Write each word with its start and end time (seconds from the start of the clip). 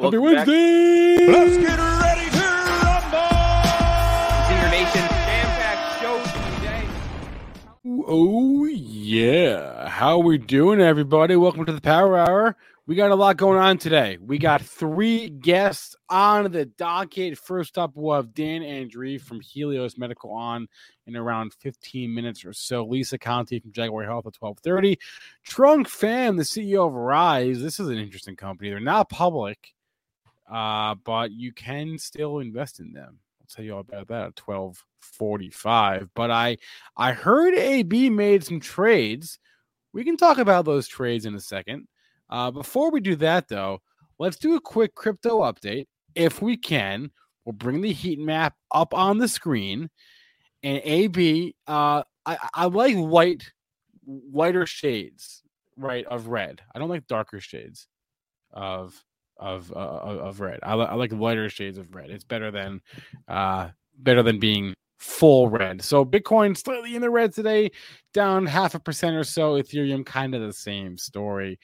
Happy 0.00 0.16
Wednesday! 0.16 1.26
Let's 1.26 1.58
get 1.58 1.78
ready 1.78 2.30
to 2.30 2.40
rumble! 2.80 3.28
Senior 4.48 4.70
Nation 4.70 5.06
jam-packed 5.06 6.00
show 6.00 6.16
today. 6.56 6.88
Oh 7.84 8.64
yeah, 8.64 9.90
how 9.90 10.18
we 10.18 10.38
doing, 10.38 10.80
everybody? 10.80 11.36
Welcome 11.36 11.66
to 11.66 11.72
the 11.74 11.82
Power 11.82 12.16
Hour. 12.16 12.56
We 12.86 12.94
got 12.94 13.10
a 13.10 13.14
lot 13.14 13.36
going 13.36 13.58
on 13.58 13.76
today. 13.76 14.16
We 14.18 14.38
got 14.38 14.62
three 14.62 15.28
guests 15.28 15.94
on 16.08 16.50
the 16.50 16.64
docket. 16.64 17.36
First 17.36 17.76
up, 17.76 17.92
we'll 17.94 18.16
have 18.16 18.32
Dan 18.32 18.62
Andre 18.62 19.18
from 19.18 19.42
Helius 19.42 19.98
Medical 19.98 20.32
on 20.32 20.66
in 21.06 21.14
around 21.14 21.52
15 21.52 22.14
minutes 22.14 22.46
or 22.46 22.54
so. 22.54 22.86
Lisa 22.86 23.18
Conte 23.18 23.60
from 23.60 23.70
Jaguar 23.72 24.04
Health 24.04 24.26
at 24.26 24.32
12:30. 24.32 24.96
Trung 25.46 25.84
Pham, 25.84 26.38
the 26.38 26.42
CEO 26.42 26.86
of 26.86 26.94
RYSE. 26.94 27.60
This 27.60 27.78
is 27.78 27.88
an 27.88 27.98
interesting 27.98 28.34
company. 28.34 28.70
They're 28.70 28.80
not 28.80 29.10
public, 29.10 29.74
uh, 30.50 30.96
but 31.04 31.30
you 31.30 31.52
can 31.52 31.96
still 31.98 32.40
invest 32.40 32.80
in 32.80 32.92
them. 32.92 33.18
I'll 33.40 33.46
tell 33.48 33.64
you 33.64 33.74
all 33.74 33.80
about 33.80 34.08
that 34.08 34.26
at 34.28 34.36
12:45. 34.36 36.08
But 36.14 36.30
I 36.30 36.58
I 36.96 37.12
heard 37.12 37.54
AB 37.54 38.10
made 38.10 38.44
some 38.44 38.60
trades. 38.60 39.38
We 39.92 40.04
can 40.04 40.16
talk 40.16 40.38
about 40.38 40.64
those 40.64 40.88
trades 40.88 41.24
in 41.26 41.34
a 41.34 41.40
second. 41.40 41.86
Uh, 42.28 42.50
before 42.50 42.90
we 42.90 43.00
do 43.00 43.16
that, 43.16 43.48
though, 43.48 43.80
let's 44.18 44.36
do 44.36 44.54
a 44.54 44.60
quick 44.60 44.94
crypto 44.94 45.40
update 45.40 45.86
if 46.14 46.42
we 46.42 46.56
can. 46.56 47.10
We'll 47.44 47.54
bring 47.54 47.80
the 47.80 47.92
heat 47.92 48.18
map 48.18 48.54
up 48.72 48.94
on 48.94 49.18
the 49.18 49.28
screen. 49.28 49.88
And 50.62 50.80
AB, 50.84 51.54
uh, 51.66 52.02
I, 52.26 52.38
I 52.54 52.66
like 52.66 52.94
light, 52.96 53.50
lighter 54.06 54.66
shades, 54.66 55.42
right, 55.76 56.04
of 56.06 56.28
red. 56.28 56.60
I 56.74 56.78
don't 56.78 56.90
like 56.90 57.06
darker 57.06 57.40
shades 57.40 57.88
of 58.52 59.02
of 59.40 59.72
uh, 59.72 59.76
of 59.76 60.40
red. 60.40 60.60
I, 60.62 60.74
I 60.74 60.94
like 60.94 61.12
lighter 61.12 61.48
shades 61.48 61.78
of 61.78 61.94
red. 61.94 62.10
It's 62.10 62.24
better 62.24 62.50
than 62.50 62.80
uh, 63.26 63.70
better 63.98 64.22
than 64.22 64.38
being 64.38 64.74
full 64.98 65.48
red. 65.48 65.82
So 65.82 66.04
Bitcoin 66.04 66.56
slightly 66.56 66.94
in 66.94 67.02
the 67.02 67.10
red 67.10 67.32
today, 67.32 67.70
down 68.12 68.46
half 68.46 68.74
a 68.74 68.78
percent 68.78 69.16
or 69.16 69.24
so. 69.24 69.54
Ethereum 69.54 70.04
kind 70.04 70.34
of 70.34 70.42
the 70.42 70.52
same 70.52 70.96
story. 70.96 71.58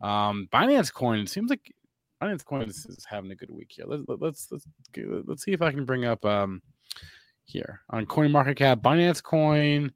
Um, 0.00 0.48
Binance 0.52 0.92
Coin 0.92 1.26
seems 1.26 1.50
like 1.50 1.72
Binance 2.20 2.44
Coin 2.44 2.68
is, 2.68 3.06
having 3.08 3.30
a 3.30 3.36
good 3.36 3.50
week 3.50 3.70
here. 3.70 3.86
Let's 3.86 4.02
let's 4.06 4.48
let's 4.50 4.66
let's 5.26 5.42
see 5.44 5.52
if 5.52 5.62
I 5.62 5.70
can 5.70 5.84
bring 5.84 6.04
up 6.04 6.24
um 6.24 6.60
here 7.44 7.80
on 7.90 8.06
Coin 8.06 8.32
Market 8.32 8.56
Cap. 8.56 8.80
Binance 8.80 9.22
Coin 9.22 9.92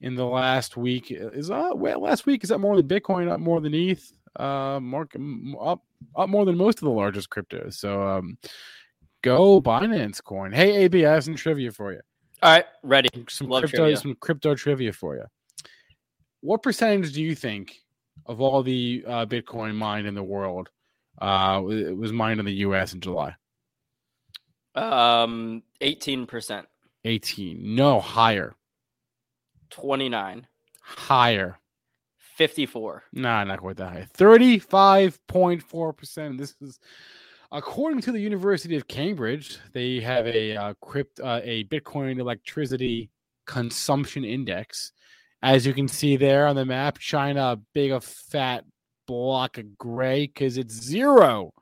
in 0.00 0.14
the 0.14 0.24
last 0.24 0.76
week 0.76 1.08
is 1.10 1.50
uh 1.50 1.70
well 1.74 2.00
last 2.00 2.24
week 2.24 2.44
is 2.44 2.50
that 2.50 2.58
more 2.58 2.76
than 2.76 2.86
Bitcoin 2.86 3.28
up 3.28 3.40
more 3.40 3.60
than 3.60 3.74
ETH 3.74 4.12
uh 4.36 4.78
market 4.80 5.20
up 5.60 5.82
up 6.16 6.28
more 6.28 6.44
than 6.44 6.56
most 6.56 6.78
of 6.78 6.84
the 6.84 6.90
largest 6.90 7.30
cryptos. 7.30 7.74
So 7.74 8.02
um 8.02 8.38
go 9.22 9.60
Binance 9.60 10.22
Coin. 10.22 10.52
Hey 10.52 10.84
AB, 10.84 11.04
I 11.06 11.14
have 11.14 11.24
some 11.24 11.34
trivia 11.36 11.72
for 11.72 11.92
you. 11.92 12.00
All 12.42 12.52
right, 12.52 12.66
ready. 12.82 13.08
Some 13.28 13.48
Love 13.48 13.62
crypto 13.62 13.76
trivia. 13.78 13.96
some 13.96 14.14
crypto 14.20 14.54
trivia 14.54 14.92
for 14.92 15.16
you. 15.16 15.24
What 16.40 16.62
percentage 16.62 17.12
do 17.12 17.22
you 17.22 17.34
think 17.34 17.76
of 18.26 18.40
all 18.40 18.62
the 18.62 19.04
uh, 19.06 19.26
Bitcoin 19.26 19.74
mined 19.74 20.06
in 20.06 20.14
the 20.14 20.22
world 20.22 20.68
uh 21.20 21.62
it 21.68 21.96
was 21.96 22.12
mined 22.12 22.38
in 22.40 22.46
the 22.46 22.54
US 22.66 22.94
in 22.94 23.00
July? 23.00 23.34
Um, 24.74 25.62
eighteen 25.80 26.26
percent, 26.26 26.66
18. 27.04 27.74
No, 27.74 28.00
higher. 28.00 28.54
29, 29.70 30.46
Higher. 30.80 31.58
54. 32.38 33.02
Nah, 33.12 33.44
not 33.44 33.60
quite 33.60 33.76
that 33.76 33.92
high. 33.92 34.08
35.4%. 34.16 36.38
This 36.38 36.54
is 36.60 36.80
according 37.50 38.00
to 38.02 38.12
the 38.12 38.20
University 38.20 38.76
of 38.76 38.86
Cambridge. 38.86 39.58
They 39.72 39.98
have 40.00 40.28
a 40.28 40.56
uh, 40.56 40.74
crypt 40.80 41.18
uh, 41.20 41.40
a 41.42 41.64
Bitcoin 41.64 42.20
electricity 42.20 43.10
consumption 43.46 44.24
index. 44.24 44.92
As 45.42 45.66
you 45.66 45.74
can 45.74 45.88
see 45.88 46.16
there 46.16 46.46
on 46.46 46.56
the 46.56 46.64
map, 46.64 46.98
China 46.98 47.52
a 47.52 47.56
big 47.74 47.90
a 47.90 48.00
fat 48.00 48.64
block 49.06 49.58
of 49.58 49.76
gray 49.76 50.26
because 50.26 50.56
it's 50.58 50.74
zero 50.74 51.52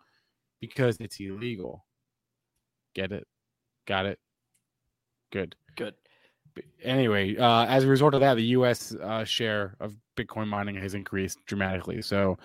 because 0.61 0.99
it's 1.01 1.19
illegal. 1.19 1.85
Get 2.95 3.13
it? 3.13 3.27
Got 3.87 4.07
it? 4.07 4.19
Good 5.33 5.57
Good. 5.77 5.95
Anyway, 6.83 7.37
uh, 7.37 7.67
as 7.67 7.84
a 7.84 7.89
result 7.89 8.15
of 8.15 8.21
that, 8.21 8.34
the 8.34 8.44
U.S. 8.44 8.94
Uh, 8.94 9.25
share 9.25 9.77
of 9.81 9.97
Bitcoin 10.17 10.49
mining 10.49 10.77
has 10.77 10.94
increased 10.94 11.39
dramatically. 11.47 12.03
So 12.03 12.39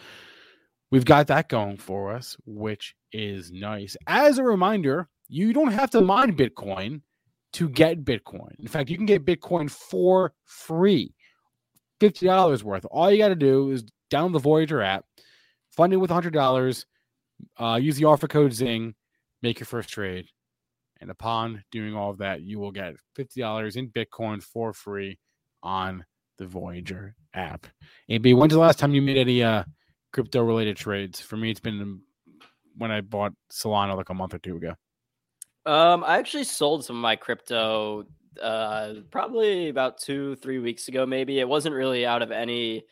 we've 0.92 1.06
got 1.06 1.28
that 1.28 1.50
going 1.50 1.78
for 1.78 2.14
us, 2.14 2.36
which 2.46 2.96
is 3.14 3.52
nice. 3.52 3.96
As 4.08 4.38
a 4.38 4.44
reminder, 4.44 5.08
you 5.28 5.54
don't 5.54 5.72
have 5.72 5.90
to 5.92 6.02
mine 6.02 6.36
Bitcoin 6.36 7.02
to 7.54 7.70
get 7.70 8.06
Bitcoin. 8.06 8.60
In 8.60 8.68
fact, 8.68 8.90
you 8.90 8.98
can 8.98 9.06
get 9.06 9.26
Bitcoin 9.26 9.70
for 9.70 10.34
free, 10.46 11.14
fifty 12.00 12.26
dollars 12.26 12.64
worth. 12.64 12.86
All 12.92 13.12
you 13.12 13.18
got 13.18 13.30
to 13.30 13.36
do 13.36 13.72
is 13.72 13.84
download 14.12 14.34
the 14.34 14.40
Voyager 14.40 14.82
app, 14.82 15.06
fund 15.70 15.94
it 15.94 15.98
with 15.98 16.12
hundred 16.12 16.34
dollars, 16.34 16.86
uh, 17.60 17.80
use 17.82 17.98
the 17.98 18.06
offer 18.06 18.28
code 18.28 18.54
Zing, 18.54 18.94
make 19.42 19.60
your 19.60 19.68
first 19.68 19.90
trade. 19.90 20.26
And 21.02 21.10
upon 21.10 21.64
doing 21.72 21.96
all 21.96 22.12
of 22.12 22.20
that, 22.20 22.42
you 22.42 22.60
will 22.60 22.72
get 22.72 22.94
$50 23.18 23.76
in 23.76 23.90
Bitcoin 23.90 24.42
for 24.42 24.72
free 24.72 25.18
on 25.64 26.06
the 26.38 26.46
Voyager 26.46 27.16
app. 27.34 27.68
AB, 28.08 28.34
when's 28.36 28.54
the 28.54 28.60
last 28.60 28.80
time 28.80 28.94
you 28.94 29.02
made 29.02 29.18
any 29.18 29.44
uh, 29.44 29.64
crypto 30.14 30.44
related 30.44 30.78
trades? 30.78 31.20
For 31.20 31.38
me, 31.38 31.50
it's 31.50 31.60
been 31.60 32.02
when 32.78 32.92
I 32.92 33.02
bought 33.02 33.34
Solana 33.52 33.98
like 33.98 34.10
a 34.10 34.14
month 34.14 34.36
or 34.36 34.40
two 34.40 34.58
ago. 34.58 34.76
Um, 35.66 36.04
I 36.04 36.18
actually 36.18 36.44
sold 36.44 36.86
some 36.86 36.96
of 36.96 37.02
my 37.02 37.16
crypto 37.16 38.06
uh 38.42 38.94
probably 39.12 39.68
about 39.68 39.98
two, 39.98 40.36
three 40.38 40.60
weeks 40.60 40.88
ago, 40.88 41.06
maybe. 41.06 41.40
It 41.40 41.48
wasn't 41.48 41.76
really 41.76 42.06
out 42.06 42.22
of 42.22 42.32
any 42.32 42.86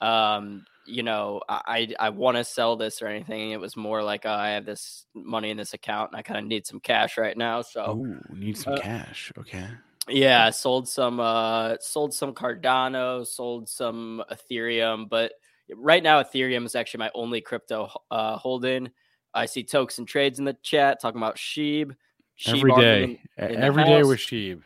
um 0.00 0.64
you 0.84 1.02
know, 1.02 1.40
I 1.48 1.94
I, 2.00 2.06
I 2.06 2.08
want 2.10 2.36
to 2.36 2.44
sell 2.44 2.76
this 2.76 3.02
or 3.02 3.06
anything. 3.06 3.50
It 3.50 3.60
was 3.60 3.76
more 3.76 4.02
like 4.02 4.26
uh, 4.26 4.30
I 4.30 4.50
have 4.50 4.64
this 4.64 5.06
money 5.14 5.50
in 5.50 5.56
this 5.56 5.74
account 5.74 6.10
and 6.10 6.18
I 6.18 6.22
kind 6.22 6.38
of 6.38 6.46
need 6.46 6.66
some 6.66 6.80
cash 6.80 7.18
right 7.18 7.36
now. 7.36 7.62
So 7.62 7.82
Oh, 7.82 8.34
need 8.34 8.56
some 8.56 8.74
uh, 8.74 8.78
cash. 8.78 9.32
Okay. 9.38 9.66
Yeah, 10.08 10.44
I 10.44 10.50
sold 10.50 10.88
some 10.88 11.20
uh 11.20 11.76
sold 11.80 12.12
some 12.12 12.34
Cardano, 12.34 13.26
sold 13.26 13.68
some 13.68 14.22
Ethereum, 14.30 15.08
but 15.08 15.32
right 15.74 16.02
now 16.02 16.22
Ethereum 16.22 16.66
is 16.66 16.74
actually 16.74 16.98
my 16.98 17.10
only 17.14 17.40
crypto 17.40 17.88
uh 18.10 18.36
holding. 18.36 18.90
I 19.34 19.46
see 19.46 19.62
Tokes 19.62 19.98
and 19.98 20.06
Trades 20.06 20.38
in 20.38 20.44
the 20.44 20.56
chat 20.62 21.00
talking 21.00 21.20
about 21.20 21.36
Sheeb. 21.36 21.92
Sheeb 22.38 22.58
Every 22.58 22.72
argument 22.72 23.20
day, 23.38 23.46
in 23.54 23.60
the 23.60 23.66
every 23.66 23.84
day 23.84 24.02
with 24.02 24.18
Sheeb. 24.18 24.62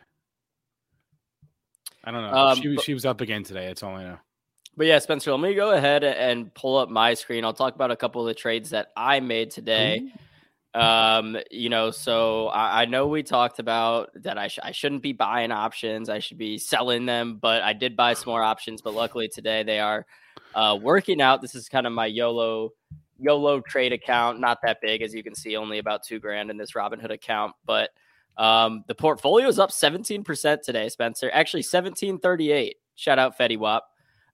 I 2.03 2.11
don't 2.11 2.21
know. 2.21 2.37
Um, 2.37 2.57
she, 2.57 2.75
but- 2.75 2.83
she 2.83 2.93
was 2.93 3.05
up 3.05 3.21
again 3.21 3.43
today. 3.43 3.67
That's 3.67 3.83
all 3.83 3.95
I 3.95 4.03
know. 4.03 4.17
But 4.77 4.85
yeah, 4.85 4.99
Spencer, 4.99 5.31
let 5.31 5.39
me 5.39 5.55
go 5.55 5.71
ahead 5.71 6.03
and 6.03 6.53
pull 6.53 6.77
up 6.77 6.87
my 6.87 7.15
screen. 7.15 7.43
I'll 7.43 7.53
talk 7.53 7.73
about 7.73 7.89
a 7.89 7.95
couple 7.95 8.21
of 8.21 8.27
the 8.27 8.35
trades 8.35 8.69
that 8.69 8.91
I 8.95 9.19
made 9.19 9.49
today. 9.49 10.11
Um, 10.75 11.35
you 11.49 11.69
know, 11.69 11.89
so 11.89 12.47
I, 12.49 12.83
I 12.83 12.85
know 12.85 13.07
we 13.07 13.23
talked 13.23 13.57
about 13.57 14.11
that 14.21 14.37
I, 14.37 14.47
sh- 14.47 14.59
I 14.61 14.71
shouldn't 14.71 15.01
be 15.01 15.13
buying 15.13 15.51
options. 15.51 16.09
I 16.09 16.19
should 16.19 16.37
be 16.37 16.59
selling 16.59 17.07
them, 17.07 17.39
but 17.41 17.63
I 17.63 17.73
did 17.73 17.95
buy 17.95 18.13
some 18.13 18.29
more 18.29 18.43
options. 18.43 18.83
But 18.83 18.93
luckily 18.93 19.27
today 19.27 19.63
they 19.63 19.79
are 19.79 20.05
uh, 20.53 20.77
working 20.79 21.21
out. 21.21 21.41
This 21.41 21.55
is 21.55 21.67
kind 21.67 21.87
of 21.87 21.93
my 21.93 22.05
YOLO 22.05 22.73
YOLO 23.17 23.61
trade 23.61 23.93
account. 23.93 24.39
Not 24.39 24.59
that 24.61 24.79
big, 24.79 25.01
as 25.01 25.15
you 25.15 25.23
can 25.23 25.33
see, 25.33 25.57
only 25.57 25.79
about 25.79 26.03
two 26.03 26.19
grand 26.19 26.51
in 26.51 26.57
this 26.57 26.73
Robinhood 26.73 27.11
account. 27.11 27.55
But 27.65 27.89
um, 28.37 28.83
the 28.87 28.93
portfolio 28.93 29.47
is 29.47 29.57
up 29.57 29.71
17% 29.71 30.61
today, 30.61 30.89
Spencer. 30.89 31.31
Actually, 31.33 31.61
1738. 31.61 32.75
Shout 32.93 33.17
out 33.17 33.35
Fetty 33.39 33.57
Wap. 33.57 33.85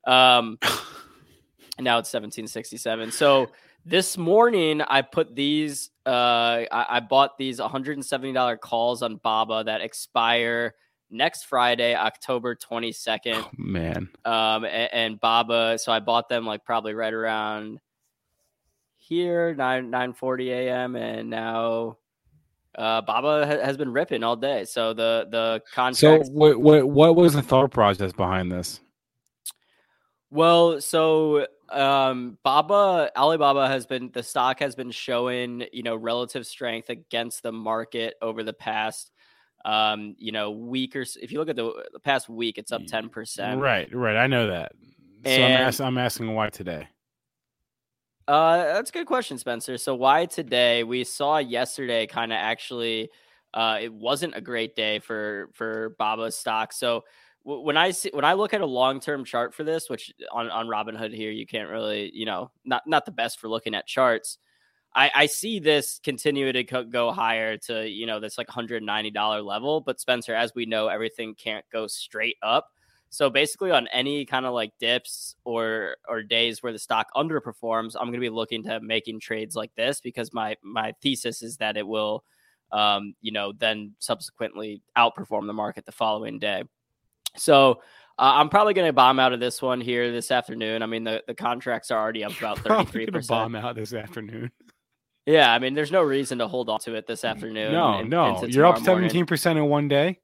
Um, 0.05 0.57
and 0.61 0.69
now 1.85 1.97
it's 1.99 2.11
1767. 2.13 3.11
So 3.11 3.49
this 3.85 4.17
morning 4.17 4.81
I 4.81 5.01
put 5.01 5.35
these 5.35 5.89
uh 6.05 6.63
I, 6.71 6.85
I 6.89 6.99
bought 6.99 7.37
these 7.37 7.59
$170 7.59 8.59
calls 8.59 9.01
on 9.01 9.17
Baba 9.17 9.63
that 9.65 9.81
expire 9.81 10.75
next 11.09 11.43
Friday, 11.45 11.95
October 11.95 12.55
22nd. 12.55 13.45
Man, 13.57 14.09
Um 14.25 14.65
and, 14.65 14.93
and 14.93 15.19
Baba, 15.19 15.77
so 15.77 15.91
I 15.91 15.99
bought 15.99 16.29
them 16.29 16.45
like 16.45 16.63
probably 16.65 16.93
right 16.93 17.13
around 17.13 17.79
here, 18.97 19.53
9 19.53 19.89
9 19.89 20.13
40 20.13 20.51
a.m. 20.51 20.95
and 20.95 21.29
now 21.29 21.97
uh 22.75 23.01
Baba 23.01 23.45
ha- 23.45 23.65
has 23.65 23.77
been 23.77 23.91
ripping 23.91 24.23
all 24.23 24.35
day. 24.35 24.65
So 24.65 24.93
the 24.93 25.27
the 25.29 25.61
contract 25.73 26.25
so 26.25 26.31
what, 26.31 26.59
what 26.59 26.87
what 26.87 27.15
was 27.15 27.33
the 27.33 27.41
thought 27.41 27.71
process 27.71 28.13
behind 28.13 28.51
this? 28.51 28.79
Well, 30.33 30.81
so 30.81 31.45
um 31.69 32.39
Baba 32.43 33.11
Alibaba 33.15 33.67
has 33.67 33.85
been 33.85 34.09
the 34.11 34.23
stock 34.23 34.59
has 34.59 34.75
been 34.75 34.89
showing, 34.89 35.65
you 35.71 35.83
know, 35.83 35.95
relative 35.95 36.47
strength 36.47 36.89
against 36.89 37.43
the 37.43 37.51
market 37.51 38.15
over 38.21 38.41
the 38.41 38.53
past 38.53 39.11
um, 39.65 40.15
you 40.17 40.31
know, 40.31 40.51
week 40.51 40.95
or 40.95 41.01
if 41.01 41.31
you 41.31 41.39
look 41.39 41.49
at 41.49 41.55
the, 41.55 41.85
the 41.93 41.99
past 41.99 42.27
week, 42.27 42.57
it's 42.57 42.71
up 42.71 42.81
10%. 42.81 43.61
Right, 43.61 43.93
right. 43.95 44.17
I 44.17 44.27
know 44.27 44.47
that. 44.47 44.73
So 45.25 45.31
I'm, 45.31 45.51
ask, 45.51 45.79
I'm 45.79 45.97
asking 45.97 46.33
why 46.33 46.49
today. 46.49 46.87
Uh, 48.27 48.57
that's 48.57 48.89
a 48.89 48.93
good 48.93 49.07
question, 49.07 49.37
Spencer. 49.37 49.77
So 49.77 49.95
why 49.95 50.25
today? 50.25 50.83
We 50.83 51.05
saw 51.05 51.37
yesterday 51.37 52.07
kind 52.07 52.33
of 52.33 52.37
actually, 52.37 53.09
uh, 53.53 53.79
it 53.81 53.93
wasn't 53.93 54.35
a 54.35 54.41
great 54.41 54.75
day 54.75 54.99
for 54.99 55.49
for 55.53 55.95
Baba's 55.99 56.35
stock. 56.35 56.73
So 56.73 57.03
when 57.43 57.77
I 57.77 57.91
see 57.91 58.09
when 58.13 58.25
I 58.25 58.33
look 58.33 58.53
at 58.53 58.61
a 58.61 58.65
long 58.65 58.99
term 58.99 59.25
chart 59.25 59.53
for 59.53 59.63
this, 59.63 59.89
which 59.89 60.13
on 60.31 60.49
on 60.49 60.67
Robinhood 60.67 61.13
here 61.13 61.31
you 61.31 61.45
can't 61.45 61.69
really, 61.69 62.11
you 62.13 62.25
know, 62.25 62.51
not 62.63 62.83
not 62.87 63.05
the 63.05 63.11
best 63.11 63.39
for 63.39 63.49
looking 63.49 63.75
at 63.75 63.85
charts. 63.87 64.37
I, 64.95 65.11
I 65.15 65.25
see 65.25 65.59
this 65.59 65.99
continue 66.03 66.51
to 66.51 66.63
co- 66.63 66.83
go 66.83 67.11
higher 67.11 67.57
to 67.57 67.87
you 67.89 68.05
know 68.05 68.19
this 68.19 68.37
like 68.37 68.47
$190 68.47 69.45
level, 69.45 69.81
but 69.81 69.99
Spencer, 69.99 70.33
as 70.35 70.53
we 70.55 70.65
know, 70.65 70.87
everything 70.87 71.35
can't 71.35 71.65
go 71.71 71.87
straight 71.87 72.37
up. 72.41 72.69
So 73.09 73.29
basically, 73.29 73.71
on 73.71 73.87
any 73.87 74.25
kind 74.25 74.45
of 74.45 74.53
like 74.53 74.71
dips 74.79 75.35
or 75.43 75.97
or 76.07 76.23
days 76.23 76.63
where 76.63 76.73
the 76.73 76.79
stock 76.79 77.07
underperforms, 77.15 77.95
I'm 77.95 78.07
going 78.07 78.13
to 78.13 78.19
be 78.19 78.29
looking 78.29 78.63
to 78.63 78.79
making 78.79 79.19
trades 79.19 79.55
like 79.55 79.73
this 79.75 79.99
because 79.99 80.33
my 80.33 80.55
my 80.63 80.93
thesis 81.01 81.43
is 81.43 81.57
that 81.57 81.77
it 81.77 81.87
will, 81.87 82.23
um, 82.71 83.15
you 83.21 83.31
know, 83.31 83.51
then 83.51 83.93
subsequently 83.99 84.81
outperform 84.97 85.47
the 85.47 85.53
market 85.53 85.85
the 85.85 85.91
following 85.91 86.39
day. 86.39 86.63
So 87.37 87.81
uh, 88.19 88.33
I'm 88.35 88.49
probably 88.49 88.73
going 88.73 88.87
to 88.87 88.93
bomb 88.93 89.19
out 89.19 89.33
of 89.33 89.39
this 89.39 89.61
one 89.61 89.81
here 89.81 90.11
this 90.11 90.31
afternoon. 90.31 90.83
I 90.83 90.85
mean, 90.85 91.03
the 91.03 91.23
the 91.27 91.33
contracts 91.33 91.91
are 91.91 91.99
already 91.99 92.23
up 92.23 92.37
about 92.37 92.59
33 92.59 93.05
gonna 93.05 93.11
percent. 93.17 93.27
bomb 93.27 93.55
out 93.55 93.75
this 93.75 93.93
afternoon. 93.93 94.51
Yeah, 95.25 95.51
I 95.51 95.59
mean, 95.59 95.73
there's 95.73 95.91
no 95.91 96.01
reason 96.01 96.39
to 96.39 96.47
hold 96.47 96.69
on 96.69 96.79
to 96.81 96.95
it 96.95 97.07
this 97.07 97.23
afternoon. 97.23 97.71
No, 97.71 97.99
and- 97.99 98.09
no. 98.09 98.35
into 98.35 98.51
You're 98.51 98.65
up 98.65 98.79
17 98.79 99.25
percent 99.25 99.57
in 99.57 99.65
one 99.65 99.87
day. 99.87 100.19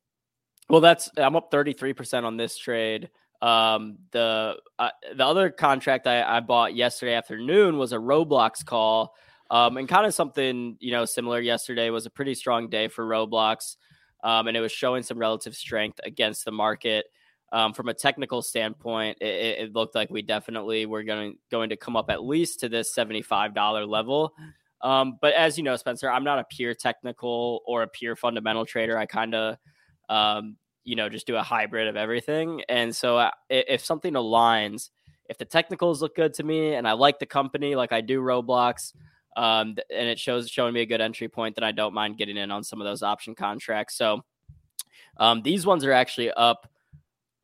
Well, 0.69 0.81
that's 0.81 1.09
I'm 1.17 1.35
up 1.35 1.51
33% 1.51 2.25
on 2.25 2.37
this 2.37 2.57
trade. 2.57 3.09
Um, 3.41 3.97
the 4.11 4.57
uh, 4.77 4.89
the 5.15 5.25
other 5.25 5.49
contract 5.49 6.05
I, 6.05 6.37
I 6.37 6.41
bought 6.41 6.75
yesterday 6.75 7.13
afternoon 7.15 7.77
was 7.77 7.93
a 7.93 7.97
Roblox 7.97 8.63
call. 8.65 9.15
Um, 9.51 9.77
and 9.77 9.89
kind 9.89 10.05
of 10.05 10.13
something, 10.13 10.77
you 10.79 10.91
know, 10.91 11.05
similar 11.05 11.39
yesterday 11.39 11.89
was 11.89 12.05
a 12.05 12.11
pretty 12.11 12.35
strong 12.35 12.69
day 12.69 12.87
for 12.87 13.03
Roblox. 13.03 13.77
Um, 14.23 14.47
and 14.47 14.57
it 14.57 14.61
was 14.61 14.71
showing 14.71 15.03
some 15.03 15.17
relative 15.17 15.55
strength 15.55 15.99
against 16.03 16.45
the 16.45 16.51
market. 16.51 17.05
Um, 17.51 17.73
from 17.73 17.89
a 17.89 17.93
technical 17.93 18.41
standpoint, 18.43 19.17
it, 19.21 19.59
it 19.59 19.73
looked 19.73 19.95
like 19.95 20.09
we 20.11 20.21
definitely 20.21 20.85
were 20.85 21.03
going 21.03 21.37
going 21.49 21.69
to 21.69 21.77
come 21.77 21.95
up 21.95 22.09
at 22.09 22.23
least 22.23 22.59
to 22.59 22.69
this 22.69 22.93
$75 22.95 23.87
level. 23.87 24.33
Um, 24.81 25.17
but 25.21 25.33
as 25.33 25.57
you 25.57 25.63
know, 25.63 25.75
Spencer, 25.75 26.09
I'm 26.11 26.23
not 26.23 26.39
a 26.39 26.43
pure 26.43 26.73
technical 26.73 27.61
or 27.65 27.81
a 27.83 27.87
pure 27.87 28.15
fundamental 28.15 28.65
trader. 28.65 28.97
I 28.97 29.05
kind 29.07 29.33
of 29.35 29.57
um, 30.09 30.57
you 30.83 30.95
know, 30.95 31.09
just 31.09 31.27
do 31.27 31.35
a 31.35 31.43
hybrid 31.43 31.87
of 31.87 31.95
everything. 31.95 32.63
And 32.69 32.95
so 32.95 33.17
uh, 33.17 33.31
i- 33.51 33.65
if 33.67 33.83
something 33.85 34.13
aligns, 34.13 34.89
if 35.29 35.37
the 35.37 35.45
technicals 35.45 36.01
look 36.01 36.15
good 36.15 36.33
to 36.35 36.43
me 36.43 36.73
and 36.73 36.87
I 36.87 36.93
like 36.93 37.19
the 37.19 37.25
company, 37.27 37.75
like 37.75 37.91
I 37.91 38.01
do 38.01 38.21
Roblox, 38.21 38.93
um, 39.35 39.75
and 39.89 40.07
it 40.07 40.19
shows 40.19 40.49
showing 40.49 40.73
me 40.73 40.81
a 40.81 40.85
good 40.85 41.01
entry 41.01 41.27
point, 41.27 41.55
that 41.55 41.63
I 41.63 41.71
don't 41.71 41.93
mind 41.93 42.17
getting 42.17 42.37
in 42.37 42.51
on 42.51 42.63
some 42.63 42.81
of 42.81 42.85
those 42.85 43.03
option 43.03 43.35
contracts. 43.35 43.95
So 43.95 44.23
um, 45.17 45.41
these 45.41 45.65
ones 45.65 45.85
are 45.85 45.91
actually 45.91 46.31
up 46.31 46.67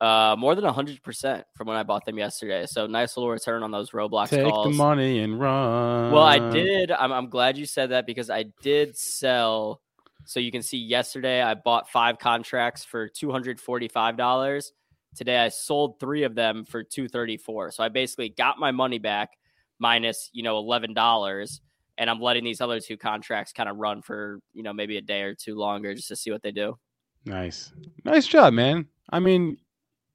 uh, 0.00 0.36
more 0.38 0.54
than 0.54 0.64
100% 0.64 1.44
from 1.54 1.66
when 1.66 1.76
I 1.76 1.82
bought 1.82 2.04
them 2.04 2.18
yesterday. 2.18 2.66
So 2.66 2.86
nice 2.86 3.16
little 3.16 3.30
return 3.30 3.62
on 3.62 3.70
those 3.70 3.90
Roblox 3.90 4.28
Take 4.28 4.46
calls. 4.46 4.66
the 4.66 4.74
money 4.74 5.20
and 5.20 5.40
run. 5.40 6.12
Well, 6.12 6.22
I 6.22 6.50
did. 6.50 6.90
I'm, 6.90 7.12
I'm 7.12 7.30
glad 7.30 7.56
you 7.56 7.66
said 7.66 7.90
that 7.90 8.06
because 8.06 8.28
I 8.28 8.44
did 8.62 8.96
sell. 8.96 9.80
So 10.26 10.40
you 10.40 10.50
can 10.50 10.62
see 10.62 10.78
yesterday 10.78 11.40
I 11.40 11.54
bought 11.54 11.88
five 11.88 12.18
contracts 12.18 12.84
for 12.84 13.08
two 13.08 13.30
hundred 13.30 13.60
forty-five 13.60 14.16
dollars. 14.16 14.72
Today 15.14 15.38
I 15.38 15.50
sold 15.50 16.00
three 16.00 16.24
of 16.24 16.34
them 16.34 16.64
for 16.64 16.82
two 16.82 17.08
thirty-four. 17.08 17.70
So 17.70 17.84
I 17.84 17.88
basically 17.88 18.30
got 18.30 18.58
my 18.58 18.72
money 18.72 18.98
back 18.98 19.30
minus 19.78 20.28
you 20.32 20.42
know 20.42 20.58
eleven 20.58 20.94
dollars, 20.94 21.60
and 21.98 22.10
I'm 22.10 22.20
letting 22.20 22.44
these 22.44 22.60
other 22.60 22.80
two 22.80 22.96
contracts 22.96 23.52
kind 23.52 23.68
of 23.68 23.76
run 23.76 24.02
for 24.02 24.40
you 24.52 24.62
know 24.62 24.72
maybe 24.72 24.96
a 24.96 25.02
day 25.02 25.22
or 25.22 25.34
two 25.34 25.54
longer 25.54 25.94
just 25.94 26.08
to 26.08 26.16
see 26.16 26.30
what 26.30 26.42
they 26.42 26.52
do. 26.52 26.78
Nice, 27.24 27.72
nice 28.04 28.26
job, 28.26 28.52
man. 28.52 28.86
I 29.10 29.18
mean, 29.18 29.56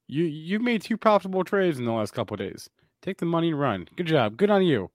you 0.07 0.23
you've 0.23 0.61
made 0.61 0.81
two 0.81 0.97
profitable 0.97 1.43
trades 1.43 1.79
in 1.79 1.85
the 1.85 1.91
last 1.91 2.13
couple 2.13 2.35
of 2.35 2.39
days. 2.39 2.69
Take 3.01 3.17
the 3.17 3.25
money 3.25 3.49
and 3.49 3.59
run. 3.59 3.87
Good 3.95 4.07
job. 4.07 4.37
Good 4.37 4.49
on 4.49 4.63
you. 4.63 4.91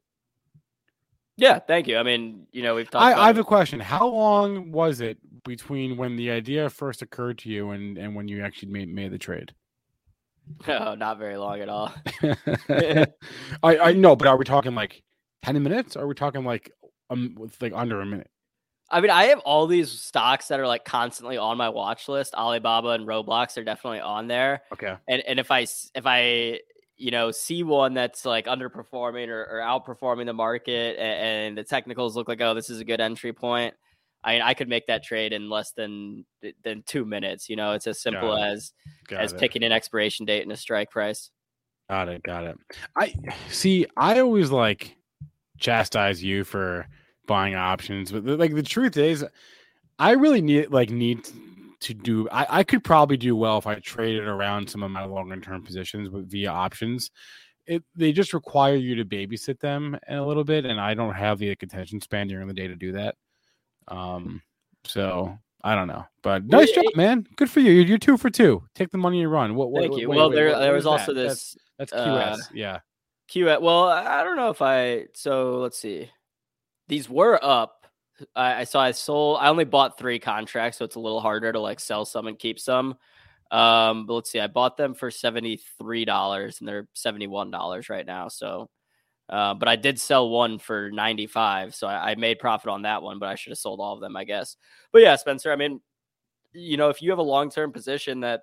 Yeah, 1.37 1.59
thank 1.59 1.87
you. 1.87 1.99
I 1.99 2.03
mean, 2.03 2.47
you 2.53 2.63
know, 2.63 2.75
we've 2.75 2.91
talked. 2.91 3.05
I, 3.05 3.13
I 3.13 3.27
have 3.27 3.37
it. 3.37 3.43
a 3.43 3.45
question. 3.45 3.79
How 3.81 4.07
long 4.07 4.73
was 4.73 5.01
it 5.01 5.19
between 5.45 5.97
when 5.97 6.17
the 6.17 6.31
idea 6.31 6.71
first 6.71 7.03
occurred 7.03 7.39
to 7.39 7.51
you 7.51 7.71
and, 7.71 7.99
and 7.99 8.15
when 8.15 8.27
you 8.27 8.43
actually 8.43 8.73
made, 8.73 8.89
made 8.89 9.13
the 9.13 9.19
trade? 9.19 9.53
no, 10.67 10.79
oh, 10.89 10.95
not 10.95 11.19
very 11.19 11.37
long 11.37 11.61
at 11.61 11.69
all. 11.69 11.93
I 12.23 13.07
I 13.63 13.93
know, 13.93 14.17
but 14.17 14.29
are 14.29 14.37
we 14.37 14.45
talking 14.45 14.75
like 14.75 15.03
ten 15.43 15.63
minutes? 15.63 15.97
Or 15.97 16.05
are 16.05 16.07
we 16.07 16.15
talking 16.15 16.45
like 16.45 16.71
um 17.11 17.37
like 17.61 17.73
under 17.75 18.01
a 18.01 18.07
minute? 18.07 18.31
I 18.89 19.01
mean, 19.01 19.11
I 19.11 19.25
have 19.25 19.41
all 19.41 19.67
these 19.67 19.91
stocks 19.91 20.49
that 20.49 20.61
are 20.61 20.67
like 20.67 20.85
constantly 20.85 21.37
on 21.37 21.57
my 21.57 21.69
watch 21.69 22.09
list. 22.09 22.35
Alibaba 22.35 22.91
and 22.91 23.07
Roblox 23.07 23.59
are 23.59 23.65
definitely 23.65 24.01
on 24.01 24.29
there. 24.29 24.63
Okay. 24.73 24.95
And 25.09 25.23
and 25.27 25.41
if 25.41 25.51
I 25.51 25.63
if 25.95 26.05
I 26.07 26.61
you 26.97 27.11
know 27.11 27.31
see 27.31 27.63
one 27.63 27.95
that's 27.95 28.25
like 28.25 28.47
underperforming 28.47 29.29
or, 29.29 29.43
or 29.43 29.61
outperforming 29.61 30.27
the 30.27 30.33
market, 30.33 30.97
and, 30.99 31.49
and 31.49 31.59
the 31.59 31.65
technicals 31.65 32.17
look 32.17 32.29
like 32.29 32.41
oh 32.41 32.55
this 32.55 32.71
is 32.71 32.81
a 32.81 32.85
good 32.85 33.01
entry 33.01 33.33
point, 33.33 33.75
I 34.23 34.35
mean 34.35 34.43
I 34.43 34.55
could 34.55 34.69
make 34.69 34.87
that 34.87 35.03
trade 35.03 35.33
in 35.33 35.51
less 35.51 35.73
than 35.73 36.25
than 36.63 36.85
two 36.87 37.05
minutes. 37.05 37.49
You 37.49 37.57
know, 37.57 37.73
it's 37.73 37.89
as 37.89 38.01
simple 38.01 38.37
as 38.37 38.73
Got 39.09 39.21
as 39.21 39.33
it. 39.33 39.41
picking 39.41 39.65
an 39.65 39.73
expiration 39.73 40.27
date 40.27 40.43
and 40.43 40.53
a 40.53 40.57
strike 40.57 40.91
price. 40.91 41.31
Got 41.91 42.09
it. 42.09 42.23
Got 42.23 42.45
it. 42.45 42.57
I 42.97 43.15
see. 43.51 43.87
I 43.97 44.21
always 44.21 44.53
like 44.53 44.97
chastise 45.59 46.23
you 46.23 46.45
for 46.45 46.87
buying 47.27 47.55
options, 47.55 48.13
but 48.13 48.25
like 48.25 48.55
the 48.55 48.63
truth 48.63 48.97
is, 48.97 49.25
I 49.99 50.13
really 50.13 50.41
need 50.41 50.71
like 50.71 50.91
need 50.91 51.29
to 51.81 51.95
do. 51.95 52.29
I, 52.31 52.47
I 52.59 52.65
could 52.65 52.85
probably 52.85 53.17
do 53.17 53.37
well 53.37 53.59
if 53.59 53.67
I 53.67 53.77
traded 53.77 54.25
around 54.25 54.69
some 54.69 54.83
of 54.83 54.91
my 54.91 55.05
longer 55.05 55.39
term 55.41 55.63
positions 55.63 56.11
with 56.11 56.31
via 56.31 56.51
options. 56.51 57.11
It 57.67 57.83
they 57.97 58.13
just 58.13 58.33
require 58.33 58.77
you 58.77 58.95
to 58.97 59.05
babysit 59.05 59.59
them 59.59 59.99
a 60.09 60.21
little 60.21 60.45
bit, 60.45 60.65
and 60.65 60.81
I 60.81 60.95
don't 60.95 61.15
have 61.15 61.39
the 61.39 61.51
attention 61.51 62.01
span 62.01 62.29
during 62.29 62.47
the 62.47 62.55
day 62.55 62.69
to 62.69 62.77
do 62.77 62.93
that. 62.93 63.17
Um, 63.89 64.43
so 64.85 65.37
I 65.65 65.75
don't 65.75 65.89
know, 65.89 66.05
but 66.23 66.45
nice 66.45 66.71
job, 66.71 66.85
man. 66.95 67.27
Good 67.37 67.51
for 67.51 67.61
you. 67.61 67.73
You're, 67.73 67.87
you're 67.87 67.99
two 67.99 68.17
for 68.17 68.31
two. 68.31 68.63
Take 68.75 68.91
the 68.91 68.99
money 68.99 69.23
and 69.23 69.33
run. 69.33 69.57
What? 69.57 69.71
what 69.71 69.83
Thank 69.83 69.99
you. 69.99 70.09
wait, 70.09 70.17
well, 70.17 70.31
wait, 70.31 70.37
there 70.37 70.59
there 70.59 70.75
was 70.75 70.87
also 70.87 71.13
that? 71.13 71.29
This 71.29 71.57
that's 71.79 71.93
uh, 71.93 72.07
QS. 72.07 72.39
yeah. 72.55 72.79
Q. 73.29 73.47
Well, 73.61 73.85
I 73.85 74.23
don't 74.25 74.37
know 74.37 74.51
if 74.51 74.63
I. 74.63 75.07
So 75.15 75.59
let's 75.59 75.79
see. 75.79 76.11
these 76.89 77.09
were 77.09 77.39
up. 77.43 77.87
I, 78.35 78.61
I 78.61 78.65
saw 78.65 78.81
I 78.81 78.93
sold. 78.93 79.39
I 79.41 79.49
only 79.49 79.65
bought 79.65 79.99
three 79.99 80.19
contracts, 80.19 80.79
so 80.79 80.85
it's 80.85 80.97
a 80.97 81.01
little 81.01 81.21
harder 81.21 81.53
to 81.53 81.61
like 81.61 81.81
sell 81.81 82.05
some 82.05 82.27
and 82.27 82.39
keep 82.39 82.59
some. 82.59 82.97
Um, 83.51 84.07
but 84.07 84.15
let's 84.15 84.31
see, 84.31 84.41
I 84.41 84.47
bought 84.49 84.77
them 84.77 84.95
for 84.95 85.11
seventy 85.11 85.61
three 85.79 86.05
dollars, 86.05 86.61
and 86.61 86.69
they're 86.69 86.89
seventy 86.95 87.27
one 87.27 87.51
dollars 87.51 87.89
right 87.91 88.07
now. 88.07 88.29
So, 88.29 88.71
uh, 89.29 89.55
but 89.55 89.69
I 89.69 89.77
did 89.77 90.01
sell 90.01 90.31
one 90.31 90.59
for 90.59 90.91
ninety 90.91 91.27
five, 91.27 91.75
so 91.75 91.87
I, 91.87 92.13
I 92.13 92.15
made 92.17 92.39
profit 92.39 92.71
on 92.71 92.83
that 92.83 93.03
one. 93.03 93.19
But 93.19 93.29
I 93.29 93.35
should 93.35 93.51
have 93.51 93.59
sold 93.59 93.81
all 93.81 93.95
of 93.95 94.01
them, 94.01 94.17
I 94.17 94.25
guess. 94.25 94.57
But 94.93 95.03
yeah, 95.03 95.17
Spencer, 95.17 95.53
I 95.53 95.57
mean, 95.57 95.81
you 96.53 96.77
know, 96.77 96.89
if 96.89 97.03
you 97.03 97.11
have 97.11 97.19
a 97.19 97.23
long 97.23 97.51
term 97.51 97.73
position 97.73 98.21
that 98.21 98.43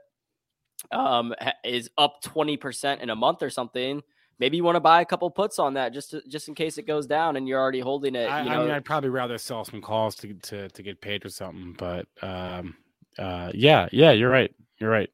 um 0.91 1.33
is 1.63 1.89
up 1.97 2.21
twenty 2.21 2.57
percent 2.57 3.01
in 3.01 3.09
a 3.09 3.15
month 3.15 3.41
or 3.41 3.49
something, 3.49 4.01
maybe 4.39 4.57
you 4.57 4.63
want 4.63 4.75
to 4.75 4.81
buy 4.81 5.01
a 5.01 5.05
couple 5.05 5.29
puts 5.29 5.59
on 5.59 5.73
that 5.75 5.93
just 5.93 6.11
to, 6.11 6.21
just 6.27 6.47
in 6.47 6.55
case 6.55 6.77
it 6.77 6.87
goes 6.87 7.05
down 7.05 7.35
and 7.37 7.47
you're 7.47 7.59
already 7.59 7.79
holding 7.79 8.15
it. 8.15 8.29
I, 8.29 8.43
you 8.43 8.49
I 8.49 8.55
know, 8.55 8.63
mean, 8.63 8.71
I'd 8.71 8.85
probably 8.85 9.09
rather 9.09 9.37
sell 9.37 9.65
some 9.65 9.81
calls 9.81 10.15
to 10.17 10.33
to 10.33 10.69
to 10.69 10.83
get 10.83 11.01
paid 11.01 11.25
or 11.25 11.29
something. 11.29 11.75
But 11.77 12.07
um, 12.21 12.75
uh, 13.17 13.51
yeah, 13.53 13.87
yeah, 13.91 14.11
you're 14.11 14.29
right. 14.29 14.53
You're 14.79 14.89
right. 14.89 15.09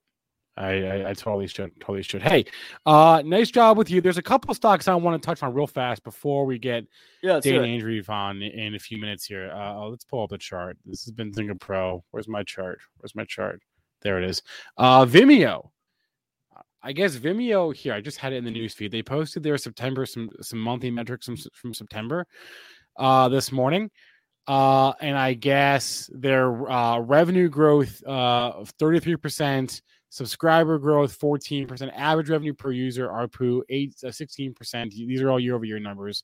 I, 0.57 0.71
I, 0.83 1.09
I 1.11 1.13
totally 1.13 1.47
should 1.47 1.71
totally 1.79 2.03
should. 2.03 2.21
Hey, 2.21 2.45
uh, 2.85 3.23
nice 3.25 3.49
job 3.49 3.77
with 3.77 3.89
you. 3.89 4.01
There's 4.01 4.17
a 4.17 4.21
couple 4.21 4.53
stocks 4.53 4.89
I 4.89 4.95
want 4.95 5.21
to 5.21 5.25
touch 5.25 5.41
on 5.41 5.53
real 5.53 5.67
fast 5.67 6.03
before 6.03 6.45
we 6.45 6.59
get 6.59 6.85
yeah, 7.23 7.35
let's 7.35 7.45
do 7.45 7.53
Danny 7.53 7.77
it. 7.77 7.81
Ainge 7.83 8.09
on 8.09 8.41
in 8.41 8.75
a 8.75 8.79
few 8.79 8.97
minutes 8.97 9.25
here. 9.25 9.49
Uh, 9.51 9.87
let's 9.87 10.03
pull 10.03 10.23
up 10.23 10.31
the 10.31 10.37
chart. 10.37 10.77
This 10.85 11.05
has 11.05 11.13
been 11.13 11.31
Zinger 11.31 11.57
Pro. 11.57 12.03
Where's 12.11 12.27
my 12.27 12.43
chart? 12.43 12.79
Where's 12.97 13.15
my 13.15 13.23
chart? 13.23 13.61
There 14.01 14.21
it 14.21 14.29
is. 14.29 14.41
Uh, 14.77 15.05
Vimeo. 15.05 15.69
I 16.81 16.93
guess 16.93 17.17
Vimeo 17.17 17.75
here. 17.75 17.93
I 17.93 18.01
just 18.01 18.17
had 18.17 18.31
it 18.33 18.37
in 18.37 18.45
the 18.45 18.51
news 18.51 18.73
feed. 18.73 18.91
They 18.91 19.03
posted 19.03 19.43
their 19.43 19.57
September 19.57 20.05
some 20.05 20.29
some 20.41 20.59
monthly 20.59 20.91
metrics 20.91 21.25
from, 21.25 21.35
from 21.53 21.73
September 21.73 22.25
uh, 22.97 23.27
this 23.29 23.51
morning, 23.51 23.91
uh, 24.47 24.93
and 25.01 25.17
I 25.17 25.33
guess 25.33 26.09
their 26.13 26.69
uh, 26.71 26.99
revenue 26.99 27.49
growth 27.49 28.01
uh, 28.07 28.51
of 28.55 28.69
thirty 28.79 28.99
three 29.01 29.17
percent, 29.17 29.81
subscriber 30.09 30.79
growth 30.79 31.13
fourteen 31.13 31.67
percent, 31.67 31.91
average 31.95 32.29
revenue 32.29 32.53
per 32.53 32.71
user 32.71 33.09
ARPU 33.09 33.61
eight 33.69 33.95
uh, 34.05 34.11
sixteen 34.11 34.53
percent. 34.53 34.91
These 34.91 35.21
are 35.21 35.29
all 35.29 35.39
year 35.39 35.55
over 35.55 35.65
year 35.65 35.79
numbers. 35.79 36.23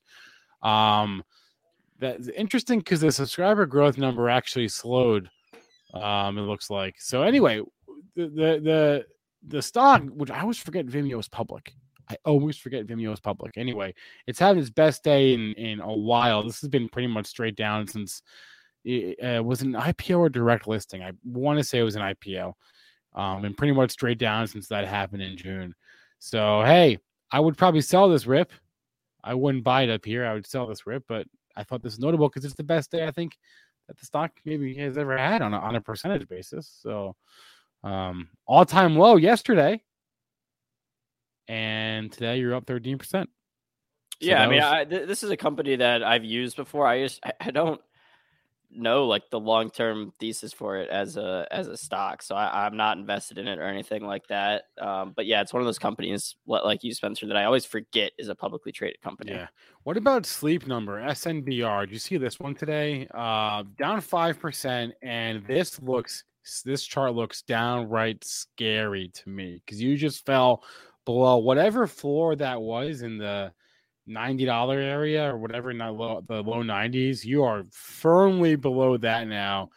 Um, 0.62 1.22
that's 2.00 2.30
interesting 2.30 2.80
because 2.80 3.02
the 3.02 3.12
subscriber 3.12 3.66
growth 3.66 3.98
number 3.98 4.30
actually 4.30 4.70
slowed. 4.70 5.30
Um, 5.94 6.38
it 6.38 6.42
looks 6.42 6.70
like 6.70 6.96
so. 7.00 7.24
Anyway, 7.24 7.62
the 8.16 8.28
the 8.28 8.60
the 8.64 9.06
the 9.48 9.62
stock, 9.62 10.04
which 10.10 10.32
I 10.32 10.42
always 10.42 10.58
forget 10.58 10.86
Vimeo 10.86 11.20
is 11.20 11.28
public. 11.28 11.74
I 12.10 12.18
always 12.25 12.58
forget 12.58 12.86
Vimeo 12.86 13.14
is 13.14 13.20
public. 13.20 13.58
Anyway, 13.58 13.94
it's 14.28 14.40
had 14.40 14.58
its 14.58 14.70
best 14.70 15.04
day 15.04 15.34
in 15.34 15.54
in 15.54 15.80
a 15.80 15.94
while. 15.94 16.44
This 16.44 16.62
has 16.62 16.70
been 16.70 16.90
pretty 16.90 17.08
much 17.08 17.25
straight 17.25 17.56
down 17.56 17.88
since 17.88 18.22
it 18.84 19.18
uh, 19.24 19.44
was 19.44 19.62
an 19.62 19.74
IPO 19.74 20.20
or 20.20 20.30
direct 20.30 20.68
listing. 20.68 21.02
I 21.04 21.12
want 21.24 21.58
to 21.58 21.64
say 21.64 21.80
it 21.80 21.84
was 21.84 21.96
an 21.96 22.04
IPO, 22.04 22.54
um, 23.16 23.46
and 23.46 23.58
pretty 23.58 23.74
much 23.74 23.92
straight 23.92 24.20
down 24.20 24.48
since 24.48 24.68
that 24.68 24.88
happened 24.88 25.24
in 25.24 25.38
June. 25.38 25.74
So 26.20 26.64
hey, 26.64 27.00
I 27.32 27.40
would 27.40 27.58
probably 27.58 27.82
sell 27.82 28.10
this 28.10 28.28
rip. 28.28 28.52
I 29.24 29.34
wouldn't 29.34 29.64
buy 29.64 29.84
it 29.84 29.90
up 29.90 30.06
here. 30.06 30.25
I 30.25 30.34
would 30.34 30.46
sell 30.46 30.68
this 30.68 30.86
rip, 30.86 31.04
but 31.08 31.25
I 31.56 31.64
thought 31.64 31.82
this 31.82 31.98
notable 31.98 32.30
because 32.30 32.46
it's 32.46 32.54
the 32.56 32.64
best 32.64 32.92
day 32.92 33.08
I 33.08 33.12
think 33.12 33.38
that 33.88 33.98
the 33.98 34.06
stock 34.06 34.32
maybe 34.46 34.75
has 34.75 34.98
ever 34.98 35.18
had 35.18 35.42
on 35.42 35.54
a, 35.54 35.58
on 35.58 35.75
a 35.75 35.82
percentage 35.82 36.28
basis. 36.28 36.72
So 36.82 37.16
um, 37.86 38.27
all 38.46 38.65
time 38.65 38.98
low 38.98 39.15
yesterday, 39.15 39.82
and 41.48 42.12
today 42.12 42.39
you're 42.39 42.56
up 42.56 42.65
13 42.65 42.98
percent. 42.98 43.30
yeah, 44.20 44.44
I 44.44 44.48
mean, 44.48 44.62
I, 44.62 44.84
th- 44.84 45.08
this 45.08 45.24
is 45.24 45.30
a 45.30 45.38
company 45.38 45.75
that 45.77 46.04
I've 46.04 46.25
used 46.25 46.58
before. 46.58 46.88
I 46.88 47.04
just 47.04 47.20
I, 47.24 47.32
I 47.39 47.51
don't 47.51 47.80
know 48.77 49.06
like 49.06 49.30
the 49.30 49.39
long 49.39 49.70
term 49.70 50.12
thesis 50.20 50.51
for 50.51 50.77
it 50.77 50.89
as 50.89 51.15
a 51.15 51.48
as 51.51 51.68
a 51.68 51.77
stock, 51.77 52.22
so 52.24 52.36
I, 52.36 52.65
I'm 52.65 52.75
not 52.75 52.98
invested 52.98 53.38
in 53.38 53.48
it 53.48 53.60
or 53.60 53.63
anything 53.63 54.04
like 54.04 54.27
that. 54.27 54.63
Um, 54.82 55.13
but 55.15 55.27
yeah, 55.27 55.42
it's 55.42 55.54
one 55.54 55.62
of 55.62 55.68
those 55.68 55.80
companies 55.80 56.36
li- 56.48 56.62
like 56.65 56.84
you, 56.84 56.94
Spencer, 56.94 57.27
that 57.27 57.38
I 57.38 57.46
always 57.46 57.65
forget 57.65 58.12
is 58.18 58.30
a 58.30 58.36
publicly 58.36 58.72
traded 58.72 59.00
company. 59.01 59.32
Yeah. 59.34 59.48
What 59.84 59.96
about 59.96 60.25
sleep 60.25 60.65
number 60.65 61.00
SNBR? 61.01 61.88
Do 61.88 61.94
you 61.94 62.00
see 62.00 62.18
this 62.18 62.39
one 62.39 62.56
today? 62.56 63.08
Uh, 63.13 63.63
down 63.77 64.01
five 64.01 64.39
percent, 64.39 64.94
and 65.04 65.46
this 65.46 65.80
looks 65.82 66.24
this 66.64 66.84
chart 66.86 67.14
looks 67.14 67.42
downright 67.42 68.24
scary 68.24 69.10
to 69.10 69.30
me 69.30 69.62
because 69.66 69.82
you 69.82 69.98
just 69.98 70.25
fell 70.25 70.64
below 71.06 71.38
whatever 71.38 71.88
floor 71.88 72.36
that 72.36 72.62
was 72.62 73.02
in 73.02 73.18
the 73.18 73.52
$90 74.10 74.75
area 74.75 75.34
or 75.34 75.38
whatever 75.38 75.72
in 75.72 75.80
the 75.80 75.92
low, 75.92 76.22
the 76.28 76.42
low 76.42 76.64
90s. 76.64 77.24
You 77.25 77.44
are 77.44 77.66
firmly 77.72 78.56
below 78.56 78.98
that 78.98 79.28
now. 79.28 79.70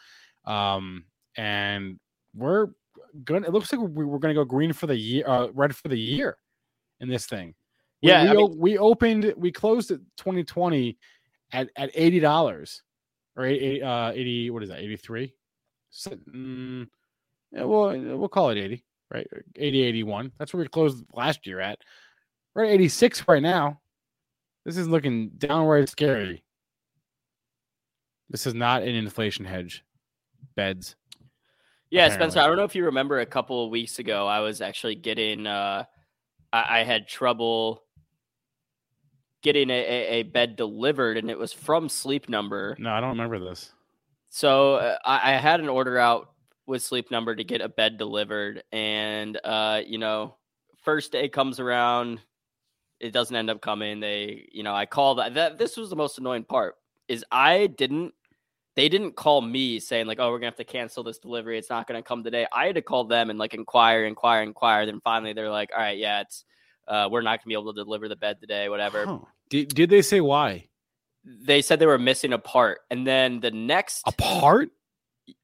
Um, 0.45 1.05
and 1.37 1.99
we're 2.35 2.69
going 3.25 3.45
it 3.45 3.53
looks 3.53 3.73
like 3.73 3.81
we 3.81 4.05
are 4.05 4.19
going 4.19 4.35
to 4.35 4.41
go 4.41 4.45
green 4.45 4.73
for 4.73 4.87
the 4.87 4.97
year, 4.97 5.25
uh, 5.27 5.49
red 5.55 5.75
for 5.75 5.89
the 5.89 5.99
year 5.99 6.37
in 7.01 7.09
this 7.09 7.27
thing. 7.27 7.55
We, 8.03 8.11
yeah. 8.11 8.25
We, 8.25 8.29
I 8.29 8.35
mean, 8.35 8.59
we 8.59 8.79
opened, 8.79 9.35
we 9.37 9.53
closed 9.53 9.91
at 9.91 10.01
2020 10.19 10.99
at, 11.53 11.71
at 11.77 11.95
$80 11.95 12.81
or 13.37 13.45
80, 13.45 13.83
uh, 13.83 14.11
80, 14.11 14.51
what 14.51 14.63
is 14.63 14.69
that? 14.69 14.81
83? 14.81 15.35
sitting, 15.91 16.19
mm, 16.35 16.89
yeah, 17.53 17.65
well, 17.65 17.99
we'll 18.19 18.29
call 18.29 18.51
it 18.51 18.59
80, 18.59 18.85
right? 19.11 19.27
80, 19.57 19.83
81. 19.83 20.33
That's 20.39 20.53
where 20.53 20.63
we 20.63 20.69
closed 20.69 21.05
last 21.13 21.47
year 21.47 21.61
at. 21.61 21.79
We're 22.55 22.65
at 22.65 22.71
86 22.71 23.27
right 23.29 23.43
now. 23.43 23.81
This 24.65 24.77
is 24.77 24.89
looking 24.89 25.31
downright 25.39 25.89
scary. 25.89 26.45
This 28.31 28.47
is 28.47 28.55
not 28.55 28.83
an 28.83 28.95
inflation 28.95 29.45
hedge. 29.45 29.85
Beds. 30.57 30.97
Yeah, 31.91 32.05
apparently. 32.05 32.25
Spencer, 32.25 32.41
I 32.41 32.47
don't 32.47 32.57
know 32.57 32.65
if 32.65 32.75
you 32.75 32.85
remember 32.85 33.21
a 33.21 33.27
couple 33.27 33.65
of 33.65 33.71
weeks 33.71 33.99
ago, 33.99 34.27
I 34.27 34.41
was 34.41 34.61
actually 34.61 34.97
getting, 34.97 35.47
uh, 35.47 35.85
I, 36.53 36.81
I 36.81 36.85
had 36.85 37.09
trouble 37.09 37.83
getting 39.43 39.71
a, 39.71 39.73
a, 39.73 40.09
a, 40.21 40.23
bed 40.25 40.57
delivered 40.57 41.17
and 41.17 41.31
it 41.31 41.39
was 41.39 41.53
from 41.53 41.89
sleep 41.89 42.29
number 42.29 42.77
no 42.79 42.91
i 42.91 43.01
don't 43.01 43.11
remember 43.11 43.39
this 43.39 43.73
so 44.31 44.75
uh, 44.75 44.97
I, 45.05 45.35
I 45.35 45.37
had 45.37 45.61
an 45.61 45.69
order 45.69 45.99
out 45.99 46.31
with 46.67 46.83
Sleep 46.83 47.11
Number 47.11 47.35
to 47.35 47.45
get 47.45 47.61
a 47.61 47.69
bed 47.69 47.99
delivered, 47.99 48.63
and 48.73 49.39
uh, 49.43 49.81
you 49.87 49.99
know, 49.99 50.37
first 50.83 51.13
day 51.13 51.29
comes 51.29 51.61
around, 51.61 52.21
it 53.01 53.13
doesn't 53.13 53.35
end 53.35 53.51
up 53.51 53.61
coming. 53.61 54.01
They, 54.01 54.49
you 54.53 54.63
know, 54.63 54.75
I 54.75 54.87
called. 54.87 55.19
That 55.19 55.59
this 55.59 55.77
was 55.77 55.91
the 55.91 55.97
most 55.97 56.19
annoying 56.19 56.45
part 56.45 56.77
is 57.09 57.25
I 57.31 57.67
didn't. 57.67 58.15
They 58.77 58.89
didn't 58.89 59.17
call 59.17 59.41
me 59.41 59.81
saying 59.81 60.07
like, 60.07 60.21
"Oh, 60.21 60.31
we're 60.31 60.39
gonna 60.39 60.49
have 60.49 60.57
to 60.57 60.65
cancel 60.65 61.03
this 61.03 61.19
delivery. 61.19 61.59
It's 61.59 61.71
not 61.71 61.87
gonna 61.87 62.03
come 62.03 62.23
today." 62.23 62.47
I 62.53 62.67
had 62.67 62.75
to 62.77 62.83
call 62.83 63.05
them 63.05 63.31
and 63.31 63.39
like 63.39 63.55
inquire, 63.55 64.05
inquire, 64.05 64.43
inquire. 64.43 64.87
Then 64.87 65.01
finally, 65.03 65.33
they're 65.33 65.51
like, 65.51 65.71
"All 65.73 65.81
right, 65.81 65.99
yeah, 65.99 66.21
it's 66.21 66.45
uh, 66.87 67.09
we're 67.11 67.23
not 67.23 67.41
gonna 67.41 67.49
be 67.49 67.55
able 67.55 67.73
to 67.73 67.83
deliver 67.83 68.09
the 68.09 68.17
bed 68.17 68.41
today. 68.41 68.69
Whatever." 68.69 69.07
Huh. 69.07 69.19
Did, 69.49 69.75
did 69.75 69.91
they 69.91 70.03
say 70.03 70.21
why? 70.21 70.69
They 71.25 71.63
said 71.63 71.79
they 71.79 71.87
were 71.87 71.99
missing 71.99 72.33
a 72.33 72.39
part, 72.39 72.81
and 72.91 73.07
then 73.07 73.41
the 73.41 73.51
next, 73.51 74.03
A 74.07 74.13
part? 74.13 74.71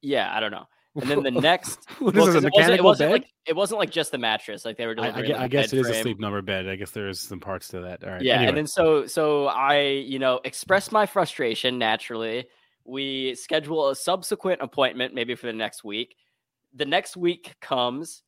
yeah, 0.01 0.35
I 0.35 0.41
don't 0.41 0.51
know. 0.53 0.67
And 0.95 1.11
then 1.11 1.23
the 1.23 1.31
next, 1.41 1.91
what 1.99 2.15
well, 2.15 2.29
is 2.29 2.35
'cause 2.35 2.45
it 2.45 2.53
wasn't, 2.53 2.79
it 2.79 2.85
wasn't 2.85 3.09
bed? 3.11 3.13
like 3.13 3.27
it 3.47 3.57
wasn't 3.57 3.81
like 3.81 3.91
just 3.91 4.13
the 4.13 4.19
mattress. 4.19 4.65
Like 4.65 4.77
they 4.77 4.87
were 4.87 4.95
I, 4.99 5.09
I, 5.09 5.11
like, 5.11 5.31
I 5.33 5.49
guess 5.49 5.73
it 5.73 5.81
is 5.81 5.89
a 5.89 5.95
sleep 5.95 6.21
number 6.21 6.41
bed. 6.41 6.69
I 6.69 6.77
guess 6.77 6.93
there 6.93 7.09
is 7.09 7.21
some 7.21 7.41
parts 7.41 7.69
to 7.69 7.81
that. 7.81 8.05
All 8.05 8.11
right. 8.11 8.23
Yeah, 8.23 8.35
Anyway. 8.37 8.49
and 8.49 8.57
then 8.59 8.67
so 8.67 9.07
so 9.07 9.47
I 9.47 9.81
you 9.81 10.19
know 10.19 10.41
expressed 10.45 10.93
my 10.93 11.05
frustration 11.07 11.79
naturally. 11.79 12.47
We 12.85 13.35
schedule 13.35 13.89
a 13.91 13.97
subsequent 13.97 14.61
appointment 14.63 15.15
maybe 15.15 15.35
for 15.35 15.47
the 15.47 15.53
next 15.53 15.85
week. 15.85 16.17
The 16.75 16.85
next 16.85 17.17
week 17.17 17.55
comes, 17.61 18.23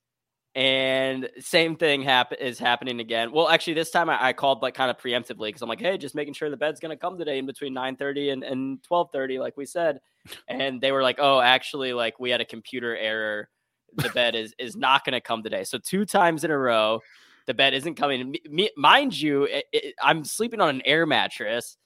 and 0.57 1.29
same 1.39 1.77
thing 1.77 2.01
happen 2.01 2.39
is 2.41 2.59
happening 2.59 2.99
again. 3.01 3.31
Well, 3.31 3.47
actually, 3.51 3.75
this 3.75 3.91
time 3.91 4.09
I, 4.09 4.29
I 4.29 4.33
called 4.33 4.63
like 4.63 4.73
kind 4.73 4.91
of 4.91 4.97
preemptively 4.97 5.49
because 5.49 5.61
I'm 5.61 5.69
like, 5.69 5.83
hey, 5.83 5.99
just 5.99 6.15
making 6.15 6.33
sure 6.33 6.49
the 6.49 6.57
bed's 6.57 6.81
gonna 6.81 6.97
come 6.97 7.19
today 7.19 7.37
in 7.37 7.45
between 7.45 7.75
9:30 7.75 8.33
and 8.33 8.43
and 8.43 8.83
12:30, 8.91 9.39
like 9.39 9.59
we 9.59 9.67
said. 9.67 10.01
And 10.49 10.81
they 10.81 10.93
were 10.93 11.03
like, 11.03 11.17
oh, 11.19 11.41
actually, 11.41 11.93
like 11.93 12.19
we 12.19 12.31
had 12.31 12.41
a 12.41 12.45
computer 12.47 12.97
error. 12.97 13.51
The 13.97 14.09
bed 14.09 14.35
is 14.35 14.55
is 14.59 14.77
not 14.77 15.05
gonna 15.05 15.21
come 15.21 15.43
today. 15.43 15.63
So 15.63 15.77
two 15.77 16.07
times 16.07 16.43
in 16.43 16.51
a 16.51 16.57
row, 16.57 17.01
the 17.47 17.53
bed 17.53 17.75
isn't 17.75 17.97
coming. 17.97 18.35
Me, 18.49 18.71
mind 18.79 19.21
you, 19.21 19.45
it, 19.45 19.67
it, 19.75 19.95
I'm 20.03 20.25
sleeping 20.25 20.63
on 20.63 20.71
an 20.71 20.83
air 20.87 21.05
mattress. 21.05 21.77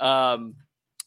Um, 0.00 0.54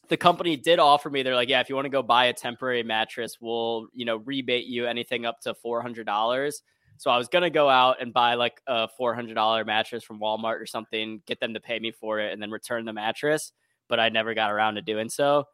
the 0.08 0.16
company 0.16 0.56
did 0.56 0.80
offer 0.80 1.08
me. 1.08 1.22
They're 1.22 1.36
like, 1.36 1.48
yeah, 1.48 1.60
if 1.60 1.68
you 1.68 1.76
want 1.76 1.86
to 1.86 1.90
go 1.90 2.02
buy 2.02 2.24
a 2.24 2.32
temporary 2.32 2.82
mattress, 2.82 3.36
we'll 3.40 3.86
you 3.94 4.06
know 4.06 4.16
rebate 4.16 4.66
you 4.66 4.86
anything 4.86 5.24
up 5.24 5.40
to 5.42 5.54
four 5.54 5.82
hundred 5.82 6.06
dollars. 6.06 6.62
So 6.98 7.10
I 7.10 7.18
was 7.18 7.28
gonna 7.28 7.50
go 7.50 7.68
out 7.68 8.00
and 8.00 8.12
buy 8.12 8.34
like 8.34 8.60
a 8.66 8.88
four 8.88 9.14
hundred 9.14 9.34
dollar 9.34 9.64
mattress 9.64 10.04
from 10.04 10.20
Walmart 10.20 10.60
or 10.60 10.66
something, 10.66 11.22
get 11.26 11.40
them 11.40 11.54
to 11.54 11.60
pay 11.60 11.78
me 11.78 11.90
for 11.90 12.20
it, 12.20 12.32
and 12.32 12.40
then 12.40 12.50
return 12.50 12.84
the 12.84 12.92
mattress. 12.92 13.52
But 13.88 14.00
I 14.00 14.08
never 14.08 14.34
got 14.34 14.52
around 14.52 14.76
to 14.76 14.82
doing 14.82 15.08
so. 15.08 15.44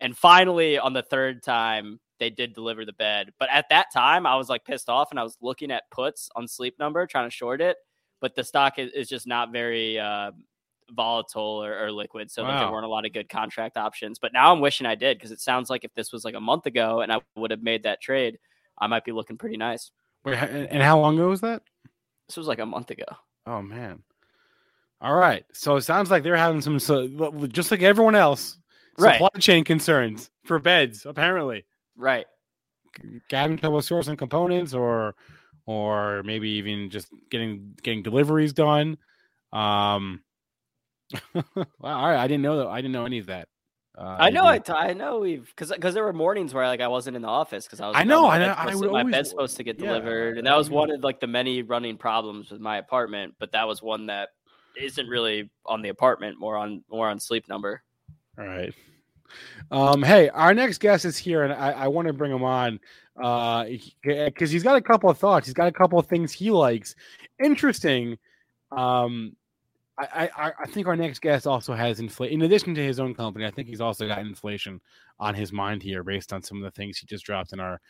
And 0.00 0.16
finally, 0.16 0.78
on 0.78 0.92
the 0.92 1.02
third 1.02 1.42
time, 1.42 1.98
they 2.18 2.30
did 2.30 2.54
deliver 2.54 2.84
the 2.84 2.92
bed. 2.92 3.32
But 3.38 3.48
at 3.50 3.68
that 3.70 3.86
time, 3.92 4.26
I 4.26 4.36
was 4.36 4.48
like 4.48 4.64
pissed 4.64 4.88
off, 4.88 5.10
and 5.10 5.18
I 5.18 5.24
was 5.24 5.36
looking 5.40 5.70
at 5.70 5.90
puts 5.90 6.28
on 6.36 6.46
Sleep 6.46 6.78
Number, 6.78 7.06
trying 7.06 7.28
to 7.28 7.34
short 7.34 7.60
it. 7.60 7.76
But 8.20 8.34
the 8.34 8.44
stock 8.44 8.78
is, 8.78 8.92
is 8.92 9.08
just 9.08 9.26
not 9.26 9.52
very 9.52 9.98
uh, 9.98 10.32
volatile 10.90 11.64
or, 11.64 11.84
or 11.84 11.92
liquid, 11.92 12.30
so 12.30 12.42
that 12.42 12.58
there 12.58 12.70
weren't 12.72 12.84
a 12.84 12.88
lot 12.88 13.06
of 13.06 13.12
good 13.12 13.28
contract 13.28 13.76
options. 13.76 14.18
But 14.18 14.32
now 14.32 14.52
I'm 14.52 14.60
wishing 14.60 14.86
I 14.86 14.94
did 14.94 15.18
because 15.18 15.30
it 15.30 15.40
sounds 15.40 15.70
like 15.70 15.84
if 15.84 15.94
this 15.94 16.12
was 16.12 16.24
like 16.24 16.34
a 16.34 16.40
month 16.40 16.66
ago 16.66 17.00
and 17.00 17.12
I 17.12 17.20
would 17.36 17.50
have 17.50 17.62
made 17.62 17.84
that 17.84 18.00
trade, 18.00 18.38
I 18.78 18.86
might 18.86 19.04
be 19.04 19.12
looking 19.12 19.38
pretty 19.38 19.56
nice. 19.56 19.90
Wait, 20.30 20.68
and 20.70 20.82
how 20.82 20.98
long 21.00 21.14
ago 21.16 21.28
was 21.28 21.40
that? 21.42 21.62
This 22.28 22.36
was 22.36 22.46
like 22.46 22.58
a 22.58 22.66
month 22.66 22.90
ago. 22.90 23.04
Oh 23.46 23.62
man. 23.62 24.02
All 25.00 25.14
right. 25.14 25.44
So 25.52 25.76
it 25.76 25.82
sounds 25.82 26.10
like 26.10 26.22
they're 26.22 26.36
having 26.36 26.60
some 26.60 26.78
so, 26.78 27.06
just 27.48 27.70
like 27.70 27.82
everyone 27.82 28.14
else, 28.14 28.58
Right. 28.98 29.14
supply 29.14 29.28
chain 29.40 29.64
concerns 29.64 30.30
for 30.44 30.58
beds. 30.58 31.06
Apparently, 31.06 31.64
Right. 31.96 32.26
having 33.30 33.58
trouble 33.58 33.80
sourcing 33.80 34.18
components, 34.18 34.74
or 34.74 35.14
or 35.66 36.22
maybe 36.24 36.48
even 36.50 36.90
just 36.90 37.08
getting 37.30 37.76
getting 37.82 38.02
deliveries 38.02 38.52
done. 38.52 38.98
Um. 39.52 40.22
wow, 41.34 41.42
all 41.82 42.08
right. 42.10 42.18
I 42.18 42.26
didn't 42.26 42.42
know 42.42 42.58
that. 42.58 42.66
I 42.68 42.80
didn't 42.82 42.92
know 42.92 43.06
any 43.06 43.18
of 43.18 43.26
that. 43.26 43.48
Uh, 43.98 44.16
I 44.20 44.30
know. 44.30 44.46
I, 44.46 44.58
t- 44.58 44.72
I 44.72 44.92
know 44.92 45.18
we've 45.18 45.44
because 45.44 45.72
because 45.72 45.92
there 45.92 46.04
were 46.04 46.12
mornings 46.12 46.54
where 46.54 46.64
like 46.68 46.80
I 46.80 46.86
wasn't 46.86 47.16
in 47.16 47.22
the 47.22 47.28
office 47.28 47.64
because 47.64 47.80
I 47.80 47.88
was. 47.88 47.96
I 47.96 48.04
know, 48.04 48.26
oh, 48.26 48.28
I 48.28 48.38
know, 48.38 48.54
bed's 48.54 48.58
I 48.60 48.74
would 48.76 48.92
my 48.92 49.00
always 49.00 49.12
bed's 49.12 49.30
supposed 49.30 49.56
to 49.56 49.64
get 49.64 49.76
yeah, 49.80 49.86
delivered, 49.86 50.38
and 50.38 50.46
that 50.46 50.56
was 50.56 50.70
one 50.70 50.92
of 50.92 51.02
like 51.02 51.18
the 51.18 51.26
many 51.26 51.62
running 51.62 51.96
problems 51.96 52.52
with 52.52 52.60
my 52.60 52.78
apartment. 52.78 53.34
But 53.40 53.50
that 53.52 53.66
was 53.66 53.82
one 53.82 54.06
that 54.06 54.28
isn't 54.80 55.08
really 55.08 55.50
on 55.66 55.82
the 55.82 55.88
apartment, 55.88 56.38
more 56.38 56.56
on 56.56 56.84
more 56.88 57.08
on 57.08 57.18
sleep 57.18 57.48
number. 57.48 57.82
All 58.38 58.46
right. 58.46 58.72
Um, 59.72 60.04
hey, 60.04 60.28
our 60.28 60.54
next 60.54 60.78
guest 60.78 61.04
is 61.04 61.18
here, 61.18 61.42
and 61.42 61.52
I, 61.52 61.72
I 61.72 61.88
want 61.88 62.06
to 62.06 62.14
bring 62.14 62.32
him 62.32 62.44
on 62.44 62.78
because 63.16 64.50
he's 64.50 64.62
got 64.62 64.76
a 64.76 64.80
couple 64.80 65.10
of 65.10 65.18
thoughts. 65.18 65.48
He's 65.48 65.54
got 65.54 65.66
a 65.66 65.72
couple 65.72 65.98
of 65.98 66.06
things 66.06 66.32
he 66.32 66.52
likes. 66.52 66.94
Interesting. 67.42 68.16
Um, 68.70 69.34
I, 69.98 70.30
I, 70.36 70.52
I 70.60 70.66
think 70.66 70.86
our 70.86 70.96
next 70.96 71.20
guest 71.20 71.46
also 71.46 71.74
has 71.74 71.98
inflation. 71.98 72.34
In 72.34 72.42
addition 72.42 72.74
to 72.74 72.84
his 72.84 73.00
own 73.00 73.14
company, 73.14 73.44
I 73.44 73.50
think 73.50 73.68
he's 73.68 73.80
also 73.80 74.06
got 74.06 74.20
inflation 74.20 74.80
on 75.18 75.34
his 75.34 75.52
mind 75.52 75.82
here, 75.82 76.04
based 76.04 76.32
on 76.32 76.42
some 76.42 76.58
of 76.58 76.62
the 76.62 76.70
things 76.70 76.98
he 76.98 77.06
just 77.06 77.24
dropped 77.24 77.52
in 77.52 77.60
our 77.60 77.80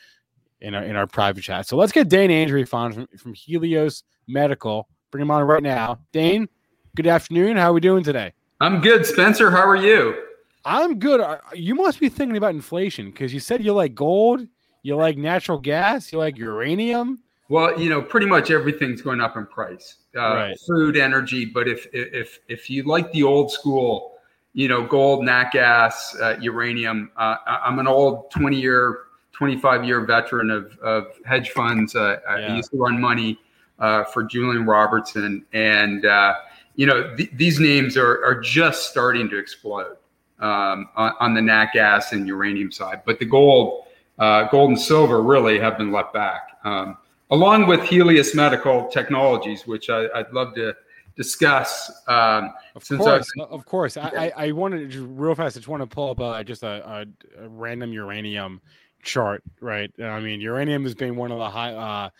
in 0.60 0.74
our 0.74 0.82
in 0.82 0.96
our 0.96 1.06
private 1.06 1.42
chat. 1.42 1.66
So 1.66 1.76
let's 1.76 1.92
get 1.92 2.08
Dane 2.08 2.30
Andreeff 2.30 2.72
on 2.72 2.92
from, 2.92 3.06
from 3.18 3.34
Helius 3.34 4.04
Medical. 4.26 4.88
Bring 5.10 5.22
him 5.22 5.30
on 5.30 5.42
right 5.42 5.62
now. 5.62 5.98
Dane, 6.12 6.48
good 6.96 7.06
afternoon. 7.06 7.56
How 7.56 7.70
are 7.70 7.74
we 7.74 7.80
doing 7.80 8.02
today? 8.02 8.32
I'm 8.60 8.80
good, 8.80 9.06
Spencer. 9.06 9.50
How 9.50 9.66
are 9.66 9.76
you? 9.76 10.24
I'm 10.64 10.98
good. 10.98 11.20
You 11.54 11.74
must 11.74 12.00
be 12.00 12.08
thinking 12.08 12.36
about 12.36 12.54
inflation 12.54 13.10
because 13.10 13.32
you 13.32 13.40
said 13.40 13.64
you 13.64 13.72
like 13.72 13.94
gold, 13.94 14.46
you 14.82 14.96
like 14.96 15.16
natural 15.16 15.58
gas, 15.58 16.12
you 16.12 16.18
like 16.18 16.36
uranium. 16.36 17.20
Well, 17.48 17.80
you 17.80 17.88
know, 17.88 18.02
pretty 18.02 18.26
much 18.26 18.50
everything's 18.50 19.00
going 19.00 19.20
up 19.20 19.36
in 19.36 19.46
price. 19.46 19.96
Uh, 20.16 20.20
Right. 20.20 20.58
Food, 20.66 20.96
energy, 20.96 21.44
but 21.46 21.66
if 21.68 21.86
if 21.92 22.38
if 22.48 22.68
you 22.68 22.82
like 22.82 23.10
the 23.12 23.22
old 23.22 23.50
school, 23.50 24.18
you 24.52 24.68
know, 24.68 24.84
gold, 24.84 25.24
nat 25.24 25.50
gas, 25.52 26.16
uh, 26.20 26.36
uranium. 26.40 27.10
Uh, 27.16 27.36
I'm 27.46 27.78
an 27.78 27.86
old 27.86 28.30
20 28.32 28.60
year, 28.60 29.00
25 29.32 29.84
year 29.84 30.00
veteran 30.04 30.50
of 30.50 30.76
of 30.78 31.06
hedge 31.24 31.50
funds. 31.50 31.94
Uh, 31.94 32.18
I 32.28 32.56
used 32.56 32.70
to 32.72 32.76
run 32.76 33.00
money 33.00 33.38
uh, 33.78 34.04
for 34.04 34.24
Julian 34.24 34.66
Robertson, 34.66 35.44
and 35.52 36.04
uh, 36.04 36.34
you 36.74 36.86
know, 36.86 37.14
th- 37.16 37.30
these 37.34 37.60
names 37.60 37.96
are 37.96 38.24
are 38.24 38.40
just 38.40 38.90
starting 38.90 39.28
to 39.30 39.38
explode 39.38 39.96
um, 40.40 40.88
on, 40.96 41.12
on 41.20 41.34
the 41.34 41.42
nat 41.42 41.70
gas 41.72 42.12
and 42.12 42.26
uranium 42.26 42.70
side. 42.72 43.02
But 43.06 43.18
the 43.18 43.24
gold, 43.24 43.86
uh, 44.18 44.48
gold 44.48 44.70
and 44.70 44.80
silver 44.80 45.22
really 45.22 45.58
have 45.58 45.78
been 45.78 45.92
left 45.92 46.12
back, 46.12 46.58
um, 46.64 46.96
along 47.30 47.66
with 47.66 47.80
Helius 47.80 48.34
Medical 48.34 48.88
Technologies, 48.88 49.66
which 49.66 49.90
I, 49.90 50.06
I'd 50.14 50.30
love 50.32 50.54
to 50.54 50.74
discuss. 51.16 51.90
Um, 52.06 52.52
Of 52.74 52.84
Since 52.84 53.00
course, 53.02 53.28
I've- 53.38 53.46
of 53.50 53.64
course. 53.66 53.96
I, 53.96 54.32
I, 54.36 54.46
I 54.46 54.52
wanted 54.52 54.78
to 54.78 54.86
just 54.88 55.06
real 55.08 55.34
fast. 55.34 55.56
I 55.56 55.60
just 55.60 55.68
want 55.68 55.82
to 55.82 55.86
pull 55.86 56.10
up 56.10 56.20
uh, 56.20 56.42
just 56.44 56.62
a, 56.62 57.06
a, 57.38 57.44
a 57.44 57.48
random 57.48 57.92
uranium 57.92 58.60
chart, 59.02 59.42
right? 59.60 59.90
I 60.00 60.20
mean, 60.20 60.40
uranium 60.40 60.84
has 60.84 60.94
been 60.94 61.16
one 61.16 61.32
of 61.32 61.38
the 61.38 61.50
high, 61.50 61.74
uh, 61.74 62.10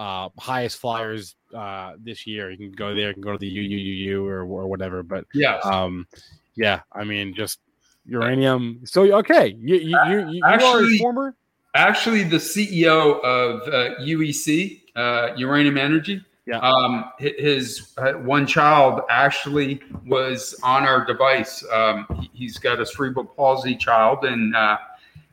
uh, 0.00 0.28
highest 0.38 0.78
flyers 0.78 1.36
uh, 1.54 1.94
this 1.98 2.26
year. 2.26 2.50
You 2.50 2.56
can 2.56 2.72
go 2.72 2.94
there, 2.94 3.08
you 3.08 3.14
can 3.14 3.22
go 3.22 3.32
to 3.32 3.38
the 3.38 3.50
UUUU 3.50 4.24
or 4.26 4.42
or 4.42 4.66
whatever. 4.66 5.02
But 5.02 5.24
yes. 5.32 5.64
um, 5.64 6.06
yeah, 6.54 6.80
I 6.92 7.04
mean, 7.04 7.34
just 7.34 7.60
uranium. 8.06 8.80
So 8.84 9.02
okay, 9.18 9.56
you 9.58 9.76
you 9.76 9.98
you, 10.08 10.28
you 10.32 10.44
are 10.44 10.84
a 10.84 10.98
former. 10.98 11.34
Actually 11.76 12.22
the 12.24 12.36
CEO 12.38 13.20
of 13.22 13.60
uh, 13.68 14.00
UEC, 14.00 14.80
uh, 14.96 15.28
Uranium 15.36 15.76
Energy. 15.76 16.24
Yeah. 16.46 16.58
Um, 16.60 17.10
his 17.18 17.92
uh, 17.98 18.12
one 18.12 18.46
child 18.46 19.02
actually 19.10 19.80
was 20.06 20.58
on 20.62 20.84
our 20.84 21.04
device. 21.04 21.64
Um, 21.72 22.06
he- 22.20 22.30
he's 22.32 22.56
got 22.56 22.80
a 22.80 22.86
cerebral 22.86 23.24
palsy 23.26 23.74
child, 23.76 24.24
and 24.24 24.54
uh, 24.56 24.78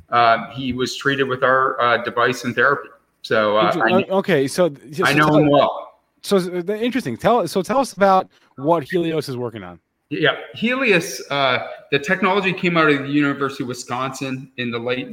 uh, 0.09 0.49
he 0.51 0.73
was 0.73 0.97
treated 0.97 1.27
with 1.27 1.43
our 1.43 1.79
uh, 1.79 1.97
device 2.03 2.43
and 2.45 2.53
therapy. 2.55 2.89
So 3.21 3.55
uh, 3.57 3.71
Uh, 3.79 4.01
okay, 4.17 4.47
so 4.47 4.73
so 4.91 5.05
I 5.05 5.13
know 5.13 5.37
him 5.37 5.49
well. 5.49 6.01
So 6.23 6.39
interesting. 6.39 7.15
Tell 7.15 7.47
so 7.47 7.61
tell 7.61 7.79
us 7.79 7.93
about 7.93 8.27
what 8.57 8.83
Helius 8.83 9.29
is 9.29 9.37
working 9.37 9.63
on. 9.63 9.79
Yeah, 10.09 10.35
Helius. 10.55 11.21
Uh, 11.29 11.67
the 11.91 11.99
technology 11.99 12.53
came 12.53 12.75
out 12.75 12.89
of 12.89 12.99
the 13.03 13.09
University 13.09 13.63
of 13.63 13.67
Wisconsin 13.69 14.51
in 14.57 14.71
the 14.71 14.79
late 14.79 15.07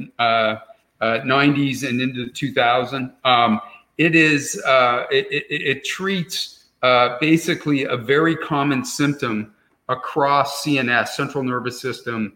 uh, 1.01 1.05
uh, 1.05 1.21
'90s 1.21 1.87
and 1.87 2.01
into 2.01 2.27
2000. 2.27 3.11
Um, 3.23 3.59
it 3.97 4.15
is. 4.15 4.61
Uh, 4.65 5.05
it, 5.11 5.27
it, 5.31 5.45
it 5.49 5.85
treats 5.85 6.65
uh, 6.81 7.17
basically 7.19 7.85
a 7.85 7.97
very 7.97 8.35
common 8.35 8.85
symptom 8.85 9.53
across 9.89 10.63
CNS, 10.63 11.09
central 11.09 11.43
nervous 11.43 11.79
system 11.79 12.33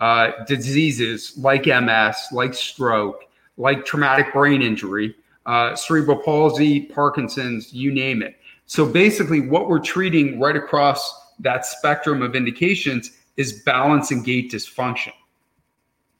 uh, 0.00 0.30
diseases 0.46 1.36
like 1.38 1.66
MS, 1.66 2.16
like 2.32 2.54
stroke, 2.54 3.24
like 3.56 3.84
traumatic 3.84 4.32
brain 4.32 4.62
injury, 4.62 5.14
uh, 5.46 5.74
cerebral 5.74 6.18
palsy, 6.18 6.80
Parkinson's, 6.80 7.72
you 7.72 7.92
name 7.92 8.22
it. 8.22 8.36
So 8.66 8.84
basically, 8.84 9.40
what 9.40 9.68
we're 9.68 9.80
treating 9.80 10.38
right 10.38 10.54
across 10.54 11.32
that 11.40 11.64
spectrum 11.64 12.22
of 12.22 12.36
indications 12.36 13.12
is 13.36 13.62
balance 13.62 14.10
and 14.10 14.24
gait 14.24 14.52
dysfunction. 14.52 15.12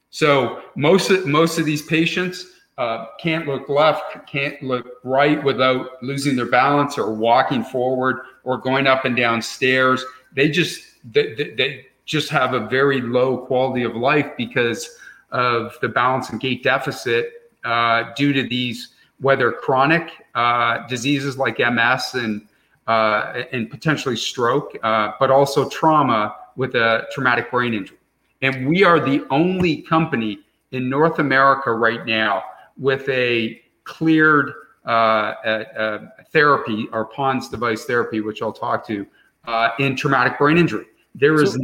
So 0.09 0.61
most 0.75 1.11
of, 1.11 1.25
most 1.27 1.59
of 1.59 1.65
these 1.65 1.81
patients 1.83 2.45
uh, 2.77 3.07
can't 3.19 3.45
look 3.45 3.67
left, 3.69 4.25
can't 4.27 4.61
look 4.63 4.87
right 5.03 5.43
without 5.43 6.01
losing 6.01 6.35
their 6.35 6.49
balance 6.49 6.97
or 6.97 7.13
walking 7.13 7.63
forward 7.63 8.21
or 8.43 8.57
going 8.57 8.87
up 8.87 9.05
and 9.05 9.15
down 9.15 9.41
stairs. 9.41 10.03
They 10.33 10.49
just 10.49 10.81
they, 11.11 11.33
they, 11.33 11.85
just 12.05 12.29
have 12.29 12.55
a 12.55 12.61
very 12.61 13.01
low 13.01 13.37
quality 13.37 13.83
of 13.83 13.95
life 13.95 14.31
because 14.35 14.97
of 15.29 15.77
the 15.79 15.87
balance 15.87 16.31
and 16.31 16.39
gait 16.39 16.63
deficit 16.63 17.51
uh, 17.63 18.05
due 18.15 18.33
to 18.33 18.49
these 18.49 18.95
whether 19.19 19.51
chronic 19.51 20.09
uh, 20.33 20.87
diseases 20.87 21.37
like 21.37 21.59
MS 21.59 22.15
and 22.15 22.47
uh, 22.87 23.43
and 23.51 23.69
potentially 23.69 24.15
stroke, 24.15 24.75
uh, 24.81 25.11
but 25.19 25.29
also 25.29 25.69
trauma 25.69 26.35
with 26.55 26.73
a 26.73 27.05
traumatic 27.11 27.51
brain 27.51 27.75
injury. 27.75 27.98
And 28.41 28.67
we 28.67 28.83
are 28.83 28.99
the 28.99 29.25
only 29.29 29.81
company 29.81 30.39
in 30.71 30.89
North 30.89 31.19
America 31.19 31.73
right 31.73 32.05
now 32.05 32.43
with 32.77 33.07
a 33.09 33.61
cleared 33.83 34.53
uh, 34.85 34.89
uh, 34.89 36.07
therapy, 36.31 36.87
our 36.93 37.05
PONS 37.05 37.49
device 37.49 37.85
therapy, 37.85 38.21
which 38.21 38.41
I'll 38.41 38.53
talk 38.53 38.85
to, 38.87 39.05
uh, 39.45 39.69
in 39.79 39.95
traumatic 39.95 40.37
brain 40.37 40.57
injury. 40.57 40.85
There 41.15 41.41
is 41.41 41.59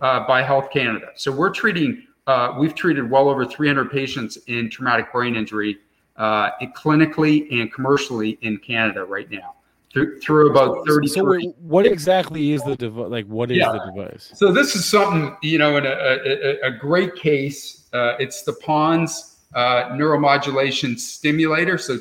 uh, 0.00 0.26
by 0.26 0.42
Health 0.42 0.70
Canada. 0.70 1.08
So 1.14 1.30
we're 1.32 1.50
treating, 1.50 2.06
uh, 2.26 2.54
we've 2.58 2.74
treated 2.74 3.10
well 3.10 3.28
over 3.28 3.44
300 3.44 3.90
patients 3.90 4.38
in 4.46 4.70
traumatic 4.70 5.12
brain 5.12 5.34
injury 5.36 5.78
uh, 6.16 6.50
clinically 6.76 7.60
and 7.60 7.72
commercially 7.72 8.38
in 8.42 8.56
Canada 8.58 9.04
right 9.04 9.30
now 9.30 9.54
through, 9.92 10.20
through 10.20 10.50
about 10.50 10.86
30 10.86 11.08
So 11.08 11.24
wait, 11.24 11.56
what 11.58 11.86
exactly 11.86 12.52
is 12.52 12.62
the 12.62 12.76
device? 12.76 13.08
Like, 13.10 13.26
what 13.26 13.50
is 13.50 13.58
Yeah. 13.58 13.72
the 13.72 13.80
device? 13.90 14.30
so 14.34 14.52
this 14.52 14.74
is 14.76 14.84
something 14.84 15.36
you 15.42 15.58
know 15.58 15.76
in 15.76 15.86
a, 15.86 15.90
a, 15.90 16.68
a 16.68 16.70
great 16.70 17.14
case 17.16 17.88
uh, 17.92 18.14
it's 18.18 18.42
the 18.42 18.52
pons 18.54 19.36
uh, 19.54 19.84
neuromodulation 19.92 20.98
stimulator 20.98 21.78
so 21.78 21.98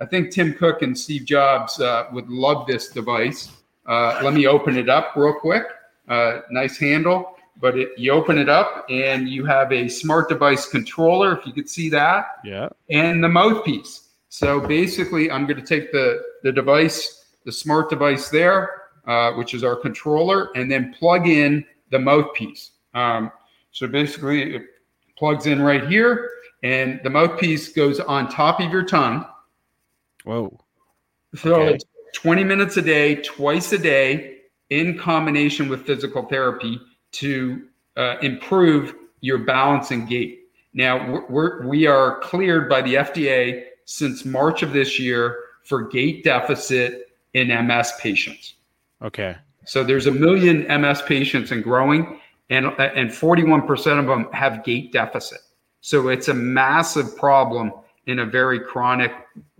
i 0.00 0.04
think 0.04 0.30
tim 0.30 0.52
cook 0.52 0.82
and 0.82 0.96
steve 0.96 1.24
jobs 1.24 1.80
uh, 1.80 2.06
would 2.12 2.28
love 2.28 2.66
this 2.66 2.88
device 2.90 3.50
uh, 3.86 4.20
let 4.22 4.34
me 4.34 4.46
open 4.46 4.76
it 4.76 4.88
up 4.90 5.16
real 5.16 5.32
quick 5.32 5.64
uh, 6.08 6.40
nice 6.50 6.76
handle 6.78 7.36
but 7.60 7.78
it, 7.78 7.88
you 7.96 8.10
open 8.12 8.36
it 8.38 8.48
up 8.48 8.86
and 8.90 9.28
you 9.28 9.44
have 9.44 9.70
a 9.72 9.88
smart 9.88 10.28
device 10.28 10.66
controller 10.68 11.38
if 11.38 11.46
you 11.46 11.52
could 11.52 11.68
see 11.68 11.88
that 11.90 12.26
Yeah. 12.44 12.68
and 12.88 13.22
the 13.22 13.28
mouthpiece. 13.28 14.08
So 14.30 14.60
basically, 14.60 15.30
I'm 15.30 15.44
going 15.46 15.60
to 15.60 15.66
take 15.66 15.92
the, 15.92 16.22
the 16.42 16.52
device, 16.52 17.19
the 17.44 17.52
smart 17.52 17.90
device 17.90 18.28
there, 18.28 18.82
uh, 19.06 19.32
which 19.32 19.54
is 19.54 19.64
our 19.64 19.76
controller, 19.76 20.50
and 20.54 20.70
then 20.70 20.94
plug 20.98 21.26
in 21.26 21.64
the 21.90 21.98
mouthpiece. 21.98 22.72
Um, 22.94 23.32
so 23.72 23.86
basically, 23.86 24.56
it 24.56 24.62
plugs 25.16 25.46
in 25.46 25.62
right 25.62 25.86
here, 25.88 26.30
and 26.62 27.00
the 27.02 27.10
mouthpiece 27.10 27.68
goes 27.68 28.00
on 28.00 28.28
top 28.28 28.60
of 28.60 28.70
your 28.70 28.84
tongue. 28.84 29.24
Whoa. 30.24 30.58
So 31.34 31.54
Okay. 31.54 31.74
it's 31.74 31.84
20 32.14 32.44
minutes 32.44 32.76
a 32.76 32.82
day, 32.82 33.16
twice 33.16 33.72
a 33.72 33.78
day, 33.78 34.38
in 34.70 34.98
combination 34.98 35.68
with 35.68 35.84
physical 35.86 36.24
therapy 36.26 36.80
to 37.12 37.66
uh, 37.96 38.16
improve 38.22 38.94
your 39.20 39.38
balance 39.38 39.90
and 39.90 40.08
gait. 40.08 40.48
Now 40.74 41.10
we're, 41.10 41.26
we're, 41.26 41.66
we 41.66 41.86
are 41.86 42.20
cleared 42.20 42.68
by 42.68 42.82
the 42.82 42.94
FDA 42.94 43.64
since 43.84 44.24
March 44.24 44.62
of 44.62 44.72
this 44.72 44.98
year 44.98 45.38
for 45.64 45.88
gait 45.88 46.24
deficit 46.24 47.09
in 47.34 47.48
MS 47.66 47.92
patients. 48.00 48.54
Okay. 49.02 49.36
So 49.64 49.84
there's 49.84 50.06
a 50.06 50.12
million 50.12 50.66
MS 50.80 51.02
patients 51.02 51.52
and 51.52 51.62
growing, 51.62 52.20
and 52.48 52.66
and 52.78 53.10
41% 53.10 53.98
of 53.98 54.06
them 54.06 54.28
have 54.32 54.64
gait 54.64 54.92
deficit. 54.92 55.40
So 55.80 56.08
it's 56.08 56.28
a 56.28 56.34
massive 56.34 57.16
problem 57.16 57.72
in 58.06 58.18
a 58.18 58.26
very 58.26 58.60
chronic, 58.60 59.12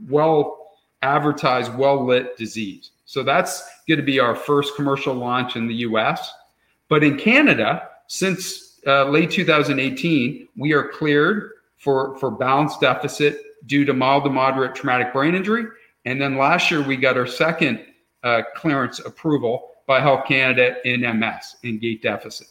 well 0.08 0.58
advertised, 1.02 1.74
well 1.74 2.04
lit 2.04 2.36
disease. 2.36 2.90
So 3.04 3.22
that's 3.22 3.68
going 3.88 3.98
to 3.98 4.04
be 4.04 4.20
our 4.20 4.34
first 4.34 4.76
commercial 4.76 5.14
launch 5.14 5.56
in 5.56 5.66
the 5.66 5.74
US. 5.76 6.32
But 6.88 7.02
in 7.02 7.16
Canada, 7.16 7.88
since 8.08 8.80
uh, 8.86 9.04
late 9.08 9.30
2018, 9.30 10.48
we 10.56 10.72
are 10.72 10.88
cleared 10.88 11.52
for, 11.76 12.16
for 12.18 12.30
balance 12.30 12.76
deficit 12.78 13.42
due 13.66 13.84
to 13.84 13.92
mild 13.92 14.24
to 14.24 14.30
moderate 14.30 14.74
traumatic 14.74 15.12
brain 15.12 15.34
injury. 15.34 15.64
And 16.04 16.20
then 16.20 16.36
last 16.36 16.70
year, 16.70 16.82
we 16.82 16.96
got 16.96 17.16
our 17.16 17.26
second 17.26 17.84
uh, 18.22 18.42
clearance 18.54 19.00
approval 19.00 19.70
by 19.86 20.00
Health 20.00 20.26
Canada 20.26 20.76
in 20.84 21.00
MS, 21.00 21.56
in 21.62 21.78
gait 21.78 22.02
deficit. 22.02 22.48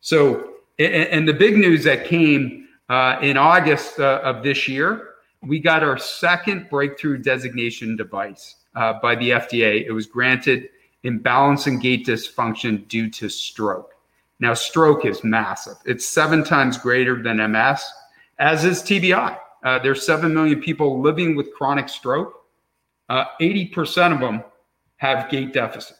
So, 0.00 0.54
and, 0.78 0.92
and 0.94 1.28
the 1.28 1.32
big 1.32 1.56
news 1.56 1.84
that 1.84 2.06
came 2.06 2.68
uh, 2.88 3.18
in 3.22 3.36
August 3.36 3.98
uh, 3.98 4.20
of 4.22 4.42
this 4.42 4.68
year, 4.68 5.10
we 5.42 5.58
got 5.58 5.82
our 5.82 5.98
second 5.98 6.68
breakthrough 6.68 7.18
designation 7.18 7.96
device 7.96 8.56
uh, 8.74 8.94
by 9.00 9.14
the 9.14 9.30
FDA. 9.30 9.84
It 9.86 9.92
was 9.92 10.06
granted 10.06 10.68
in 11.02 11.18
balance 11.18 11.66
and 11.66 11.80
gait 11.80 12.06
dysfunction 12.06 12.86
due 12.88 13.10
to 13.10 13.28
stroke. 13.28 13.94
Now, 14.40 14.54
stroke 14.54 15.04
is 15.04 15.22
massive. 15.22 15.76
It's 15.84 16.04
seven 16.04 16.42
times 16.42 16.76
greater 16.76 17.22
than 17.22 17.36
MS, 17.52 17.84
as 18.38 18.64
is 18.64 18.82
TBI. 18.82 19.38
Uh, 19.62 19.78
there's 19.78 20.04
7 20.04 20.34
million 20.34 20.60
people 20.60 21.00
living 21.00 21.36
with 21.36 21.54
chronic 21.54 21.88
stroke. 21.88 22.41
Uh, 23.08 23.24
80% 23.40 24.14
of 24.14 24.20
them 24.20 24.42
have 24.96 25.30
gait 25.30 25.52
deficit, 25.52 25.96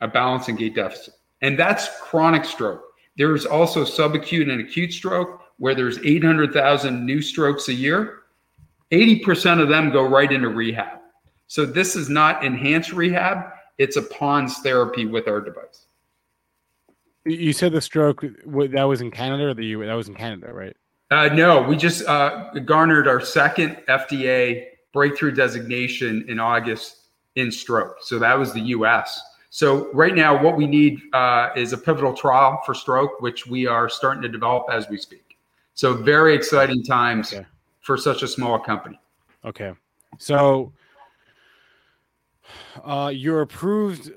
a 0.00 0.08
balance 0.08 0.48
and 0.48 0.58
gait 0.58 0.74
deficit. 0.74 1.14
And 1.40 1.58
that's 1.58 2.00
chronic 2.00 2.44
stroke. 2.44 2.84
There's 3.16 3.44
also 3.44 3.84
subacute 3.84 4.50
and 4.50 4.60
acute 4.60 4.92
stroke, 4.92 5.42
where 5.58 5.74
there's 5.74 5.98
800,000 5.98 7.04
new 7.04 7.20
strokes 7.20 7.68
a 7.68 7.74
year. 7.74 8.20
80% 8.90 9.60
of 9.60 9.68
them 9.68 9.90
go 9.90 10.02
right 10.02 10.30
into 10.30 10.48
rehab. 10.48 10.98
So 11.46 11.66
this 11.66 11.96
is 11.96 12.08
not 12.08 12.44
enhanced 12.44 12.92
rehab, 12.92 13.50
it's 13.78 13.96
a 13.96 14.02
PONS 14.02 14.60
therapy 14.60 15.06
with 15.06 15.28
our 15.28 15.40
device. 15.40 15.86
You 17.24 17.52
said 17.52 17.72
the 17.72 17.80
stroke 17.80 18.22
that 18.22 18.82
was 18.84 19.00
in 19.00 19.10
Canada 19.10 19.48
or 19.48 19.54
the 19.54 19.66
U. 19.66 19.84
That 19.84 19.94
was 19.94 20.08
in 20.08 20.14
Canada, 20.14 20.52
right? 20.52 20.76
Uh, 21.10 21.28
no, 21.28 21.62
we 21.62 21.76
just 21.76 22.06
uh, 22.08 22.50
garnered 22.64 23.06
our 23.06 23.20
second 23.20 23.76
FDA 23.88 24.66
breakthrough 24.92 25.32
designation 25.32 26.24
in 26.28 26.38
August 26.38 27.08
in 27.36 27.50
stroke. 27.50 27.96
So 28.00 28.18
that 28.18 28.38
was 28.38 28.52
the 28.52 28.60
U.S. 28.60 29.20
So 29.50 29.92
right 29.92 30.14
now, 30.14 30.40
what 30.42 30.56
we 30.56 30.66
need 30.66 31.00
uh, 31.12 31.50
is 31.56 31.72
a 31.72 31.78
pivotal 31.78 32.14
trial 32.14 32.60
for 32.64 32.74
stroke, 32.74 33.20
which 33.20 33.46
we 33.46 33.66
are 33.66 33.88
starting 33.88 34.22
to 34.22 34.28
develop 34.28 34.66
as 34.70 34.88
we 34.88 34.96
speak. 34.96 35.36
So 35.74 35.94
very 35.94 36.34
exciting 36.34 36.82
times 36.82 37.32
okay. 37.32 37.46
for 37.80 37.96
such 37.96 38.22
a 38.22 38.28
small 38.28 38.58
company. 38.58 38.98
Okay, 39.44 39.72
so 40.18 40.72
uh, 42.84 43.10
you're 43.12 43.42
approved 43.42 44.12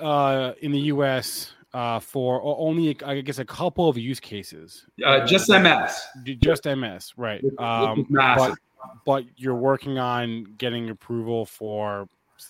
uh, 0.00 0.52
in 0.60 0.72
the 0.72 0.80
U.S 0.80 1.52
uh, 1.74 1.98
for 1.98 2.40
only, 2.44 2.96
I 3.04 3.20
guess, 3.20 3.38
a 3.38 3.44
couple 3.44 3.88
of 3.88 3.96
use 3.96 4.20
cases. 4.20 4.86
Uh, 5.04 5.26
just 5.26 5.48
MS. 5.48 6.00
Just 6.38 6.64
MS, 6.66 7.14
right? 7.16 7.42
Um, 7.58 8.06
but, 8.10 8.58
but 9.04 9.24
you're 9.36 9.54
working 9.54 9.98
on 9.98 10.44
getting 10.58 10.90
approval 10.90 11.46
for 11.46 12.08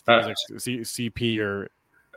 uh, 0.08 0.32
C- 0.58 0.80
CP 0.80 1.38
or. 1.38 1.68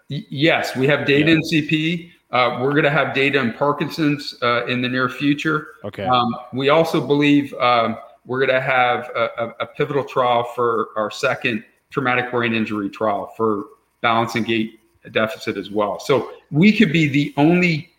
Yes, 0.07 0.75
we 0.75 0.85
have 0.87 1.05
data 1.07 1.31
yeah. 1.31 1.35
in 1.35 1.41
CP. 1.41 2.11
Uh, 2.31 2.59
we're 2.61 2.71
going 2.71 2.83
to 2.83 2.91
have 2.91 3.13
data 3.13 3.39
in 3.39 3.53
Parkinson's 3.53 4.35
uh, 4.41 4.65
in 4.65 4.81
the 4.81 4.89
near 4.89 5.09
future. 5.09 5.67
Okay. 5.83 6.05
Um, 6.05 6.35
we 6.53 6.69
also 6.69 7.05
believe 7.05 7.53
um, 7.55 7.97
we're 8.25 8.39
going 8.39 8.55
to 8.55 8.61
have 8.61 9.09
a, 9.15 9.29
a, 9.37 9.47
a, 9.61 9.67
pivotal 9.67 10.03
trial 10.03 10.43
for 10.43 10.89
our 10.95 11.09
second 11.09 11.63
traumatic 11.91 12.31
brain 12.31 12.53
injury 12.53 12.89
trial 12.89 13.33
for 13.37 13.65
balance 14.01 14.35
and 14.35 14.45
gait 14.45 14.79
deficit 15.11 15.57
as 15.57 15.71
well. 15.71 15.99
So 15.99 16.31
we 16.51 16.75
could 16.75 16.91
be 16.91 17.07
the 17.07 17.33
only 17.37 17.91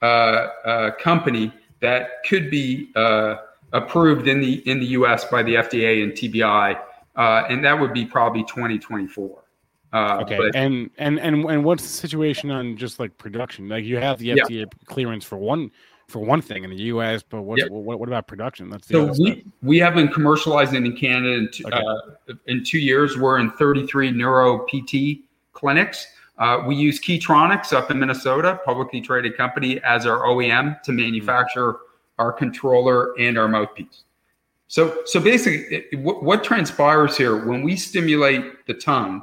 uh, 0.00 0.04
uh, 0.64 0.90
company 0.92 1.52
that 1.80 2.24
could 2.24 2.50
be 2.50 2.90
uh, 2.94 3.36
approved 3.72 4.28
in 4.28 4.40
the 4.40 4.68
in 4.68 4.80
the 4.80 4.86
U.S. 4.86 5.24
by 5.26 5.42
the 5.42 5.54
FDA 5.54 6.02
and 6.02 6.12
TBI, 6.12 6.78
uh, 7.16 7.44
and 7.48 7.64
that 7.64 7.78
would 7.78 7.92
be 7.92 8.04
probably 8.04 8.42
2024. 8.44 9.42
Uh, 9.92 10.18
okay, 10.22 10.38
but, 10.38 10.56
and 10.56 10.90
and 10.98 11.18
and 11.20 11.44
and 11.44 11.64
what's 11.64 11.82
the 11.82 11.88
situation 11.88 12.50
on 12.50 12.76
just 12.76 12.98
like 12.98 13.16
production? 13.18 13.68
Like 13.68 13.84
you 13.84 13.98
have 13.98 14.18
the 14.18 14.30
FDA 14.30 14.60
yeah. 14.60 14.64
clearance 14.86 15.24
for 15.24 15.36
one 15.36 15.70
for 16.08 16.20
one 16.20 16.42
thing 16.42 16.64
in 16.64 16.70
the 16.70 16.76
U.S., 16.76 17.22
but 17.22 17.42
what, 17.42 17.58
yeah. 17.58 17.64
what, 17.70 17.98
what, 17.98 18.08
about 18.08 18.26
production? 18.26 18.68
That's 18.68 18.86
so 18.86 19.12
we, 19.18 19.46
we 19.62 19.78
have 19.78 19.94
been 19.94 20.08
commercializing 20.08 20.84
in 20.84 20.94
Canada 20.94 21.34
in 21.34 21.48
two, 21.50 21.64
okay. 21.66 21.76
uh, 21.78 22.34
in 22.46 22.62
two 22.62 22.78
years. 22.78 23.16
We're 23.16 23.38
in 23.38 23.50
33 23.52 24.10
neuro 24.10 24.66
PT 24.66 25.20
clinics. 25.52 26.06
Uh, 26.38 26.62
we 26.66 26.74
use 26.74 27.00
Keytronics 27.00 27.72
up 27.72 27.90
in 27.90 27.98
Minnesota, 27.98 28.60
publicly 28.64 29.00
traded 29.00 29.36
company, 29.36 29.80
as 29.84 30.06
our 30.06 30.20
OEM 30.20 30.82
to 30.82 30.92
manufacture 30.92 31.78
our 32.18 32.32
controller 32.32 33.18
and 33.18 33.38
our 33.38 33.48
mouthpiece. 33.48 34.04
So, 34.68 35.02
so 35.04 35.20
basically, 35.20 35.76
it, 35.76 35.98
what, 35.98 36.22
what, 36.22 36.44
transpires 36.44 37.16
here 37.16 37.44
when 37.44 37.62
we 37.62 37.76
stimulate 37.76 38.66
the 38.66 38.74
tongue, 38.74 39.22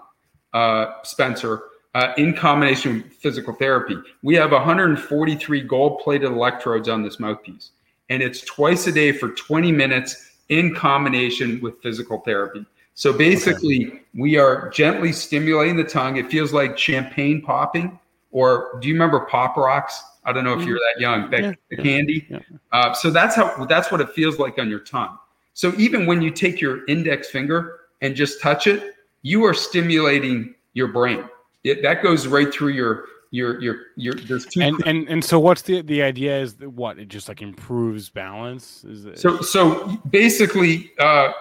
uh, 0.53 0.93
Spencer, 1.03 1.63
uh, 1.95 2.13
in 2.17 2.35
combination 2.35 2.97
with 2.97 3.13
physical 3.13 3.53
therapy, 3.53 3.95
we 4.21 4.35
have 4.35 4.51
143 4.51 5.61
gold-plated 5.61 6.29
electrodes 6.31 6.87
on 6.87 7.01
this 7.01 7.19
mouthpiece, 7.19 7.71
and 8.09 8.21
it's 8.21 8.41
twice 8.41 8.85
a 8.85 8.91
day 8.91 9.11
for 9.11 9.29
20 9.29 9.71
minutes 9.71 10.37
in 10.49 10.75
combination 10.75 11.59
with 11.61 11.81
physical 11.81 12.19
therapy. 12.19 12.65
So 12.99 13.13
basically, 13.13 13.87
okay. 13.87 14.01
we 14.13 14.37
are 14.37 14.69
gently 14.71 15.13
stimulating 15.13 15.77
the 15.77 15.85
tongue. 15.85 16.17
It 16.17 16.29
feels 16.29 16.51
like 16.51 16.77
champagne 16.77 17.41
popping. 17.41 17.97
Or 18.31 18.77
do 18.81 18.89
you 18.89 18.93
remember 18.93 19.21
Pop 19.21 19.55
Rocks? 19.55 20.03
I 20.29 20.33
don't 20.33 20.43
know 20.43 20.59
if 20.59 20.65
you're 20.65 20.77
that 20.77 21.01
young. 21.01 21.29
That, 21.31 21.41
yeah. 21.41 21.53
The 21.69 21.77
candy. 21.77 22.27
Yeah. 22.29 22.39
Uh, 22.71 22.93
so 22.93 23.09
that's 23.09 23.35
how 23.35 23.65
that's 23.65 23.91
what 23.91 24.01
it 24.01 24.09
feels 24.11 24.39
like 24.39 24.59
on 24.59 24.69
your 24.69 24.79
tongue. 24.79 25.17
So 25.53 25.73
even 25.77 26.05
when 26.05 26.21
you 26.21 26.31
take 26.31 26.61
your 26.61 26.85
index 26.85 27.29
finger 27.29 27.79
and 28.01 28.15
just 28.15 28.41
touch 28.41 28.67
it, 28.67 28.95
you 29.21 29.43
are 29.45 29.53
stimulating 29.53 30.55
your 30.73 30.87
brain. 30.87 31.25
It, 31.63 31.81
that 31.81 32.01
goes 32.01 32.27
right 32.27 32.53
through 32.53 32.69
your 32.69 33.05
your 33.31 33.61
your 33.61 33.75
your 33.95 34.13
there's 34.15 34.45
two 34.45 34.61
and, 34.61 34.81
and 34.87 35.07
and 35.07 35.23
so 35.23 35.39
what's 35.39 35.61
the 35.61 35.81
the 35.83 36.01
idea 36.01 36.39
is 36.39 36.55
that 36.55 36.69
what 36.69 36.97
it 36.97 37.09
just 37.09 37.27
like 37.27 37.43
improves 37.43 38.09
balance 38.09 38.83
is 38.85 39.05
it 39.05 39.19
so 39.19 39.39
so 39.41 39.85
basically 40.09 40.91
uh 40.97 41.31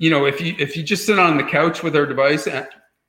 you 0.00 0.08
know, 0.08 0.24
if 0.24 0.40
you 0.40 0.56
if 0.58 0.78
you 0.78 0.82
just 0.82 1.04
sit 1.04 1.18
on 1.18 1.36
the 1.36 1.44
couch 1.44 1.82
with 1.82 1.94
our 1.94 2.06
device 2.06 2.46
and 2.46 2.66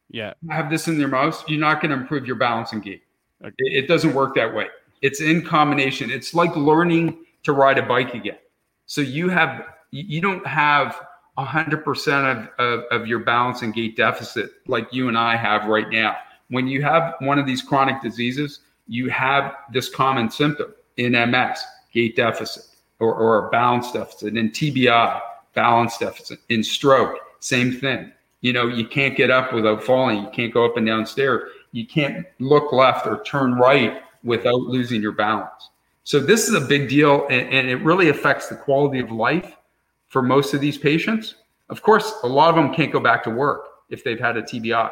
yeah, 0.10 0.34
have 0.50 0.70
this 0.70 0.90
in 0.90 1.00
your 1.00 1.08
mouth, 1.08 1.42
you're 1.48 1.60
not 1.60 1.82
going 1.82 1.90
to 1.90 1.96
improve 1.96 2.28
your 2.28 2.36
balance 2.36 2.74
and 2.74 2.84
gait. 2.84 3.02
Okay. 3.42 3.54
It, 3.60 3.86
it, 3.86 3.88
doesn't 3.88 4.14
work 4.14 4.36
that 4.36 4.54
way. 4.54 4.68
It's 5.02 5.22
in 5.22 5.44
combination. 5.44 6.12
It's 6.12 6.34
like 6.34 6.56
learning 6.56 7.18
to 7.44 7.54
ride 7.54 7.78
a 7.78 7.84
bike 7.84 8.14
again. 8.14 8.38
So 8.86 9.02
you 9.02 9.30
have 9.30 9.66
you 9.92 10.22
don't 10.22 10.46
have 10.46 11.02
hundred 11.38 11.84
percent 11.84 12.26
of, 12.28 12.50
of, 12.60 12.84
of 12.92 13.08
your 13.08 13.20
balance 13.20 13.62
and 13.62 13.74
gait 13.74 13.98
deficit 13.98 14.52
like 14.68 14.88
you 14.92 15.08
and 15.08 15.18
I 15.18 15.36
have 15.36 15.66
right 15.66 15.90
now. 15.90 16.16
When 16.50 16.68
you 16.68 16.82
have 16.84 17.16
one 17.20 17.40
of 17.40 17.46
these 17.46 17.62
chronic 17.62 18.02
diseases, 18.02 18.60
you 18.88 19.10
have 19.10 19.56
this 19.72 19.90
common 19.90 20.30
symptom 20.30 20.74
in 20.98 21.14
MS, 21.14 21.64
gait 21.94 22.16
deficit, 22.16 22.66
or, 23.00 23.16
or 23.16 23.48
a 23.48 23.50
balance 23.50 23.92
deficit, 23.92 24.36
in 24.38 24.52
TBI, 24.52 25.22
balance 25.54 25.98
deficit. 25.98 26.40
In 26.50 26.64
stroke, 26.64 27.18
same 27.40 27.72
thing. 27.72 28.12
You 28.42 28.54
know, 28.54 28.68
you 28.68 28.86
can't 28.88 29.16
get 29.16 29.32
up 29.32 29.54
without 29.54 29.84
falling. 29.84 30.24
You 30.24 30.30
can't 30.32 30.54
go 30.54 30.66
up 30.66 30.78
and 30.78 30.86
down 30.86 31.06
stairs. 31.06 31.50
You 31.72 31.88
can't 31.88 32.26
look 32.40 32.74
left 32.74 33.08
or 33.08 33.24
turn 33.24 33.56
right 33.56 34.02
without 34.24 34.62
losing 34.62 35.02
your 35.02 35.12
balance. 35.12 35.70
So 36.04 36.20
this 36.20 36.48
is 36.48 36.56
a 36.56 36.62
big 36.62 36.90
deal, 36.90 37.28
and, 37.30 37.48
and 37.50 37.70
it 37.70 37.78
really 37.78 38.10
affects 38.10 38.48
the 38.48 38.56
quality 38.56 39.00
of 39.00 39.12
life 39.12 39.56
for 40.08 40.22
most 40.22 40.54
of 40.54 40.62
these 40.62 40.78
patients. 40.78 41.36
Of 41.70 41.82
course, 41.82 42.14
a 42.24 42.28
lot 42.28 42.50
of 42.50 42.56
them 42.56 42.74
can't 42.74 42.92
go 42.92 43.00
back 43.00 43.24
to 43.24 43.30
work 43.30 43.68
if 43.90 44.04
they've 44.04 44.20
had 44.20 44.38
a 44.38 44.42
TBI. 44.42 44.92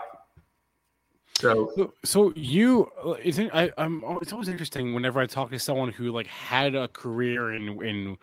So, 1.39 1.71
so, 1.75 1.93
so 2.03 2.33
you, 2.35 2.89
isn't 3.23 3.49
I, 3.53 3.71
I'm. 3.77 4.03
It's 4.21 4.33
always 4.33 4.49
interesting 4.49 4.93
whenever 4.93 5.21
I 5.21 5.25
talk 5.25 5.51
to 5.51 5.59
someone 5.59 5.89
who 5.89 6.11
like 6.11 6.27
had 6.27 6.75
a 6.75 6.89
career 6.89 7.53
in 7.53 7.81
in 7.81 8.17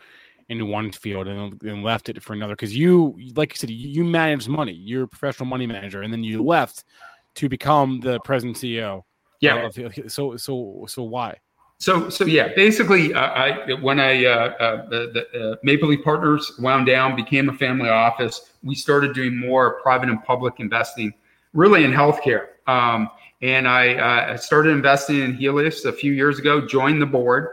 in 0.49 0.69
one 0.69 0.93
field 0.93 1.27
and, 1.27 1.61
and 1.63 1.83
left 1.83 2.09
it 2.09 2.23
for 2.23 2.33
another 2.35 2.55
because 2.55 2.77
you 2.77 3.17
like 3.35 3.53
you 3.53 3.57
said 3.57 3.71
you 3.71 4.05
manage 4.05 4.47
money 4.49 4.73
you're 4.73 5.05
a 5.05 5.09
professional 5.09 5.49
money 5.49 5.67
manager 5.67 6.03
and 6.03 6.13
then 6.13 6.23
you 6.23 6.43
left 6.43 6.85
to 7.35 7.49
become 7.49 8.01
the 8.01 8.21
president 8.21 8.57
ceo 8.57 9.03
Yeah. 9.41 9.69
So 10.09 10.37
so 10.37 10.85
so 10.87 11.03
why? 11.03 11.39
So, 11.79 12.09
so 12.09 12.25
yeah, 12.25 12.55
basically, 12.55 13.13
uh, 13.13 13.21
I 13.21 13.75
when 13.75 14.01
I 14.01 14.25
uh, 14.25 14.31
uh, 14.31 14.89
the, 14.89 15.27
the 15.33 15.53
uh, 15.53 15.57
Maple 15.63 15.89
Leaf 15.89 16.03
Partners 16.03 16.53
wound 16.59 16.87
down, 16.87 17.15
became 17.15 17.51
a 17.51 17.53
family 17.53 17.91
office. 17.91 18.53
We 18.63 18.75
started 18.75 19.15
doing 19.15 19.37
more 19.37 19.81
private 19.83 20.09
and 20.09 20.23
public 20.25 20.55
investing, 20.59 21.13
really 21.53 21.85
in 21.85 21.93
healthcare. 21.93 22.47
Um, 22.67 23.11
and 23.43 23.69
I 23.69 23.95
uh, 23.95 24.37
started 24.39 24.71
investing 24.71 25.21
in 25.21 25.35
Helius 25.35 25.85
a 25.85 25.93
few 25.93 26.13
years 26.13 26.39
ago. 26.39 26.67
Joined 26.67 27.03
the 27.03 27.07
board. 27.07 27.49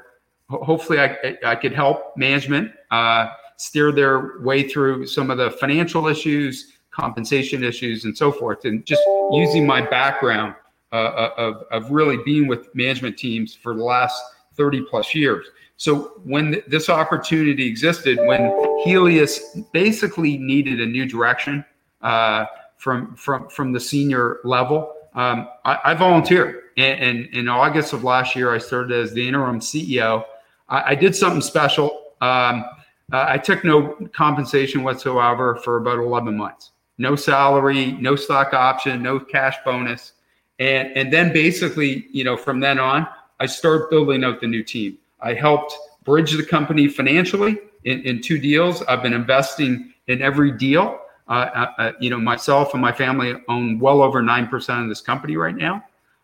Ho- 0.50 0.64
hopefully, 0.64 1.00
I, 1.00 1.38
I 1.46 1.56
could 1.56 1.74
help 1.74 2.16
management 2.16 2.72
uh, 2.92 3.28
steer 3.58 3.92
their 3.92 4.40
way 4.40 4.70
through 4.70 5.06
some 5.06 5.32
of 5.32 5.38
the 5.38 5.52
financial 5.52 6.08
issues, 6.08 6.78
compensation 6.92 7.62
issues, 7.62 8.06
and 8.06 8.18
so 8.18 8.32
forth. 8.32 8.64
And 8.64 8.86
just 8.86 9.02
using 9.32 9.68
my 9.68 9.82
background 9.82 10.56
uh, 10.94 11.30
of, 11.38 11.64
of 11.72 11.92
really 11.92 12.18
being 12.24 12.48
with 12.48 12.74
management 12.76 13.18
teams 13.18 13.54
for 13.54 13.76
the 13.76 13.84
last 13.84 14.22
30 14.56 14.84
plus 14.90 15.14
years. 15.14 15.48
So 15.78 16.14
when 16.24 16.54
th- 16.54 16.66
this 16.68 16.90
opportunity 16.90 17.66
existed, 17.66 18.20
when 18.26 18.42
Helius 18.86 19.40
basically 19.74 20.38
needed 20.38 20.80
a 20.80 20.86
new 20.86 21.06
direction 21.06 21.66
uh, 22.02 22.46
from 22.78 23.16
from 23.16 23.50
from 23.50 23.74
the 23.74 23.80
senior 23.80 24.40
level, 24.44 24.94
um, 25.16 25.48
I, 25.66 25.80
I, 25.86 25.94
volunteered. 25.94 26.62
And, 26.78 27.00
and, 27.02 27.26
in 27.36 27.48
August 27.48 27.94
of 27.94 28.04
last 28.04 28.36
year, 28.36 28.54
I 28.54 28.58
started 28.58 28.92
as 28.92 29.14
the 29.14 29.28
interim 29.28 29.60
CEO. 29.60 30.26
I, 30.70 30.92
I 30.92 30.96
did 30.96 31.16
something 31.16 31.42
special. 31.42 32.14
Um, 32.22 32.66
uh, 33.12 33.26
I 33.28 33.38
took 33.38 33.64
no 33.64 33.96
compensation 34.14 34.84
whatsoever 34.84 35.56
for 35.58 35.78
about 35.78 36.00
11 36.00 36.36
months. 36.36 36.72
No 36.98 37.16
salary, 37.16 37.94
no 37.94 38.16
stock 38.16 38.54
option, 38.54 39.04
no 39.04 39.20
cash 39.20 39.56
bonus. 39.66 40.13
And, 40.60 40.96
and 40.96 41.12
then 41.12 41.34
basically, 41.34 42.08
you 42.12 42.24
know, 42.24 42.38
from 42.38 42.60
then 42.60 42.80
on, 42.80 43.08
I 43.40 43.46
started 43.46 43.90
building 43.90 44.24
out 44.24 44.40
the 44.40 44.48
new 44.48 44.64
team. 44.64 44.98
I 45.22 45.34
helped 45.34 45.76
bridge 46.04 46.34
the 46.34 46.44
company 46.44 46.88
financially 46.88 47.58
in, 47.86 48.02
in 48.02 48.22
two 48.22 48.38
deals. 48.38 48.84
I've 48.84 49.02
been 49.02 49.14
investing 49.14 49.94
in 50.08 50.22
every 50.22 50.52
deal. 50.52 51.00
Uh, 51.28 51.32
uh, 51.32 51.72
uh 51.78 51.92
you 52.00 52.10
know, 52.10 52.20
myself 52.20 52.74
and 52.74 52.82
my 52.82 52.92
family 52.92 53.34
own 53.48 53.80
well 53.80 54.02
over 54.02 54.22
9% 54.22 54.84
of 54.84 54.90
this 54.90 55.02
company 55.02 55.38
right 55.38 55.56
now. 55.56 55.84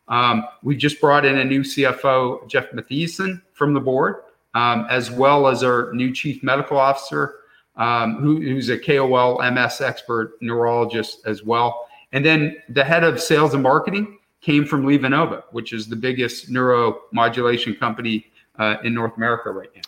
Um, 0.09 0.45
we 0.63 0.75
just 0.75 0.99
brought 0.99 1.23
in 1.23 1.37
a 1.37 1.45
new 1.45 1.61
CFO, 1.61 2.47
Jeff 2.47 2.71
Mathiesen, 2.71 3.41
from 3.53 3.73
the 3.73 3.79
board, 3.79 4.23
um, 4.55 4.87
as 4.89 5.11
well 5.11 5.47
as 5.47 5.63
our 5.63 5.93
new 5.93 6.13
chief 6.13 6.41
medical 6.43 6.77
officer, 6.77 7.35
um, 7.77 8.15
who, 8.15 8.41
who's 8.41 8.69
a 8.69 8.77
KOL 8.77 9.39
MS 9.51 9.81
expert 9.81 10.33
neurologist 10.41 11.25
as 11.25 11.43
well. 11.43 11.87
And 12.11 12.25
then 12.25 12.57
the 12.69 12.83
head 12.83 13.03
of 13.03 13.21
sales 13.21 13.53
and 13.53 13.61
marketing, 13.61 14.17
came 14.41 14.65
from 14.65 14.83
LivaNova, 14.83 15.43
which 15.51 15.73
is 15.73 15.87
the 15.87 15.95
biggest 15.95 16.49
neuromodulation 16.49 17.77
company 17.77 18.25
uh, 18.57 18.77
in 18.83 18.93
North 18.93 19.15
America 19.17 19.51
right 19.51 19.69
now. 19.75 19.81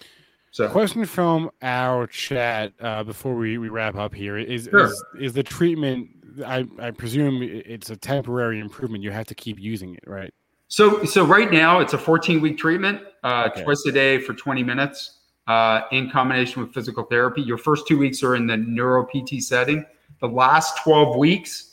So, 0.52 0.68
question 0.68 1.06
from 1.06 1.50
our 1.62 2.08
chat 2.08 2.74
uh, 2.82 3.04
before 3.04 3.36
we, 3.36 3.58
we 3.58 3.70
wrap 3.70 3.96
up 3.96 4.14
here 4.14 4.38
is, 4.38 4.66
sure. 4.66 4.88
is 4.88 5.04
is 5.20 5.34
the 5.34 5.44
treatment? 5.44 6.10
I, 6.46 6.66
I 6.80 6.92
presume 6.92 7.42
it's 7.42 7.90
a 7.90 7.96
temporary 7.96 8.60
improvement. 8.60 9.04
You 9.04 9.12
have 9.12 9.28
to 9.28 9.36
keep 9.36 9.60
using 9.60 9.96
it, 9.96 10.04
right? 10.06 10.34
So 10.68 11.06
so 11.06 11.26
right 11.26 11.52
now 11.52 11.80
it's 11.80 11.94
a 11.94 11.98
14 11.98 12.42
week 12.42 12.58
treatment, 12.58 13.02
uh, 13.24 13.50
okay. 13.52 13.64
twice 13.64 13.86
a 13.86 13.92
day 13.94 14.20
for 14.20 14.34
20 14.34 14.62
minutes, 14.64 15.20
uh, 15.48 15.82
in 15.94 16.10
combination 16.10 16.62
with 16.62 16.74
physical 16.74 17.04
therapy. 17.04 17.42
Your 17.42 17.58
first 17.58 17.88
two 17.88 17.98
weeks 17.98 18.22
are 18.22 18.36
in 18.36 18.46
the 18.46 18.58
neuro 18.58 19.06
PT 19.06 19.42
setting. 19.42 19.86
The 20.20 20.28
last 20.28 20.78
12 20.84 21.16
weeks 21.16 21.71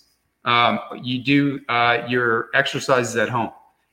um, 0.49 0.81
you 1.03 1.23
do 1.23 1.61
uh, 1.69 2.07
your 2.09 2.49
exercises 2.55 3.17
at 3.17 3.29
home, 3.29 3.51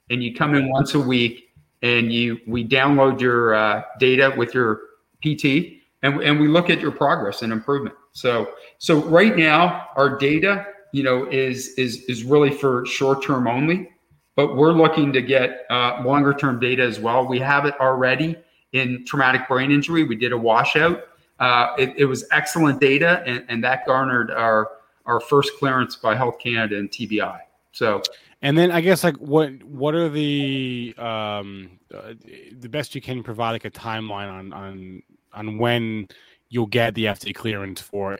and 0.09 0.23
you 0.23 0.33
come 0.33 0.55
in 0.55 0.69
once 0.69 0.93
a 0.93 0.99
week, 0.99 1.49
and 1.81 2.13
you 2.13 2.39
we 2.47 2.65
download 2.65 3.19
your 3.19 3.53
uh, 3.53 3.83
data 3.99 4.33
with 4.37 4.53
your 4.53 4.79
PT, 5.21 5.81
and 6.01 6.21
and 6.21 6.39
we 6.39 6.47
look 6.47 6.69
at 6.69 6.79
your 6.79 6.91
progress 6.91 7.41
and 7.41 7.51
improvement. 7.51 7.93
So 8.13 8.53
so 8.77 9.03
right 9.03 9.35
now 9.35 9.89
our 9.97 10.17
data, 10.17 10.65
you 10.93 11.03
know, 11.03 11.25
is 11.29 11.73
is 11.77 12.05
is 12.05 12.23
really 12.23 12.51
for 12.51 12.85
short 12.85 13.21
term 13.21 13.47
only, 13.47 13.89
but 14.37 14.55
we're 14.55 14.71
looking 14.71 15.11
to 15.11 15.21
get 15.21 15.65
uh, 15.69 16.01
longer 16.05 16.33
term 16.33 16.57
data 16.57 16.83
as 16.83 17.01
well. 17.01 17.27
We 17.27 17.39
have 17.39 17.65
it 17.65 17.77
already 17.81 18.37
in 18.71 19.03
traumatic 19.05 19.49
brain 19.49 19.71
injury. 19.71 20.05
We 20.05 20.15
did 20.15 20.31
a 20.31 20.37
washout. 20.37 21.03
Uh, 21.37 21.75
it, 21.77 21.93
it 21.97 22.05
was 22.05 22.23
excellent 22.31 22.79
data, 22.79 23.21
and, 23.25 23.43
and 23.49 23.61
that 23.65 23.85
garnered 23.85 24.31
our 24.31 24.69
our 25.05 25.19
first 25.19 25.51
clearance 25.57 25.95
by 25.95 26.15
Health 26.15 26.39
Canada 26.39 26.77
and 26.77 26.89
TBI. 26.89 27.39
So, 27.71 28.01
and 28.41 28.57
then 28.57 28.71
I 28.71 28.81
guess 28.81 29.03
like 29.03 29.17
what 29.17 29.61
what 29.63 29.95
are 29.95 30.09
the 30.09 30.93
um 30.97 31.79
uh, 31.93 32.13
the 32.57 32.69
best 32.69 32.95
you 32.95 33.01
can 33.01 33.23
provide 33.23 33.51
like 33.51 33.65
a 33.65 33.71
timeline 33.71 34.31
on 34.31 34.53
on 34.53 35.03
on 35.33 35.57
when 35.57 36.07
you'll 36.49 36.67
get 36.67 36.95
the 36.95 37.05
FDA 37.05 37.35
clearance 37.35 37.81
for 37.81 38.17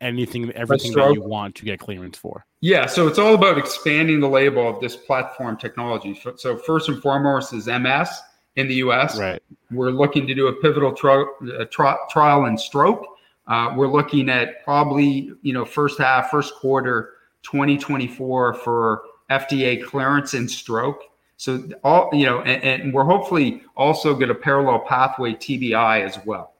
anything 0.00 0.50
everything 0.52 0.92
that 0.92 1.14
you 1.14 1.22
want 1.22 1.54
to 1.56 1.64
get 1.64 1.78
clearance 1.78 2.18
for. 2.18 2.44
Yeah, 2.60 2.86
so 2.86 3.06
it's 3.06 3.18
all 3.18 3.34
about 3.34 3.58
expanding 3.58 4.20
the 4.20 4.28
label 4.28 4.68
of 4.68 4.80
this 4.80 4.96
platform 4.96 5.56
technology. 5.56 6.20
So 6.36 6.56
first 6.56 6.88
and 6.88 7.00
foremost 7.00 7.52
is 7.52 7.66
MS 7.66 8.10
in 8.56 8.68
the 8.68 8.74
U.S. 8.76 9.18
Right. 9.18 9.42
We're 9.70 9.90
looking 9.90 10.26
to 10.26 10.34
do 10.34 10.48
a 10.48 10.52
pivotal 10.54 10.92
tri- 10.92 11.26
tri- 11.70 11.98
trial 12.10 12.46
in 12.46 12.58
stroke 12.58 13.15
uh, 13.48 13.72
we're 13.76 13.88
looking 13.88 14.28
at 14.28 14.64
probably 14.64 15.32
you 15.42 15.52
know 15.52 15.64
first 15.64 15.98
half, 15.98 16.30
first 16.30 16.54
quarter 16.54 17.12
2024 17.42 18.54
for 18.54 19.02
FDA 19.30 19.82
clearance 19.82 20.34
and 20.34 20.50
stroke. 20.50 21.02
So 21.36 21.68
all 21.84 22.10
you 22.12 22.26
know, 22.26 22.40
and, 22.40 22.82
and 22.82 22.94
we're 22.94 23.04
hopefully 23.04 23.62
also 23.76 24.14
going 24.14 24.28
to 24.28 24.34
parallel 24.34 24.80
pathway 24.80 25.32
TBI 25.32 26.02
as 26.02 26.18
well. 26.24 26.54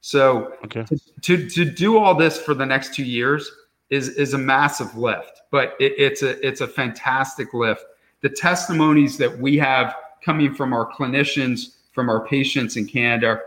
So 0.00 0.54
okay. 0.64 0.84
to, 0.84 0.98
to, 1.22 1.48
to 1.50 1.64
do 1.64 1.98
all 1.98 2.14
this 2.14 2.38
for 2.40 2.54
the 2.54 2.66
next 2.66 2.94
two 2.94 3.04
years 3.04 3.50
is 3.90 4.10
is 4.10 4.34
a 4.34 4.38
massive 4.38 4.96
lift, 4.96 5.42
but 5.50 5.74
it, 5.80 5.94
it's 5.96 6.22
a 6.22 6.46
it's 6.46 6.60
a 6.60 6.68
fantastic 6.68 7.52
lift. 7.52 7.84
The 8.20 8.28
testimonies 8.28 9.16
that 9.18 9.38
we 9.38 9.56
have 9.58 9.94
coming 10.24 10.54
from 10.54 10.72
our 10.72 10.90
clinicians, 10.92 11.76
from 11.92 12.08
our 12.08 12.26
patients 12.26 12.76
in 12.76 12.86
Canada 12.86 13.40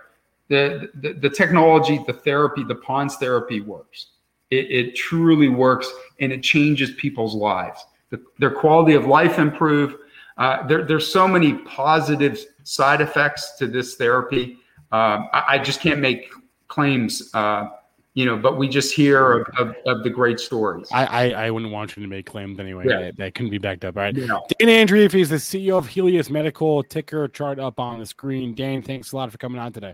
the, 0.51 0.89
the, 0.95 1.13
the 1.13 1.29
technology, 1.29 2.03
the 2.05 2.13
therapy, 2.13 2.65
the 2.65 2.75
PoNS 2.75 3.13
therapy 3.13 3.61
works. 3.61 4.07
It, 4.49 4.69
it 4.69 4.95
truly 4.97 5.47
works 5.47 5.89
and 6.19 6.33
it 6.33 6.43
changes 6.43 6.91
people's 6.91 7.33
lives. 7.33 7.85
The, 8.09 8.21
their 8.37 8.51
quality 8.51 8.93
of 8.93 9.05
life 9.05 9.39
improve. 9.39 9.95
Uh, 10.37 10.67
there, 10.67 10.83
there's 10.83 11.07
so 11.09 11.25
many 11.25 11.53
positive 11.53 12.37
side 12.63 12.99
effects 12.99 13.53
to 13.59 13.67
this 13.67 13.95
therapy. 13.95 14.57
Um, 14.91 15.29
I, 15.31 15.43
I, 15.47 15.57
just 15.57 15.79
can't 15.79 16.01
make 16.01 16.29
claims, 16.67 17.33
uh, 17.33 17.69
you 18.13 18.25
know, 18.25 18.35
but 18.35 18.57
we 18.57 18.67
just 18.67 18.93
hear 18.93 19.39
of, 19.39 19.47
of, 19.57 19.75
of 19.85 20.03
the 20.03 20.09
great 20.09 20.37
stories. 20.37 20.89
I, 20.91 21.05
I, 21.05 21.29
I, 21.45 21.51
wouldn't 21.51 21.71
want 21.71 21.95
you 21.95 22.03
to 22.03 22.09
make 22.09 22.25
claims 22.25 22.59
anyway. 22.59 22.87
Yeah. 22.89 22.99
That, 22.99 23.17
that 23.17 23.35
couldn't 23.35 23.51
be 23.51 23.57
backed 23.57 23.85
up. 23.85 23.95
All 23.95 24.03
right. 24.03 24.13
Yeah. 24.13 24.37
Dan 24.59 24.85
Andreeff 24.85 25.15
is 25.15 25.29
the 25.29 25.37
CEO 25.37 25.77
of 25.77 25.87
Helius 25.87 26.29
Medical. 26.29 26.83
Ticker 26.83 27.29
chart 27.29 27.57
up 27.57 27.79
on 27.79 27.99
the 27.99 28.05
screen. 28.05 28.53
Dan, 28.53 28.81
thanks 28.81 29.13
a 29.13 29.15
lot 29.15 29.31
for 29.31 29.37
coming 29.37 29.61
on 29.61 29.71
today. 29.71 29.93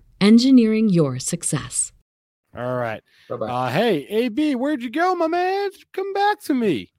engineering 0.21 0.87
your 0.87 1.19
success. 1.19 1.91
All 2.55 2.75
right. 2.75 3.01
Bye-bye. 3.29 3.47
Uh, 3.47 3.69
hey, 3.69 4.05
AB, 4.07 4.55
where'd 4.55 4.83
you 4.83 4.89
go, 4.89 5.15
my 5.15 5.27
man? 5.27 5.69
Come 5.93 6.13
back 6.13 6.41
to 6.43 6.53
me. 6.53 6.91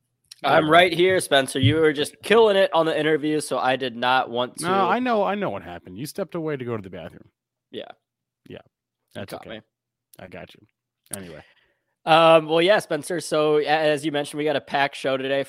I'm 0.45 0.69
right 0.69 0.93
here, 0.93 1.21
Spencer. 1.21 1.61
You 1.61 1.77
were 1.77 1.93
just 1.93 2.17
killing 2.23 2.57
it 2.57 2.69
on 2.75 2.85
the 2.85 2.99
interview, 2.99 3.41
so 3.41 3.59
I 3.59 3.77
did 3.77 3.95
not 3.95 4.29
want 4.29 4.57
to. 4.59 4.65
No, 4.65 4.89
I 4.89 4.99
know, 4.99 5.23
I 5.23 5.37
know 5.37 5.51
what 5.51 5.63
happened. 5.63 5.99
You 5.99 6.07
stepped 6.07 6.35
away 6.35 6.57
to 6.57 6.65
go 6.65 6.77
to 6.77 6.83
the 6.83 6.91
bathroom. 6.91 7.29
Yeah, 7.71 7.93
yeah, 8.49 8.59
that's 9.15 9.33
okay. 9.33 9.51
Me. 9.51 9.61
I 10.19 10.27
got 10.27 10.53
you. 10.55 10.67
Anyway, 11.17 11.45
um, 12.05 12.49
well, 12.49 12.61
yeah, 12.61 12.81
Spencer. 12.81 13.21
So 13.21 13.59
as 13.59 14.05
you 14.05 14.11
mentioned, 14.11 14.39
we 14.39 14.45
got 14.45 14.57
a 14.57 14.61
packed 14.61 14.97
show 14.97 15.17
today. 15.17 15.45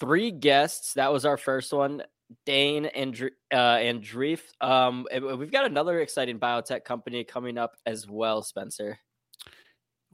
Three 0.00 0.32
guests. 0.32 0.94
That 0.94 1.12
was 1.12 1.24
our 1.24 1.36
first 1.36 1.72
one. 1.72 2.02
Dane 2.46 2.86
and 2.86 3.30
uh, 3.52 3.56
and 3.56 4.02
Dreef. 4.02 4.40
Um, 4.60 5.06
we've 5.38 5.50
got 5.52 5.66
another 5.66 6.00
exciting 6.00 6.38
biotech 6.38 6.84
company 6.84 7.24
coming 7.24 7.58
up 7.58 7.76
as 7.86 8.08
well, 8.08 8.42
Spencer. 8.42 8.98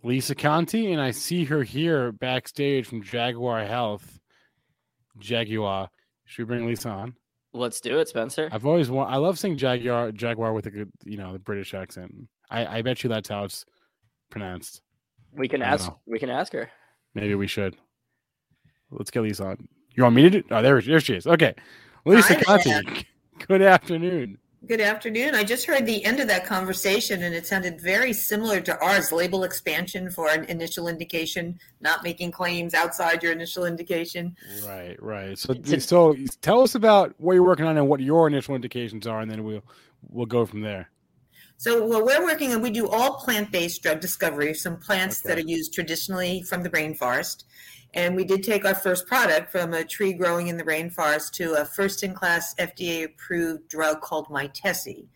Lisa 0.02 0.34
Conte, 0.34 0.92
and 0.92 1.00
I 1.00 1.10
see 1.10 1.44
her 1.44 1.62
here 1.62 2.12
backstage 2.12 2.86
from 2.86 3.02
Jaguar 3.02 3.64
Health. 3.64 4.18
Jaguar. 5.18 5.88
Should 6.26 6.42
we 6.42 6.56
bring 6.56 6.66
Lisa 6.66 6.90
on? 6.90 7.14
Let's 7.52 7.80
do 7.80 7.98
it, 7.98 8.08
Spencer. 8.08 8.48
I've 8.52 8.66
always 8.66 8.90
want. 8.90 9.10
I 9.10 9.16
love 9.16 9.38
saying 9.38 9.56
Jaguar, 9.56 10.12
Jaguar 10.12 10.52
with 10.52 10.66
a 10.66 10.70
good, 10.70 10.92
you 11.04 11.16
know, 11.16 11.32
the 11.32 11.38
British 11.38 11.74
accent. 11.74 12.14
I, 12.50 12.78
I 12.78 12.82
bet 12.82 13.02
you 13.02 13.08
that's 13.08 13.28
how 13.28 13.44
it's 13.44 13.64
pronounced. 14.30 14.82
We 15.32 15.48
can 15.48 15.62
ask. 15.62 15.88
know. 15.88 15.98
We 16.06 16.18
can 16.18 16.30
ask 16.30 16.52
her. 16.52 16.70
Maybe 17.14 17.34
we 17.34 17.46
should. 17.46 17.76
Let's 18.90 19.10
get 19.10 19.22
Lisa 19.22 19.46
on. 19.46 19.68
You 19.94 20.04
want 20.04 20.14
me 20.14 20.22
to 20.22 20.30
do? 20.30 20.42
Oh, 20.50 20.62
there, 20.62 20.80
there 20.80 21.00
she 21.00 21.14
is. 21.14 21.26
Okay, 21.26 21.54
Lisa 22.08 22.34
Hi 22.46 22.58
Conte. 22.58 23.04
Good 23.46 23.62
afternoon. 23.62 24.38
Good 24.66 24.80
afternoon. 24.80 25.34
I 25.34 25.44
just 25.44 25.66
heard 25.66 25.86
the 25.86 26.04
end 26.04 26.20
of 26.20 26.28
that 26.28 26.44
conversation 26.44 27.22
and 27.22 27.34
it 27.34 27.46
sounded 27.46 27.80
very 27.80 28.12
similar 28.12 28.60
to 28.62 28.78
ours 28.82 29.12
label 29.12 29.44
expansion 29.44 30.10
for 30.10 30.28
an 30.30 30.44
initial 30.44 30.88
indication, 30.88 31.58
not 31.80 32.02
making 32.02 32.32
claims 32.32 32.74
outside 32.74 33.22
your 33.22 33.32
initial 33.32 33.66
indication. 33.66 34.34
Right, 34.66 35.00
right. 35.02 35.38
So, 35.38 35.54
To- 35.54 35.80
so 35.80 36.16
tell 36.40 36.62
us 36.62 36.74
about 36.74 37.14
what 37.18 37.34
you're 37.34 37.44
working 37.44 37.66
on 37.66 37.76
and 37.76 37.88
what 37.88 38.00
your 38.00 38.26
initial 38.26 38.54
indications 38.54 39.06
are, 39.06 39.20
and 39.20 39.30
then 39.30 39.44
we'll 39.44 39.62
we'll 40.08 40.26
go 40.26 40.44
from 40.44 40.62
there. 40.62 40.90
So, 41.56 41.86
what 41.86 42.04
we're 42.04 42.24
working 42.24 42.52
and 42.52 42.62
we 42.62 42.70
do 42.70 42.88
all 42.88 43.14
plant 43.14 43.52
based 43.52 43.82
drug 43.82 44.00
discovery, 44.00 44.54
some 44.54 44.76
plants 44.76 45.20
that 45.22 45.38
are 45.38 45.42
used 45.46 45.72
traditionally 45.74 46.42
from 46.42 46.62
the 46.62 46.70
rainforest. 46.70 47.44
And 47.94 48.14
we 48.14 48.24
did 48.24 48.42
take 48.42 48.64
our 48.64 48.74
first 48.74 49.06
product 49.06 49.50
from 49.50 49.72
a 49.72 49.84
tree 49.84 50.12
growing 50.12 50.48
in 50.48 50.56
the 50.56 50.64
rainforest 50.64 51.32
to 51.32 51.54
a 51.54 51.64
first 51.64 52.02
in 52.02 52.14
class 52.14 52.54
FDA 52.56 53.04
approved 53.04 53.68
drug 53.68 54.00
called 54.02 54.28
Mytesi. 54.28 55.06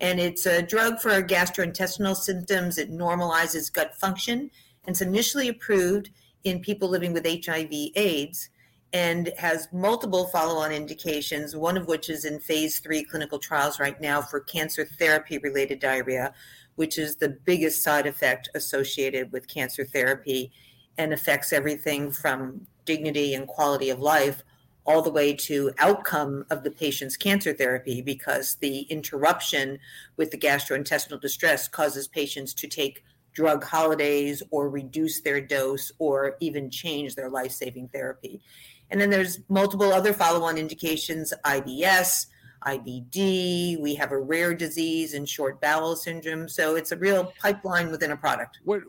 And 0.00 0.20
it's 0.20 0.46
a 0.46 0.62
drug 0.62 1.00
for 1.00 1.22
gastrointestinal 1.22 2.16
symptoms. 2.16 2.78
It 2.78 2.90
normalizes 2.90 3.72
gut 3.72 3.94
function. 3.96 4.50
And 4.84 4.94
it's 4.94 5.00
initially 5.00 5.48
approved 5.48 6.10
in 6.44 6.60
people 6.60 6.88
living 6.88 7.12
with 7.12 7.26
HIV 7.26 7.72
AIDS 7.94 8.48
and 8.92 9.32
has 9.38 9.68
multiple 9.72 10.26
follow 10.26 10.60
on 10.60 10.70
indications, 10.70 11.56
one 11.56 11.76
of 11.76 11.86
which 11.86 12.10
is 12.10 12.24
in 12.24 12.38
phase 12.38 12.78
three 12.78 13.02
clinical 13.02 13.38
trials 13.38 13.80
right 13.80 14.00
now 14.00 14.20
for 14.20 14.40
cancer 14.40 14.84
therapy 14.84 15.38
related 15.38 15.80
diarrhea, 15.80 16.34
which 16.74 16.98
is 16.98 17.16
the 17.16 17.28
biggest 17.28 17.82
side 17.82 18.06
effect 18.06 18.48
associated 18.54 19.32
with 19.32 19.48
cancer 19.48 19.84
therapy 19.84 20.52
and 20.98 21.12
affects 21.12 21.52
everything 21.52 22.10
from 22.10 22.66
dignity 22.84 23.34
and 23.34 23.46
quality 23.46 23.90
of 23.90 24.00
life 24.00 24.42
all 24.84 25.02
the 25.02 25.10
way 25.10 25.32
to 25.32 25.72
outcome 25.78 26.44
of 26.50 26.64
the 26.64 26.70
patient's 26.70 27.16
cancer 27.16 27.52
therapy 27.52 28.02
because 28.02 28.56
the 28.60 28.80
interruption 28.82 29.78
with 30.16 30.30
the 30.30 30.38
gastrointestinal 30.38 31.20
distress 31.20 31.68
causes 31.68 32.08
patients 32.08 32.52
to 32.52 32.66
take 32.66 33.04
drug 33.32 33.64
holidays 33.64 34.42
or 34.50 34.68
reduce 34.68 35.20
their 35.20 35.40
dose 35.40 35.92
or 35.98 36.36
even 36.40 36.68
change 36.68 37.14
their 37.14 37.30
life-saving 37.30 37.88
therapy. 37.88 38.42
And 38.90 39.00
then 39.00 39.08
there's 39.08 39.38
multiple 39.48 39.92
other 39.92 40.12
follow-on 40.12 40.58
indications, 40.58 41.32
IBS, 41.44 42.26
IBD, 42.66 43.80
we 43.80 43.94
have 43.94 44.12
a 44.12 44.18
rare 44.18 44.54
disease 44.54 45.14
and 45.14 45.28
short 45.28 45.60
bowel 45.60 45.96
syndrome. 45.96 46.48
So 46.48 46.76
it's 46.76 46.92
a 46.92 46.96
real 46.96 47.32
pipeline 47.40 47.90
within 47.90 48.12
a 48.12 48.16
product. 48.16 48.60
What 48.64 48.82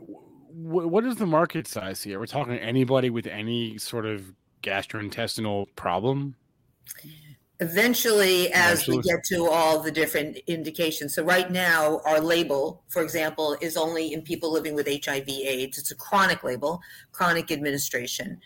what, 0.54 0.90
what 0.90 1.06
is 1.06 1.16
the 1.16 1.26
market 1.26 1.68
size 1.68 2.04
here? 2.04 2.20
We're 2.20 2.28
talking 2.28 2.54
anybody 2.56 3.10
with 3.10 3.28
any 3.28 3.78
sort 3.78 4.06
of 4.06 4.34
gastrointestinal 4.62 5.68
problem. 5.76 6.36
eventually 7.60 8.52
as 8.52 8.88
we 8.88 9.00
get 9.02 9.24
to 9.26 9.46
all 9.46 9.80
the 9.80 9.92
different 9.92 10.38
indications. 10.48 11.14
So 11.14 11.24
right 11.24 11.50
now 11.52 12.02
our 12.06 12.20
label 12.20 12.84
for 12.88 13.02
example 13.02 13.56
is 13.62 13.78
only 13.78 14.14
in 14.14 14.22
people 14.22 14.52
living 14.52 14.74
with 14.76 14.88
hiv 14.88 15.28
aids. 15.28 15.78
It's 15.78 15.92
a 15.92 15.96
chronic 15.96 16.44
label 16.44 16.82
chronic 17.12 17.52
administration. 17.52 18.40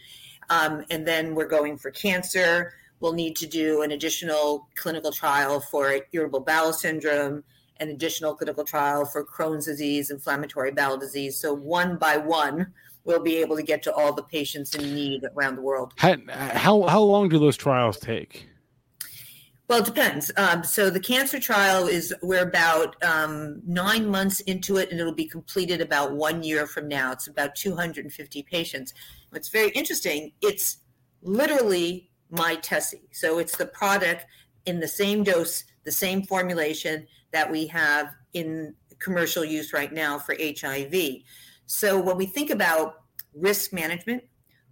Um, 0.50 0.86
and 0.90 1.06
then 1.08 1.36
we're 1.36 1.48
going 1.48 1.78
for 1.78 1.92
cancer. 1.92 2.74
We'll 3.00 3.14
need 3.14 3.36
to 3.38 3.48
do 3.48 3.82
an 3.82 3.92
additional 3.92 4.68
clinical 4.76 5.12
trial 5.12 5.60
for 5.60 6.00
irritable 6.14 6.42
bowel 6.42 6.74
syndrome 6.74 7.44
an 7.80 7.90
additional 7.90 8.36
clinical 8.36 8.64
trial 8.64 9.06
for 9.06 9.26
crohn's 9.26 9.66
disease 9.66 10.10
inflammatory 10.10 10.72
bowel 10.72 10.98
disease 10.98 11.40
so 11.40 11.54
one 11.54 11.98
by 11.98 12.18
one 12.18 12.68
we'll 13.04 13.24
be 13.24 13.38
able 13.38 13.56
to 13.56 13.64
get 13.64 13.82
to 13.84 13.94
all 13.94 14.14
the 14.14 14.24
patients 14.24 14.76
in 14.76 14.94
need 14.94 15.26
around 15.36 15.56
the 15.56 15.62
world 15.62 15.94
How 15.98 16.16
how, 16.30 16.84
how 16.84 17.02
long 17.02 17.30
do 17.30 17.40
those 17.40 17.58
trials 17.58 17.98
take? 17.98 18.48
Well, 19.68 19.80
it 19.80 19.86
depends. 19.86 20.32
Um, 20.38 20.64
so 20.64 20.90
the 20.90 21.00
cancer 21.00 21.42
trial 21.42 21.88
is 21.88 22.14
we're 22.22 22.48
about 22.48 22.96
um, 23.04 23.62
nine 23.66 24.08
months 24.08 24.40
into 24.42 24.78
it, 24.78 24.92
and 24.92 25.00
it'll 25.00 25.14
be 25.14 25.28
completed 25.28 25.82
about 25.82 26.14
one 26.14 26.42
year 26.42 26.66
from 26.66 26.88
now. 26.88 27.12
It's 27.12 27.28
about 27.28 27.54
250 27.56 28.44
patients. 28.44 28.94
What's 29.32 29.50
very 29.50 29.72
interesting, 29.72 30.32
it's 30.42 30.78
literally 31.22 32.10
Mytesi. 32.32 33.02
So 33.12 33.40
it's 33.40 33.58
the 33.58 33.66
product 33.66 34.26
in 34.68 34.80
the 34.80 34.88
same 34.88 35.24
dose, 35.24 35.64
the 35.86 35.92
same 35.92 36.22
formulation 36.22 37.08
that 37.32 37.50
we 37.50 37.66
have 37.68 38.14
in 38.34 38.76
commercial 39.00 39.44
use 39.44 39.74
right 39.74 39.94
now 39.94 40.20
for 40.20 40.36
HIV. 40.40 41.22
So 41.66 42.00
when 42.00 42.18
we 42.18 42.26
think 42.26 42.50
about 42.50 43.02
risk 43.34 43.74
management, 43.74 44.24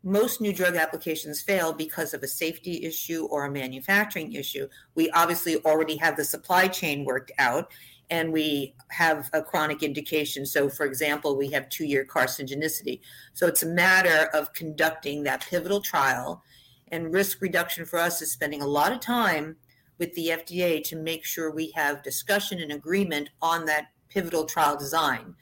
most 0.04 0.40
new 0.40 0.54
drug 0.54 0.76
applications 0.76 1.42
fail 1.42 1.74
because 1.74 2.14
of 2.14 2.22
a 2.22 2.28
safety 2.28 2.84
issue 2.84 3.26
or 3.32 3.46
a 3.46 3.52
manufacturing 3.52 4.34
issue. 4.34 4.68
We 4.94 5.10
obviously 5.12 5.58
already 5.64 5.96
have 5.98 6.16
the 6.16 6.26
supply 6.26 6.68
chain 6.68 7.06
worked 7.06 7.32
out 7.40 7.72
and 8.12 8.32
we 8.32 8.76
have 8.90 9.30
a 9.34 9.42
chronic 9.42 9.82
indication. 9.82 10.46
So, 10.46 10.70
for 10.70 10.86
example, 10.86 11.36
we 11.36 11.50
have 11.52 11.70
two 11.70 11.86
year 11.86 12.06
carcinogenicity. 12.06 13.00
So, 13.34 13.48
it's 13.48 13.64
a 13.64 13.68
matter 13.68 14.30
of 14.32 14.54
conducting 14.54 15.24
that 15.24 15.44
pivotal 15.50 15.82
trial. 15.82 16.44
And 16.90 17.12
risk 17.12 17.42
reduction 17.42 17.84
for 17.84 17.98
us 17.98 18.22
is 18.22 18.32
spending 18.32 18.62
a 18.62 18.68
lot 18.68 18.92
of 18.92 19.00
time 19.00 19.56
with 19.98 20.14
the 20.14 20.28
FDA 20.28 20.84
to 20.86 20.96
make 20.96 21.26
sure 21.26 21.52
we 21.52 21.72
have 21.72 22.04
discussion 22.04 22.60
and 22.60 22.72
agreement 22.72 23.30
on 23.42 23.66
that 23.66 23.88
pivotal 24.10 24.46
trial 24.46 24.78
design 24.78 25.36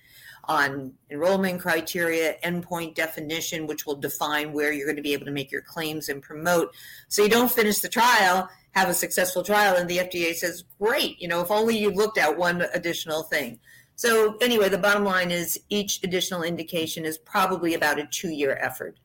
on 0.46 0.94
enrollment 1.10 1.62
criteria, 1.62 2.36
endpoint 2.44 2.96
definition, 2.96 3.66
which 3.66 3.86
will 3.86 3.96
define 3.96 4.52
where 4.52 4.74
you're 4.74 4.86
going 4.86 4.98
to 4.98 5.02
be 5.02 5.13
able 5.13 5.26
to 5.26 5.32
make 5.32 5.52
your 5.52 5.62
claims 5.62 6.10
and 6.10 6.22
promote. 6.22 6.76
So 7.08 7.24
you 7.24 7.30
don't 7.30 7.52
finish 7.52 7.80
the 7.80 7.89
trial, 7.89 8.50
have 8.72 8.89
a 8.89 8.94
successful 8.94 9.44
trial, 9.44 9.78
and 9.78 9.89
the 9.89 10.00
FDA 10.00 10.34
says, 10.34 10.66
great, 10.80 11.22
you 11.22 11.28
know, 11.28 11.42
if 11.42 11.52
only 11.52 11.78
you 11.78 11.92
looked 11.92 12.18
at 12.18 12.38
one 12.38 12.66
additional 12.74 13.24
thing. 13.24 13.60
So 13.96 14.38
anyway, 14.42 14.70
the 14.70 14.78
bottom 14.78 15.06
line 15.06 15.32
is 15.32 15.60
each 15.70 16.04
additional 16.04 16.44
indication 16.44 17.06
is 17.06 17.18
probably 17.18 17.74
about 17.74 18.00
a 18.00 18.08
two 18.08 18.30
year 18.30 18.58
effort. 18.62 18.98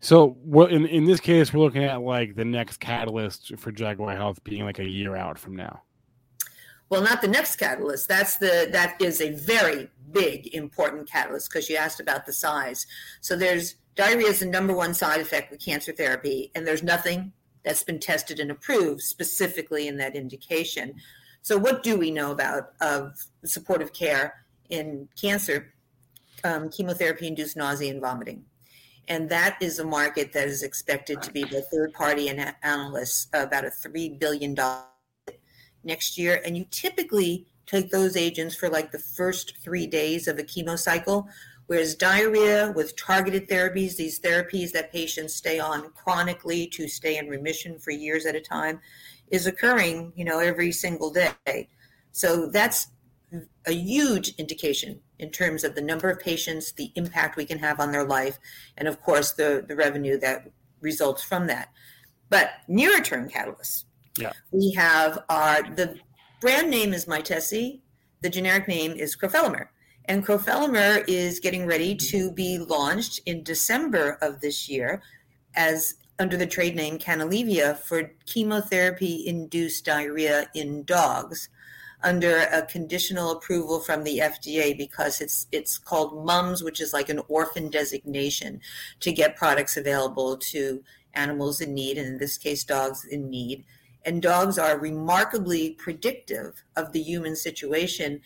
So 0.00 0.36
well, 0.44 0.68
in 0.68 0.86
in 0.86 1.04
this 1.04 1.20
case, 1.20 1.52
we're 1.52 1.60
looking 1.60 1.84
at 1.84 2.00
like 2.02 2.34
the 2.34 2.44
next 2.44 2.78
catalyst 2.78 3.56
for 3.58 3.72
Jaguar 3.72 4.14
Health 4.14 4.42
being 4.44 4.64
like 4.64 4.78
a 4.78 4.88
year 4.88 5.16
out 5.16 5.38
from 5.38 5.56
now. 5.56 5.82
Well, 6.90 7.02
not 7.02 7.20
the 7.20 7.28
next 7.28 7.56
catalyst. 7.56 8.08
That's 8.08 8.36
the 8.36 8.68
that 8.72 9.00
is 9.00 9.20
a 9.20 9.32
very 9.32 9.88
big 10.12 10.54
important 10.54 11.10
catalyst 11.10 11.50
because 11.50 11.68
you 11.68 11.76
asked 11.76 12.00
about 12.00 12.26
the 12.26 12.32
size. 12.32 12.86
So 13.20 13.36
there's 13.36 13.74
diarrhea 13.94 14.28
is 14.28 14.40
the 14.40 14.46
number 14.46 14.74
one 14.74 14.94
side 14.94 15.20
effect 15.20 15.50
with 15.50 15.64
cancer 15.64 15.92
therapy, 15.92 16.50
and 16.54 16.66
there's 16.66 16.82
nothing 16.82 17.32
that's 17.64 17.82
been 17.82 17.98
tested 17.98 18.40
and 18.40 18.50
approved 18.50 19.02
specifically 19.02 19.88
in 19.88 19.96
that 19.98 20.16
indication. 20.16 20.94
So 21.42 21.58
what 21.58 21.82
do 21.82 21.96
we 21.96 22.10
know 22.10 22.30
about 22.30 22.72
of 22.80 23.16
supportive 23.44 23.92
care 23.92 24.44
in 24.70 25.08
cancer? 25.20 25.74
Um, 26.44 26.70
chemotherapy-induced 26.70 27.56
nausea 27.56 27.90
and 27.90 28.00
vomiting, 28.00 28.44
and 29.08 29.28
that 29.30 29.56
is 29.60 29.78
a 29.78 29.84
market 29.84 30.32
that 30.32 30.48
is 30.48 30.62
expected 30.62 31.22
to 31.22 31.32
be 31.32 31.44
by 31.44 31.60
third-party 31.70 32.28
and 32.28 32.54
analysts 32.62 33.28
about 33.32 33.64
a 33.64 33.70
three 33.70 34.10
billion 34.10 34.54
dollar 34.54 34.84
next 35.84 36.18
year. 36.18 36.40
And 36.44 36.56
you 36.56 36.66
typically 36.70 37.46
take 37.66 37.90
those 37.90 38.16
agents 38.16 38.54
for 38.54 38.68
like 38.68 38.92
the 38.92 38.98
first 38.98 39.56
three 39.62 39.86
days 39.86 40.28
of 40.28 40.38
a 40.38 40.42
chemo 40.42 40.78
cycle. 40.78 41.28
Whereas 41.66 41.94
diarrhea 41.94 42.72
with 42.74 42.96
targeted 42.96 43.48
therapies, 43.48 43.96
these 43.96 44.18
therapies 44.18 44.72
that 44.72 44.90
patients 44.90 45.34
stay 45.34 45.58
on 45.58 45.90
chronically 45.90 46.66
to 46.68 46.88
stay 46.88 47.18
in 47.18 47.28
remission 47.28 47.78
for 47.78 47.90
years 47.90 48.24
at 48.24 48.34
a 48.34 48.40
time, 48.40 48.80
is 49.30 49.46
occurring, 49.46 50.12
you 50.16 50.24
know, 50.24 50.38
every 50.38 50.72
single 50.72 51.12
day. 51.12 51.68
So 52.12 52.46
that's 52.46 52.88
a 53.66 53.72
huge 53.72 54.34
indication 54.36 55.00
in 55.18 55.30
terms 55.30 55.64
of 55.64 55.74
the 55.74 55.80
number 55.80 56.10
of 56.10 56.20
patients, 56.20 56.72
the 56.72 56.92
impact 56.94 57.36
we 57.36 57.44
can 57.44 57.58
have 57.58 57.80
on 57.80 57.92
their 57.92 58.04
life, 58.04 58.38
and 58.76 58.86
of 58.88 59.00
course 59.00 59.32
the, 59.32 59.64
the 59.66 59.76
revenue 59.76 60.18
that 60.18 60.48
results 60.80 61.22
from 61.22 61.46
that. 61.48 61.68
But 62.30 62.50
nearer 62.68 63.00
term 63.00 63.28
catalysts, 63.28 63.84
Yeah. 64.18 64.32
we 64.50 64.72
have 64.72 65.24
our 65.28 65.62
the 65.62 65.96
brand 66.40 66.70
name 66.70 66.92
is 66.92 67.06
Mytesi, 67.06 67.80
the 68.20 68.28
generic 68.28 68.68
name 68.68 68.92
is 68.92 69.16
crofelemer. 69.16 69.68
And 70.04 70.24
crofelemer 70.24 71.04
is 71.06 71.40
getting 71.40 71.66
ready 71.66 71.94
to 71.94 72.30
be 72.32 72.58
launched 72.58 73.20
in 73.26 73.42
December 73.42 74.18
of 74.22 74.40
this 74.40 74.68
year 74.68 75.02
as 75.54 75.94
under 76.18 76.36
the 76.36 76.46
trade 76.46 76.74
name 76.74 76.98
Canalevia 76.98 77.76
for 77.78 78.12
chemotherapy 78.26 79.26
induced 79.26 79.84
diarrhea 79.84 80.48
in 80.54 80.84
dogs 80.84 81.48
under 82.02 82.38
a 82.52 82.62
conditional 82.62 83.32
approval 83.32 83.80
from 83.80 84.04
the 84.04 84.18
FDA 84.18 84.76
because 84.76 85.20
it's 85.20 85.46
it's 85.50 85.78
called 85.78 86.24
MUMS, 86.24 86.62
which 86.62 86.80
is 86.80 86.92
like 86.92 87.08
an 87.08 87.20
orphan 87.28 87.70
designation 87.70 88.60
to 89.00 89.12
get 89.12 89.36
products 89.36 89.76
available 89.76 90.36
to 90.36 90.82
animals 91.14 91.60
in 91.60 91.74
need, 91.74 91.98
and 91.98 92.06
in 92.06 92.18
this 92.18 92.38
case, 92.38 92.64
dogs 92.64 93.04
in 93.04 93.28
need. 93.28 93.64
And 94.04 94.22
dogs 94.22 94.58
are 94.58 94.78
remarkably 94.78 95.70
predictive 95.70 96.62
of 96.76 96.92
the 96.92 97.02
human 97.02 97.34
situation. 97.34 98.20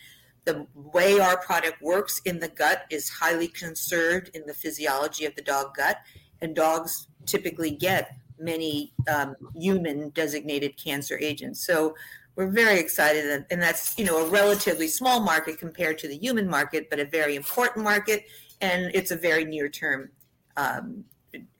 The 0.45 0.67
way 0.75 1.19
our 1.19 1.37
product 1.37 1.81
works 1.81 2.21
in 2.25 2.39
the 2.39 2.49
gut 2.49 2.85
is 2.89 3.09
highly 3.09 3.47
conserved 3.47 4.29
in 4.35 4.45
the 4.45 4.53
physiology 4.53 5.25
of 5.25 5.35
the 5.35 5.41
dog 5.41 5.75
gut, 5.75 5.97
and 6.41 6.55
dogs 6.55 7.07
typically 7.25 7.71
get 7.71 8.15
many 8.37 8.93
um, 9.07 9.35
human 9.55 10.09
designated 10.09 10.77
cancer 10.77 11.17
agents. 11.19 11.65
So 11.65 11.95
we're 12.35 12.47
very 12.47 12.79
excited, 12.79 13.45
and 13.49 13.61
that's 13.61 13.97
you 13.97 14.05
know 14.05 14.25
a 14.25 14.29
relatively 14.29 14.87
small 14.87 15.19
market 15.19 15.59
compared 15.59 15.97
to 15.99 16.07
the 16.07 16.17
human 16.17 16.49
market, 16.49 16.89
but 16.89 16.99
a 16.99 17.05
very 17.05 17.35
important 17.35 17.83
market, 17.83 18.25
and 18.61 18.91
it's 18.93 19.11
a 19.11 19.15
very 19.15 19.45
near 19.45 19.69
term 19.69 20.09
um, 20.57 21.03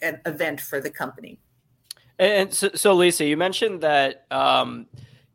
event 0.02 0.62
for 0.62 0.82
the 0.82 0.90
company. 0.90 1.40
And 2.20 2.54
so, 2.54 2.70
so 2.74 2.94
Lisa, 2.94 3.26
you 3.26 3.38
mentioned 3.38 3.82
that 3.82 4.26
um, 4.32 4.88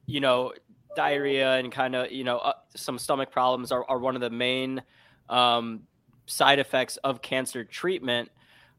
you 0.06 0.20
know 0.20 0.52
diarrhea 0.96 1.56
and 1.56 1.70
kind 1.70 1.94
of 1.94 2.10
you 2.10 2.24
know 2.24 2.38
uh, 2.38 2.54
some 2.74 2.98
stomach 2.98 3.30
problems 3.30 3.70
are, 3.70 3.84
are 3.88 3.98
one 3.98 4.16
of 4.16 4.20
the 4.20 4.30
main 4.30 4.82
um, 5.28 5.82
side 6.26 6.58
effects 6.58 6.96
of 6.98 7.22
cancer 7.22 7.64
treatment. 7.64 8.30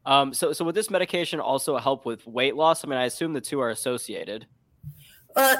Um, 0.06 0.32
so, 0.32 0.52
so 0.52 0.64
would 0.64 0.74
this 0.74 0.90
medication 0.90 1.40
also 1.40 1.76
help 1.76 2.06
with 2.06 2.26
weight 2.26 2.56
loss? 2.56 2.84
I 2.84 2.88
mean, 2.88 2.98
I 2.98 3.04
assume 3.04 3.34
the 3.34 3.40
two 3.40 3.60
are 3.60 3.70
associated. 3.70 4.46
Uh, 5.36 5.56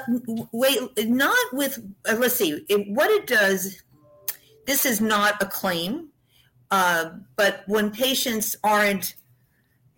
wait, 0.51 0.79
not 1.07 1.53
with. 1.53 1.79
Uh, 2.09 2.15
let's 2.17 2.35
see. 2.35 2.65
It, 2.69 2.87
what 2.89 3.09
it 3.09 3.27
does. 3.27 3.81
This 4.67 4.85
is 4.85 5.01
not 5.01 5.41
a 5.41 5.47
claim, 5.47 6.09
uh, 6.69 7.11
but 7.35 7.63
when 7.65 7.89
patients 7.89 8.55
aren't 8.63 9.15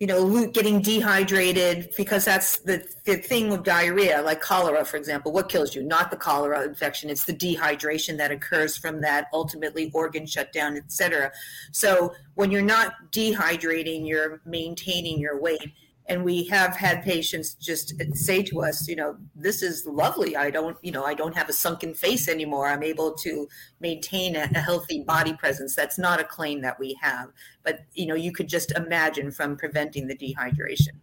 you 0.00 0.08
know, 0.08 0.46
getting 0.48 0.82
dehydrated 0.82 1.90
because 1.96 2.24
that's 2.24 2.58
the, 2.58 2.84
the 3.04 3.16
thing 3.16 3.48
with 3.48 3.62
diarrhea, 3.62 4.20
like 4.22 4.40
cholera, 4.40 4.84
for 4.84 4.96
example. 4.96 5.32
What 5.32 5.48
kills 5.48 5.74
you? 5.74 5.82
Not 5.82 6.10
the 6.10 6.16
cholera 6.16 6.62
infection; 6.64 7.10
it's 7.10 7.24
the 7.24 7.32
dehydration 7.32 8.18
that 8.18 8.30
occurs 8.30 8.76
from 8.76 9.00
that, 9.02 9.28
ultimately 9.32 9.90
organ 9.94 10.26
shutdown, 10.26 10.76
etc. 10.76 11.32
So 11.70 12.12
when 12.34 12.50
you're 12.50 12.60
not 12.60 13.12
dehydrating, 13.12 14.06
you're 14.06 14.40
maintaining 14.44 15.18
your 15.18 15.40
weight 15.40 15.72
and 16.06 16.24
we 16.24 16.44
have 16.44 16.76
had 16.76 17.02
patients 17.02 17.54
just 17.54 17.94
say 18.14 18.42
to 18.42 18.62
us 18.62 18.86
you 18.88 18.96
know 18.96 19.16
this 19.34 19.62
is 19.62 19.86
lovely. 19.86 20.36
I 20.36 20.50
don't 20.50 20.76
you 20.82 20.92
know 20.92 21.04
i 21.04 21.14
don't 21.14 21.36
have 21.36 21.48
a 21.48 21.52
sunken 21.52 21.94
face 21.94 22.28
anymore. 22.28 22.68
I'm 22.68 22.82
able 22.82 23.14
to 23.14 23.48
maintain 23.80 24.36
a, 24.36 24.48
a, 24.54 24.58
healthy 24.58 25.02
body 25.02 25.34
presence. 25.34 25.74
That's 25.74 25.98
not 25.98 26.20
a 26.20 26.24
claim 26.24 26.60
that 26.62 26.78
we 26.78 26.96
have. 27.00 27.30
But 27.62 27.80
you 27.94 28.06
know 28.06 28.14
you 28.14 28.32
could 28.32 28.48
just 28.48 28.72
imagine 28.72 29.30
from 29.30 29.56
preventing 29.56 30.06
the 30.06 30.16
dehydration. 30.16 30.96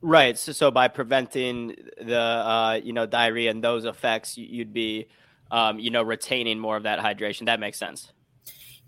Right. 0.00 0.36
So, 0.36 0.52
so 0.52 0.70
by 0.70 0.88
preventing 0.88 1.76
the 2.00 2.20
uh, 2.20 2.80
you 2.82 2.92
know 2.92 3.06
diarrhea 3.06 3.50
and 3.50 3.62
those 3.62 3.84
effects 3.84 4.36
you'd 4.36 4.72
be 4.72 5.08
um, 5.50 5.78
you 5.78 5.90
know 5.90 6.02
retaining 6.02 6.58
more 6.58 6.76
of 6.76 6.82
that 6.82 6.98
hydration. 6.98 7.46
That 7.46 7.60
makes 7.60 7.78
sense 7.78 8.12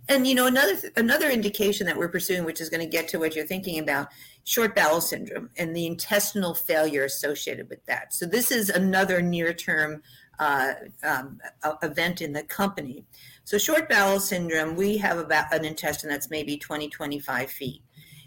and 0.09 0.27
you 0.27 0.35
know 0.35 0.47
another 0.47 0.75
another 0.97 1.31
indication 1.31 1.87
that 1.87 1.97
we're 1.97 2.09
pursuing 2.09 2.45
which 2.45 2.61
is 2.61 2.69
going 2.69 2.81
to 2.81 2.87
get 2.87 3.09
to 3.09 3.19
what 3.19 3.35
you're 3.35 3.47
thinking 3.47 3.79
about 3.79 4.09
short 4.45 4.75
bowel 4.75 5.01
syndrome 5.01 5.51
and 5.57 5.75
the 5.75 5.87
intestinal 5.87 6.55
failure 6.55 7.05
associated 7.05 7.69
with 7.69 7.85
that. 7.87 8.15
So 8.15 8.27
this 8.27 8.51
is 8.51 8.71
another 8.71 9.21
near 9.21 9.53
term 9.53 10.03
uh, 10.39 10.75
um, 11.03 11.41
event 11.83 12.21
in 12.21 12.33
the 12.33 12.43
company. 12.43 13.05
So 13.45 13.59
short 13.59 13.89
bowel 13.89 14.21
syndrome 14.21 14.77
we 14.77 14.99
have 14.99 15.19
about 15.19 15.53
an 15.53 15.65
intestine 15.65 16.11
that's 16.11 16.31
maybe 16.31 16.57
20 16.57 16.89
25 16.89 17.51
feet 17.51 17.83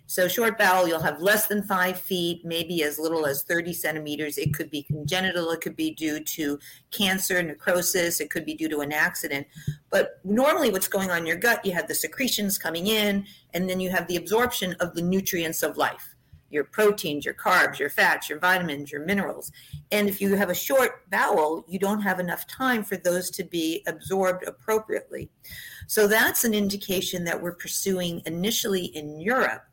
so 0.10 0.28
short 0.28 0.58
bowel, 0.58 0.88
you'll 0.88 1.00
have 1.02 1.22
less 1.22 1.46
than 1.46 1.62
five 1.62 2.02
feet, 2.02 2.44
maybe 2.44 2.82
as 2.82 2.98
little 2.98 3.28
as 3.28 3.44
30 3.44 3.74
centimeters. 3.74 4.40
It 4.40 4.56
could 4.56 4.72
be 4.72 4.82
congenital. 4.82 5.52
It 5.52 5.62
could 5.62 5.76
be 5.76 5.92
due 5.92 6.20
to 6.20 6.58
cancer, 6.90 7.44
necrosis. 7.44 8.20
It 8.20 8.32
could 8.32 8.44
be 8.44 8.56
due 8.56 8.70
to 8.70 8.80
an 8.80 8.92
accident. 8.92 9.46
But 9.92 10.20
normally 10.24 10.72
what's 10.72 10.88
going 10.88 11.12
on 11.12 11.20
in 11.20 11.26
your 11.28 11.36
gut, 11.36 11.64
you 11.64 11.74
have 11.74 11.88
the 11.88 11.94
secretions 11.94 12.58
coming 12.58 12.88
in, 12.88 13.24
and 13.54 13.70
then 13.70 13.80
you 13.80 13.92
have 13.92 14.08
the 14.08 14.16
absorption 14.16 14.76
of 14.80 14.96
the 14.96 15.04
nutrients 15.04 15.62
of 15.62 15.78
life 15.78 16.16
your 16.52 16.64
proteins, 16.64 17.26
your 17.26 17.36
carbs, 17.36 17.78
your 17.78 17.92
fats, 17.92 18.28
your 18.28 18.40
vitamins, 18.40 18.92
your 18.92 19.06
minerals. 19.06 19.52
And 19.92 20.10
if 20.10 20.20
you 20.20 20.36
have 20.36 20.50
a 20.50 20.56
short 20.56 21.08
bowel, 21.12 21.64
you 21.68 21.78
don't 21.78 22.02
have 22.02 22.20
enough 22.20 22.48
time 22.48 22.84
for 22.84 22.98
those 22.98 23.30
to 23.30 23.44
be 23.44 23.84
absorbed 23.86 24.48
appropriately. 24.48 25.30
So 25.86 26.08
that's 26.08 26.46
an 26.46 26.56
indication 26.56 27.24
that 27.26 27.40
we're 27.40 27.54
pursuing 27.54 28.24
initially 28.26 28.86
in 28.86 29.22
Europe 29.22 29.69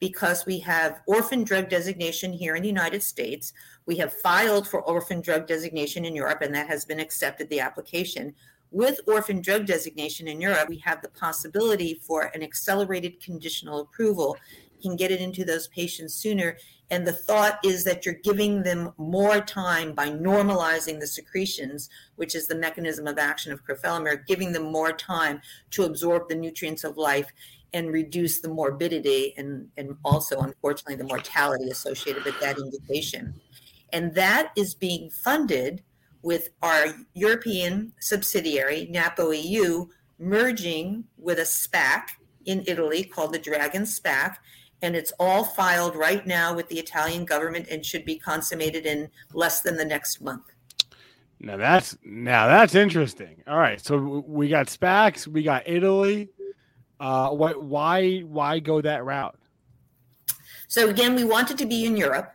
because 0.00 0.46
we 0.46 0.58
have 0.58 1.02
orphan 1.06 1.44
drug 1.44 1.68
designation 1.68 2.32
here 2.32 2.56
in 2.56 2.62
the 2.62 2.68
United 2.68 3.02
States. 3.02 3.52
We 3.86 3.96
have 3.98 4.12
filed 4.12 4.66
for 4.66 4.80
orphan 4.82 5.20
drug 5.20 5.46
designation 5.46 6.04
in 6.06 6.16
Europe, 6.16 6.40
and 6.40 6.54
that 6.54 6.68
has 6.68 6.84
been 6.84 7.00
accepted, 7.00 7.48
the 7.50 7.60
application. 7.60 8.34
With 8.72 9.00
orphan 9.06 9.42
drug 9.42 9.66
designation 9.66 10.26
in 10.26 10.40
Europe, 10.40 10.68
we 10.68 10.78
have 10.78 11.02
the 11.02 11.08
possibility 11.08 12.00
for 12.06 12.30
an 12.34 12.42
accelerated 12.42 13.20
conditional 13.20 13.80
approval. 13.80 14.36
Can 14.80 14.96
get 14.96 15.10
it 15.10 15.20
into 15.20 15.44
those 15.44 15.68
patients 15.68 16.14
sooner. 16.14 16.56
And 16.90 17.06
the 17.06 17.12
thought 17.12 17.58
is 17.62 17.84
that 17.84 18.06
you're 18.06 18.14
giving 18.14 18.62
them 18.62 18.94
more 18.96 19.40
time 19.40 19.92
by 19.92 20.08
normalizing 20.08 20.98
the 20.98 21.06
secretions, 21.06 21.90
which 22.16 22.34
is 22.34 22.46
the 22.46 22.54
mechanism 22.54 23.06
of 23.06 23.18
action 23.18 23.52
of 23.52 23.64
crofelemer, 23.64 24.26
giving 24.26 24.52
them 24.52 24.72
more 24.72 24.92
time 24.92 25.42
to 25.72 25.84
absorb 25.84 26.28
the 26.28 26.34
nutrients 26.34 26.84
of 26.84 26.96
life 26.96 27.30
and 27.72 27.92
reduce 27.92 28.40
the 28.40 28.48
morbidity 28.48 29.34
and, 29.36 29.68
and 29.76 29.96
also, 30.04 30.40
unfortunately, 30.40 30.96
the 30.96 31.04
mortality 31.04 31.70
associated 31.70 32.24
with 32.24 32.38
that 32.40 32.58
indication. 32.58 33.34
And 33.92 34.14
that 34.14 34.52
is 34.56 34.74
being 34.74 35.10
funded 35.10 35.82
with 36.22 36.50
our 36.62 36.86
European 37.14 37.92
subsidiary, 38.00 38.88
Napo 38.90 39.30
EU, 39.30 39.86
merging 40.18 41.04
with 41.16 41.38
a 41.38 41.42
SPAC 41.42 42.10
in 42.44 42.64
Italy 42.66 43.04
called 43.04 43.32
the 43.32 43.38
Dragon 43.38 43.82
SPAC. 43.82 44.36
And 44.82 44.96
it's 44.96 45.12
all 45.18 45.44
filed 45.44 45.94
right 45.94 46.26
now 46.26 46.54
with 46.54 46.68
the 46.68 46.78
Italian 46.78 47.24
government 47.24 47.66
and 47.70 47.84
should 47.84 48.04
be 48.04 48.18
consummated 48.18 48.86
in 48.86 49.10
less 49.32 49.60
than 49.60 49.76
the 49.76 49.84
next 49.84 50.20
month. 50.20 50.44
Now 51.42 51.56
that's 51.56 51.96
now 52.04 52.48
that's 52.48 52.74
interesting. 52.74 53.42
All 53.46 53.58
right, 53.58 53.82
so 53.82 54.22
we 54.26 54.48
got 54.48 54.66
SPACs, 54.66 55.26
we 55.26 55.42
got 55.42 55.62
Italy, 55.66 56.28
uh, 57.00 57.30
why, 57.30 57.52
why, 57.52 58.20
why 58.20 58.58
go 58.58 58.80
that 58.80 59.04
route? 59.04 59.36
So 60.68 60.88
again, 60.88 61.16
we 61.16 61.24
wanted 61.24 61.58
to 61.58 61.66
be 61.66 61.84
in 61.84 61.96
Europe. 61.96 62.32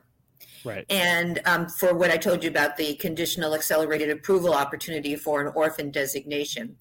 Right. 0.66 0.86
And 0.90 1.40
um, 1.46 1.70
for 1.70 1.94
what 1.94 2.10
I 2.10 2.18
told 2.18 2.44
you 2.44 2.50
about 2.50 2.76
the 2.76 2.96
conditional 2.96 3.54
accelerated 3.54 4.10
approval 4.10 4.54
opportunity 4.54 5.16
for 5.16 5.40
an 5.42 5.54
orphan 5.56 5.92
designation. 5.92 6.76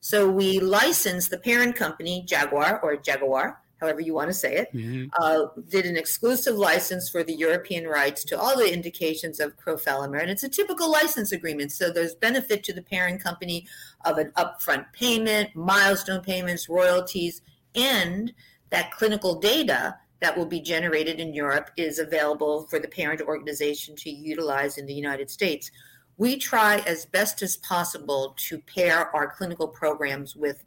So 0.00 0.28
we 0.28 0.58
licensed 0.58 1.30
the 1.30 1.38
parent 1.38 1.76
company, 1.76 2.24
Jaguar 2.26 2.80
or 2.80 2.96
Jaguar, 2.96 3.60
however 3.80 4.00
you 4.00 4.12
want 4.12 4.28
to 4.28 4.34
say 4.34 4.56
it, 4.56 4.72
mm-hmm. 4.74 5.06
uh, 5.22 5.46
did 5.68 5.86
an 5.86 5.96
exclusive 5.96 6.56
license 6.56 7.08
for 7.08 7.22
the 7.22 7.32
European 7.32 7.86
rights 7.86 8.24
to 8.24 8.38
all 8.38 8.56
the 8.56 8.72
indications 8.72 9.38
of 9.40 9.56
crofelemer. 9.56 10.20
And 10.20 10.30
it's 10.30 10.42
a 10.42 10.48
typical 10.48 10.90
license 10.90 11.32
agreement. 11.32 11.72
So 11.72 11.90
there's 11.90 12.14
benefit 12.14 12.64
to 12.64 12.72
the 12.72 12.82
parent 12.82 13.22
company 13.22 13.66
of 14.04 14.18
an 14.18 14.32
upfront 14.36 14.86
payment, 14.92 15.54
milestone 15.54 16.20
payments, 16.20 16.68
royalties, 16.68 17.42
and 17.74 18.32
that 18.70 18.90
clinical 18.92 19.38
data 19.38 19.96
that 20.20 20.36
will 20.36 20.46
be 20.46 20.60
generated 20.60 21.20
in 21.20 21.32
Europe 21.32 21.70
is 21.76 21.98
available 21.98 22.66
for 22.66 22.78
the 22.78 22.88
parent 22.88 23.20
organization 23.20 23.94
to 23.96 24.10
utilize 24.10 24.78
in 24.78 24.86
the 24.86 24.94
United 24.94 25.30
States. 25.30 25.70
We 26.16 26.36
try 26.36 26.78
as 26.86 27.06
best 27.06 27.42
as 27.42 27.56
possible 27.56 28.34
to 28.48 28.58
pair 28.58 29.14
our 29.14 29.28
clinical 29.28 29.68
programs 29.68 30.34
with 30.34 30.64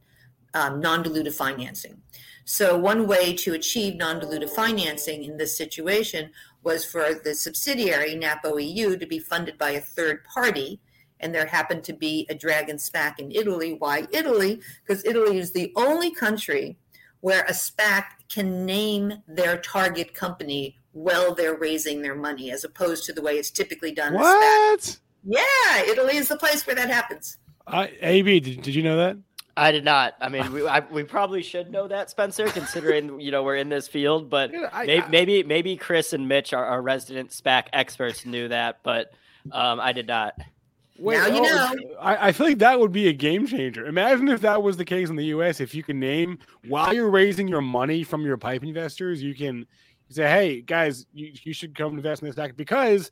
um, 0.53 0.79
non 0.79 1.03
dilutive 1.03 1.33
financing. 1.33 2.01
So, 2.45 2.77
one 2.77 3.07
way 3.07 3.33
to 3.37 3.53
achieve 3.53 3.95
non 3.95 4.19
dilutive 4.19 4.49
financing 4.49 5.23
in 5.23 5.37
this 5.37 5.57
situation 5.57 6.31
was 6.63 6.85
for 6.85 7.13
the 7.13 7.33
subsidiary, 7.33 8.15
NAPO 8.15 8.57
EU, 8.57 8.97
to 8.97 9.05
be 9.05 9.19
funded 9.19 9.57
by 9.57 9.71
a 9.71 9.81
third 9.81 10.23
party. 10.23 10.79
And 11.21 11.33
there 11.33 11.45
happened 11.45 11.83
to 11.85 11.93
be 11.93 12.25
a 12.29 12.35
dragon 12.35 12.77
SPAC 12.77 13.19
in 13.19 13.31
Italy. 13.31 13.75
Why 13.77 14.07
Italy? 14.11 14.59
Because 14.85 15.05
Italy 15.05 15.37
is 15.37 15.51
the 15.51 15.71
only 15.75 16.11
country 16.11 16.77
where 17.21 17.43
a 17.43 17.51
SPAC 17.51 18.05
can 18.29 18.65
name 18.65 19.13
their 19.27 19.57
target 19.57 20.13
company 20.13 20.77
while 20.93 21.33
they're 21.33 21.55
raising 21.55 22.01
their 22.01 22.15
money, 22.15 22.51
as 22.51 22.63
opposed 22.63 23.05
to 23.05 23.13
the 23.13 23.21
way 23.21 23.33
it's 23.33 23.51
typically 23.51 23.91
done. 23.91 24.13
What? 24.13 24.97
Yeah, 25.23 25.83
Italy 25.87 26.17
is 26.17 26.27
the 26.27 26.37
place 26.37 26.65
where 26.65 26.75
that 26.75 26.89
happens. 26.89 27.37
Uh, 27.67 27.87
AB, 28.01 28.39
did, 28.39 28.61
did 28.63 28.75
you 28.75 28.83
know 28.83 28.97
that? 28.97 29.17
I 29.55 29.71
did 29.71 29.83
not. 29.83 30.15
I 30.19 30.29
mean, 30.29 30.51
we 30.51 30.67
I, 30.67 30.79
we 30.79 31.03
probably 31.03 31.43
should 31.43 31.71
know 31.71 31.87
that, 31.87 32.09
Spencer, 32.09 32.47
considering 32.47 33.19
you 33.19 33.31
know 33.31 33.43
we're 33.43 33.57
in 33.57 33.69
this 33.69 33.87
field. 33.87 34.29
But 34.29 34.51
I, 34.73 34.85
maybe, 34.85 35.03
I, 35.03 35.07
maybe 35.09 35.43
maybe 35.43 35.77
Chris 35.77 36.13
and 36.13 36.27
Mitch, 36.27 36.53
our, 36.53 36.65
our 36.65 36.81
resident 36.81 37.31
SPAC 37.31 37.65
experts, 37.73 38.25
knew 38.25 38.47
that, 38.47 38.79
but 38.83 39.13
um, 39.51 39.79
I 39.79 39.91
did 39.91 40.07
not. 40.07 40.39
Wait, 41.01 41.17
now 41.17 41.25
you 41.25 41.41
oh, 41.43 41.73
know. 41.73 41.95
I, 41.99 42.27
I 42.27 42.31
feel 42.31 42.45
like 42.45 42.59
that 42.59 42.79
would 42.79 42.91
be 42.91 43.07
a 43.07 43.13
game 43.13 43.47
changer. 43.47 43.87
Imagine 43.87 44.27
if 44.27 44.41
that 44.41 44.61
was 44.61 44.77
the 44.77 44.85
case 44.85 45.09
in 45.09 45.15
the 45.15 45.25
U.S. 45.25 45.59
If 45.59 45.73
you 45.73 45.81
can 45.81 45.99
name 45.99 46.37
while 46.67 46.93
you're 46.93 47.09
raising 47.09 47.47
your 47.47 47.61
money 47.61 48.03
from 48.03 48.21
your 48.21 48.37
pipe 48.37 48.63
investors, 48.63 49.23
you 49.23 49.33
can 49.33 49.65
say, 50.09 50.29
"Hey 50.29 50.61
guys, 50.61 51.07
you, 51.11 51.31
you 51.43 51.53
should 51.53 51.73
come 51.73 51.95
invest 51.95 52.21
in 52.21 52.27
this 52.27 52.35
SPAC," 52.35 52.55
because 52.55 53.09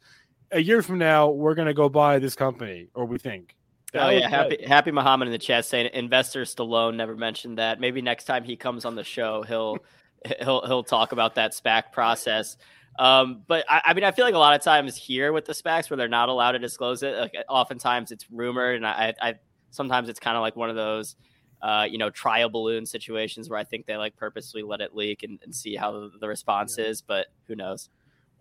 a 0.52 0.62
year 0.62 0.84
from 0.84 1.00
now 1.00 1.30
we're 1.30 1.56
gonna 1.56 1.74
go 1.74 1.90
buy 1.90 2.20
this 2.20 2.36
company, 2.36 2.90
or 2.94 3.06
we 3.06 3.18
think. 3.18 3.56
That 3.94 4.06
Oh 4.06 4.10
yeah, 4.10 4.30
happy 4.30 4.64
Happy 4.68 4.92
Muhammad 4.92 5.28
in 5.28 5.32
the 5.32 5.40
chat 5.40 5.66
saying 5.66 5.90
investor 5.94 6.44
Stallone 6.44 6.96
never 6.96 7.16
mentioned 7.16 7.58
that. 7.58 7.80
Maybe 7.80 8.04
next 8.04 8.26
time 8.26 8.44
he 8.44 8.56
comes 8.56 8.86
on 8.86 8.94
the 8.94 9.04
show, 9.04 9.42
he'll 9.42 9.80
he'll 10.42 10.66
he'll 10.68 10.84
talk 10.84 11.12
about 11.12 11.36
that 11.36 11.54
SPAC 11.54 11.92
process. 11.92 12.56
Um, 13.00 13.44
but 13.48 13.64
I, 13.70 13.82
I 13.86 13.94
mean, 13.94 14.04
I 14.04 14.12
feel 14.12 14.26
like 14.26 14.34
a 14.34 14.40
lot 14.40 14.54
of 14.54 14.62
times 14.62 14.98
here 14.98 15.32
with 15.32 15.46
the 15.46 15.54
SPACs 15.54 15.90
where 15.90 15.96
they're 15.96 16.10
not 16.10 16.28
allowed 16.28 16.52
to 16.52 16.60
disclose 16.60 17.02
it, 17.02 17.18
like 17.18 17.34
oftentimes 17.48 18.12
it's 18.12 18.30
rumored, 18.30 18.76
and 18.76 18.86
I, 18.86 19.14
I 19.22 19.36
sometimes 19.72 20.10
it's 20.10 20.20
kind 20.20 20.36
of 20.36 20.42
like 20.42 20.58
one 20.58 20.70
of 20.70 20.76
those, 20.76 21.16
uh, 21.62 21.88
you 21.90 21.98
know, 21.98 22.10
trial 22.10 22.50
balloon 22.50 22.86
situations 22.86 23.50
where 23.50 23.58
I 23.58 23.64
think 23.64 23.86
they 23.86 23.96
like 23.96 24.18
purposely 24.18 24.64
let 24.64 24.82
it 24.82 24.98
leak 24.98 25.24
and, 25.24 25.40
and 25.44 25.56
see 25.56 25.78
how 25.78 25.94
the, 25.94 26.12
the 26.20 26.28
response 26.28 26.78
is. 26.78 27.02
But 27.02 27.28
who 27.48 27.56
knows? 27.56 27.90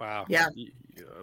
Wow. 0.01 0.27
Yeah. 0.29 0.49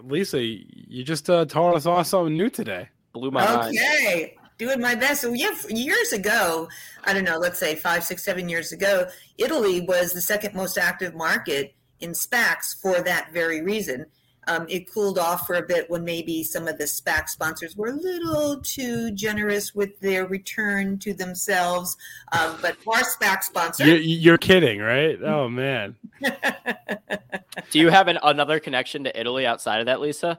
Lisa, 0.02 0.42
you 0.42 1.04
just 1.04 1.28
uh, 1.28 1.44
taught 1.44 1.76
us 1.76 1.84
all 1.84 2.02
something 2.04 2.34
new 2.34 2.48
today. 2.48 2.88
Blew 3.12 3.30
my 3.30 3.44
mind. 3.44 3.76
Okay, 3.76 4.34
doing 4.56 4.80
my 4.80 4.94
best. 4.94 5.20
So 5.20 5.34
yeah, 5.34 5.54
years 5.68 6.14
ago, 6.14 6.68
I 7.04 7.12
don't 7.12 7.24
know, 7.24 7.36
let's 7.36 7.58
say 7.58 7.74
five, 7.74 8.02
six, 8.02 8.24
seven 8.24 8.48
years 8.48 8.72
ago, 8.72 9.08
Italy 9.36 9.82
was 9.82 10.14
the 10.14 10.22
second 10.22 10.54
most 10.54 10.78
active 10.78 11.14
market 11.14 11.74
in 12.00 12.12
SPACs 12.12 12.80
for 12.80 13.00
that 13.02 13.32
very 13.32 13.62
reason. 13.62 14.06
Um, 14.48 14.66
it 14.68 14.92
cooled 14.92 15.18
off 15.18 15.46
for 15.46 15.56
a 15.56 15.62
bit 15.62 15.90
when 15.90 16.04
maybe 16.04 16.44
some 16.44 16.68
of 16.68 16.78
the 16.78 16.84
SPAC 16.84 17.28
sponsors 17.28 17.76
were 17.76 17.88
a 17.88 17.92
little 17.92 18.60
too 18.60 19.10
generous 19.10 19.74
with 19.74 19.98
their 19.98 20.24
return 20.24 20.98
to 21.00 21.12
themselves. 21.12 21.96
Um, 22.30 22.56
but 22.62 22.76
our 22.86 23.02
SPAC 23.02 23.42
sponsor, 23.42 23.84
You, 23.84 23.96
you're 23.96 24.38
kidding, 24.38 24.78
right? 24.78 25.20
Oh 25.22 25.48
man. 25.48 25.96
Do 27.70 27.78
you 27.80 27.90
have 27.90 28.06
an, 28.06 28.18
another 28.22 28.60
connection 28.60 29.02
to 29.04 29.20
Italy 29.20 29.46
outside 29.46 29.80
of 29.80 29.86
that, 29.86 30.00
Lisa? 30.00 30.38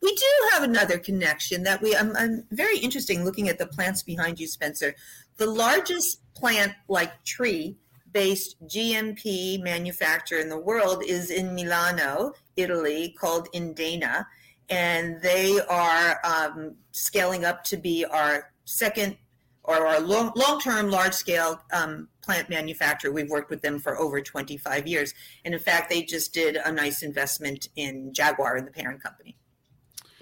We 0.00 0.14
do 0.14 0.26
have 0.52 0.64
another 0.64 0.98
connection 0.98 1.62
that 1.62 1.80
we. 1.80 1.94
I'm, 1.94 2.16
I'm 2.16 2.44
very 2.50 2.78
interesting 2.78 3.24
looking 3.24 3.48
at 3.48 3.58
the 3.58 3.66
plants 3.66 4.02
behind 4.02 4.40
you, 4.40 4.48
Spencer. 4.48 4.96
The 5.36 5.46
largest 5.46 6.20
plant-like 6.34 7.22
tree-based 8.12 8.56
GMP 8.66 9.62
manufacturer 9.62 10.38
in 10.38 10.48
the 10.48 10.58
world 10.58 11.02
is 11.04 11.30
in 11.30 11.54
Milano, 11.54 12.32
Italy, 12.56 13.14
called 13.18 13.48
Indena, 13.54 14.26
and 14.68 15.20
they 15.20 15.60
are 15.68 16.20
um, 16.24 16.74
scaling 16.92 17.44
up 17.44 17.64
to 17.64 17.76
be 17.76 18.04
our 18.04 18.50
second 18.64 19.16
or 19.64 19.86
our 19.86 20.00
long, 20.00 20.32
long-term, 20.34 20.90
large-scale 20.90 21.60
um, 21.72 22.08
plant 22.20 22.50
manufacturer. 22.50 23.12
We've 23.12 23.30
worked 23.30 23.50
with 23.50 23.62
them 23.62 23.78
for 23.78 23.96
over 23.98 24.20
25 24.20 24.86
years, 24.88 25.14
and 25.44 25.54
in 25.54 25.60
fact, 25.60 25.88
they 25.88 26.02
just 26.02 26.34
did 26.34 26.56
a 26.56 26.72
nice 26.72 27.02
investment 27.02 27.68
in 27.76 28.12
Jaguar, 28.12 28.56
in 28.56 28.64
the 28.64 28.72
parent 28.72 29.02
company. 29.02 29.36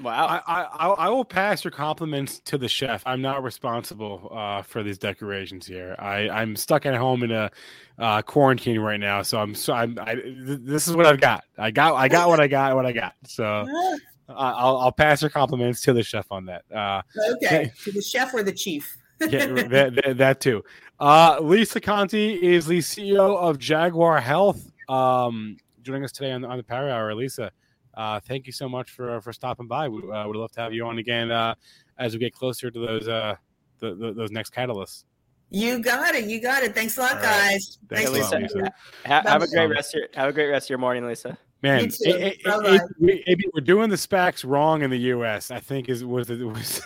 Wow. 0.03 0.27
I, 0.27 0.41
I 0.47 0.63
I- 0.89 1.07
I 1.07 1.09
will 1.09 1.25
pass 1.25 1.65
your 1.65 1.71
compliments 1.71 2.41
to 2.47 2.59
the 2.59 2.69
chef. 2.69 3.03
I'm 3.07 3.21
not 3.23 3.43
responsible 3.43 4.31
uh, 4.35 4.63
for 4.63 4.83
these 4.83 4.99
decorations 4.99 5.67
here. 5.67 5.95
I 5.99 6.29
I'm 6.29 6.57
stuck 6.57 6.87
at 6.87 6.95
home 6.95 7.23
in 7.23 7.31
a 7.33 7.51
uh, 7.99 8.23
quarantine 8.23 8.81
right 8.81 9.01
now, 9.01 9.23
so 9.23 9.39
I'm 9.41 9.55
so 9.55 9.73
I'm 9.75 9.99
I, 10.01 10.15
th- 10.15 10.61
this 10.63 10.89
is 10.89 10.97
what 10.97 11.07
I've 11.07 11.21
got. 11.21 11.45
I 11.59 11.71
got 11.71 11.95
I 11.95 12.09
got 12.09 12.29
what 12.29 12.41
I 12.41 12.47
got 12.49 12.75
what 12.77 12.87
I 12.87 12.93
got. 12.93 13.15
So 13.27 13.45
I 14.29 14.51
I'll 14.53 14.79
I'll 14.79 14.93
pass 14.93 15.21
your 15.23 15.31
compliments 15.31 15.81
to 15.83 15.93
the 15.93 16.03
chef 16.03 16.27
on 16.31 16.47
that. 16.47 16.63
Uh, 16.75 17.03
Okay, 17.35 17.73
to 17.85 17.93
the 17.93 18.01
chef 18.03 18.33
or 18.33 18.43
the 18.43 18.53
chief. 18.53 18.97
yeah, 19.21 19.47
that, 19.69 20.01
that, 20.03 20.17
that 20.19 20.41
too. 20.41 20.63
Uh, 20.99 21.39
Lisa 21.43 21.81
Conte 21.81 22.15
is 22.35 22.67
the 22.67 22.79
CEO 22.79 23.37
of 23.37 23.59
Jaguar 23.59 24.21
Health. 24.21 24.71
Um, 24.89 25.57
joining 25.83 26.05
us 26.05 26.13
today 26.13 26.33
on, 26.33 26.45
on 26.45 26.57
the 26.57 26.63
Power 26.63 26.89
Hour. 26.91 27.15
Lisa, 27.15 27.51
uh, 27.95 28.21
thank 28.21 28.47
you 28.47 28.53
so 28.53 28.69
much 28.69 28.91
for 28.91 29.21
for 29.21 29.33
stopping 29.33 29.67
by. 29.67 29.89
We 29.89 30.11
uh, 30.11 30.27
would 30.27 30.37
love 30.37 30.53
to 30.53 30.61
have 30.61 30.73
you 30.73 30.87
on 30.87 30.99
again 30.99 31.31
uh, 31.31 31.55
as 31.99 32.13
we 32.15 32.19
get 32.21 32.33
closer 32.33 32.71
to 32.71 32.79
those 32.79 33.09
uh, 33.09 33.37
the, 33.79 33.95
the, 33.95 34.13
those 34.13 34.31
next 34.31 34.55
catalysts. 34.55 35.05
You 35.51 35.81
got 35.81 36.15
it. 36.15 36.25
You 36.27 36.41
got 36.41 36.63
it. 36.63 36.75
Thanks 36.75 36.97
a 36.97 37.01
lot, 37.01 37.11
All 37.11 37.17
right. 37.17 37.25
guys. 37.25 37.79
Thanks 37.89 38.13
Nice 38.13 38.31
a 38.31 38.35
lot. 38.35 38.43
Lisa. 38.43 38.73
Ha- 39.07 39.23
have 39.27 39.43
a 39.43 39.49
great 39.49 39.67
rest. 39.67 39.95
Of 39.95 39.99
your, 39.99 40.09
have 40.15 40.29
a 40.29 40.33
great 40.33 40.49
rest 40.49 40.67
of 40.67 40.71
your 40.71 40.79
morning, 40.79 41.07
Lisa. 41.07 41.37
Man, 41.63 41.91
we're 42.01 43.61
doing 43.63 43.91
the 43.91 43.97
SPACs 43.97 44.49
wrong 44.49 44.81
in 44.81 44.89
the 44.89 44.99
U.S. 44.99 45.51
I 45.51 45.61
think 45.61 45.91
is 45.91 46.03
was, 46.03 46.31
was 46.31 46.81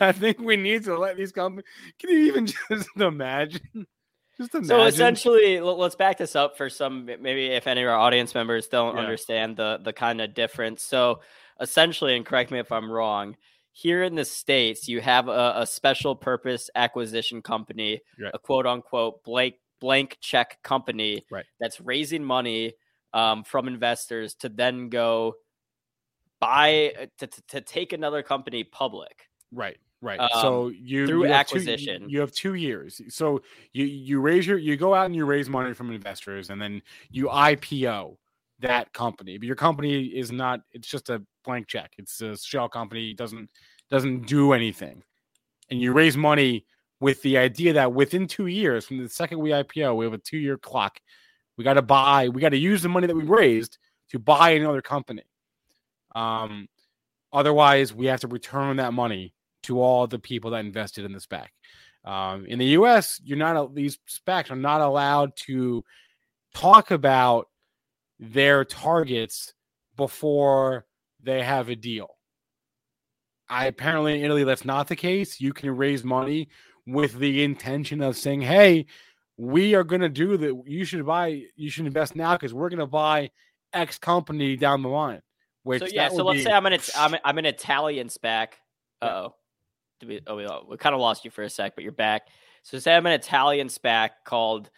I 0.00 0.10
think 0.10 0.40
we 0.40 0.56
need 0.56 0.82
to 0.84 0.98
let 0.98 1.16
these 1.16 1.30
companies. 1.30 1.64
Can 2.00 2.10
you 2.10 2.18
even 2.26 2.46
just 2.70 2.88
imagine? 2.96 3.86
So 4.62 4.84
essentially, 4.84 5.60
let's 5.60 5.94
back 5.94 6.18
this 6.18 6.36
up 6.36 6.56
for 6.56 6.68
some 6.68 7.06
maybe 7.06 7.46
if 7.46 7.66
any 7.66 7.82
of 7.82 7.88
our 7.88 7.96
audience 7.96 8.34
members 8.34 8.68
don't 8.68 8.94
Yeah. 8.94 9.00
understand 9.00 9.56
the 9.56 9.78
the 9.82 9.92
kind 9.92 10.20
of 10.20 10.34
difference. 10.34 10.82
So 10.82 11.20
essentially, 11.60 12.16
and 12.16 12.24
correct 12.26 12.50
me 12.50 12.58
if 12.58 12.70
I'm 12.70 12.90
wrong, 12.90 13.36
here 13.72 14.02
in 14.02 14.14
the 14.14 14.24
states, 14.24 14.88
you 14.88 15.00
have 15.00 15.28
a, 15.28 15.54
a 15.56 15.66
special 15.66 16.14
purpose 16.16 16.68
acquisition 16.74 17.42
company, 17.42 18.00
Right. 18.18 18.32
a 18.34 18.38
quote 18.38 18.66
unquote 18.66 19.22
blank 19.24 19.54
blank 19.80 20.18
check 20.20 20.62
company 20.62 21.24
Right. 21.30 21.44
that's 21.60 21.80
raising 21.80 22.24
money 22.24 22.74
um, 23.14 23.44
from 23.44 23.68
investors 23.68 24.34
to 24.36 24.48
then 24.48 24.88
go 24.88 25.34
buy 26.40 26.92
uh, 27.00 27.06
to, 27.18 27.26
to, 27.26 27.42
to 27.48 27.60
take 27.62 27.92
another 27.92 28.22
company 28.22 28.64
public. 28.64 29.28
Right, 29.52 29.78
right. 30.00 30.18
um, 30.18 30.28
so 30.34 30.68
you 30.68 31.06
through 31.06 31.24
you 31.24 31.32
have 31.32 31.46
two- 31.46 31.56
acquisition. 31.56 32.08
you 32.08 32.20
have 32.20 32.32
two 32.32 32.54
years. 32.54 33.00
So 33.08 33.42
you 33.72 33.84
you 33.84 34.20
raise 34.20 34.46
your 34.46 34.58
you 34.58 34.76
go 34.76 34.94
out 34.94 35.06
and 35.06 35.16
you 35.16 35.24
raise 35.24 35.48
money 35.48 35.74
from 35.74 35.90
investors, 35.92 36.50
and 36.50 36.60
then 36.60 36.82
you 37.10 37.26
IPO 37.26 38.16
that 38.60 38.92
company. 38.92 39.38
But 39.38 39.46
your 39.46 39.56
company 39.56 40.04
is 40.04 40.32
not. 40.32 40.60
It's 40.72 40.88
just 40.88 41.10
a 41.10 41.22
blank 41.44 41.66
check. 41.66 41.92
It's 41.98 42.20
a 42.20 42.36
shell 42.36 42.68
company. 42.68 43.10
It 43.10 43.16
doesn't 43.16 43.50
doesn't 43.90 44.26
do 44.26 44.52
anything, 44.52 45.02
and 45.70 45.80
you 45.80 45.92
raise 45.92 46.16
money 46.16 46.64
with 47.00 47.20
the 47.22 47.36
idea 47.36 47.74
that 47.74 47.92
within 47.92 48.26
two 48.26 48.46
years 48.46 48.86
from 48.86 48.98
the 48.98 49.08
second 49.08 49.38
we 49.38 49.50
IPO, 49.50 49.96
we 49.96 50.04
have 50.04 50.14
a 50.14 50.18
two 50.18 50.38
year 50.38 50.56
clock. 50.56 50.98
We 51.56 51.64
got 51.64 51.74
to 51.74 51.82
buy. 51.82 52.28
We 52.28 52.40
got 52.40 52.50
to 52.50 52.58
use 52.58 52.82
the 52.82 52.88
money 52.88 53.06
that 53.06 53.16
we 53.16 53.24
raised 53.24 53.78
to 54.10 54.18
buy 54.18 54.50
another 54.50 54.82
company. 54.82 55.22
Um, 56.14 56.68
otherwise, 57.32 57.92
we 57.92 58.06
have 58.06 58.20
to 58.20 58.28
return 58.28 58.76
that 58.76 58.92
money 58.92 59.34
to 59.66 59.80
all 59.80 60.06
the 60.06 60.18
people 60.18 60.50
that 60.50 60.64
invested 60.64 61.04
in 61.04 61.12
the 61.12 61.20
SPAC. 61.20 61.48
Um, 62.04 62.46
in 62.46 62.58
the 62.58 62.66
U.S., 62.66 63.20
you're 63.24 63.38
not 63.38 63.74
these 63.74 63.98
SPACs 64.08 64.50
are 64.50 64.56
not 64.56 64.80
allowed 64.80 65.36
to 65.46 65.84
talk 66.54 66.90
about 66.90 67.48
their 68.18 68.64
targets 68.64 69.52
before 69.96 70.86
they 71.22 71.42
have 71.42 71.68
a 71.68 71.76
deal. 71.76 72.08
I 73.48 73.66
apparently 73.66 74.14
in 74.14 74.24
Italy 74.24 74.44
that's 74.44 74.64
not 74.64 74.88
the 74.88 74.96
case. 74.96 75.40
You 75.40 75.52
can 75.52 75.76
raise 75.76 76.04
money 76.04 76.48
with 76.86 77.18
the 77.18 77.42
intention 77.42 78.00
of 78.02 78.16
saying, 78.16 78.42
"Hey, 78.42 78.86
we 79.36 79.74
are 79.74 79.84
going 79.84 80.00
to 80.00 80.08
do 80.08 80.36
that. 80.36 80.62
You 80.66 80.84
should 80.84 81.04
buy. 81.04 81.42
You 81.56 81.70
should 81.70 81.86
invest 81.86 82.14
now 82.14 82.34
because 82.34 82.54
we're 82.54 82.68
going 82.68 82.78
to 82.78 82.86
buy 82.86 83.30
X 83.72 83.98
company 83.98 84.56
down 84.56 84.82
the 84.82 84.88
line." 84.88 85.22
Which 85.64 85.82
So 85.82 85.88
yeah, 85.88 86.08
so 86.08 86.24
let's 86.24 86.38
be- 86.38 86.44
say 86.44 86.52
I'm 86.52 86.66
an 86.66 86.78
I'm, 86.96 87.16
I'm 87.24 87.38
an 87.38 87.46
Italian 87.46 88.08
SPAC. 88.08 88.48
Uh 89.02 89.06
oh, 89.06 89.34
we? 90.04 90.20
Oh, 90.26 90.36
we, 90.36 90.46
we 90.68 90.76
kind 90.76 90.94
of 90.94 91.00
lost 91.00 91.24
you 91.24 91.30
for 91.30 91.42
a 91.42 91.50
sec, 91.50 91.74
but 91.74 91.82
you're 91.84 91.92
back. 91.92 92.28
So 92.62 92.78
say 92.78 92.94
I'm 92.96 93.06
an 93.06 93.12
Italian 93.12 93.68
SPAC 93.68 94.10
called 94.24 94.70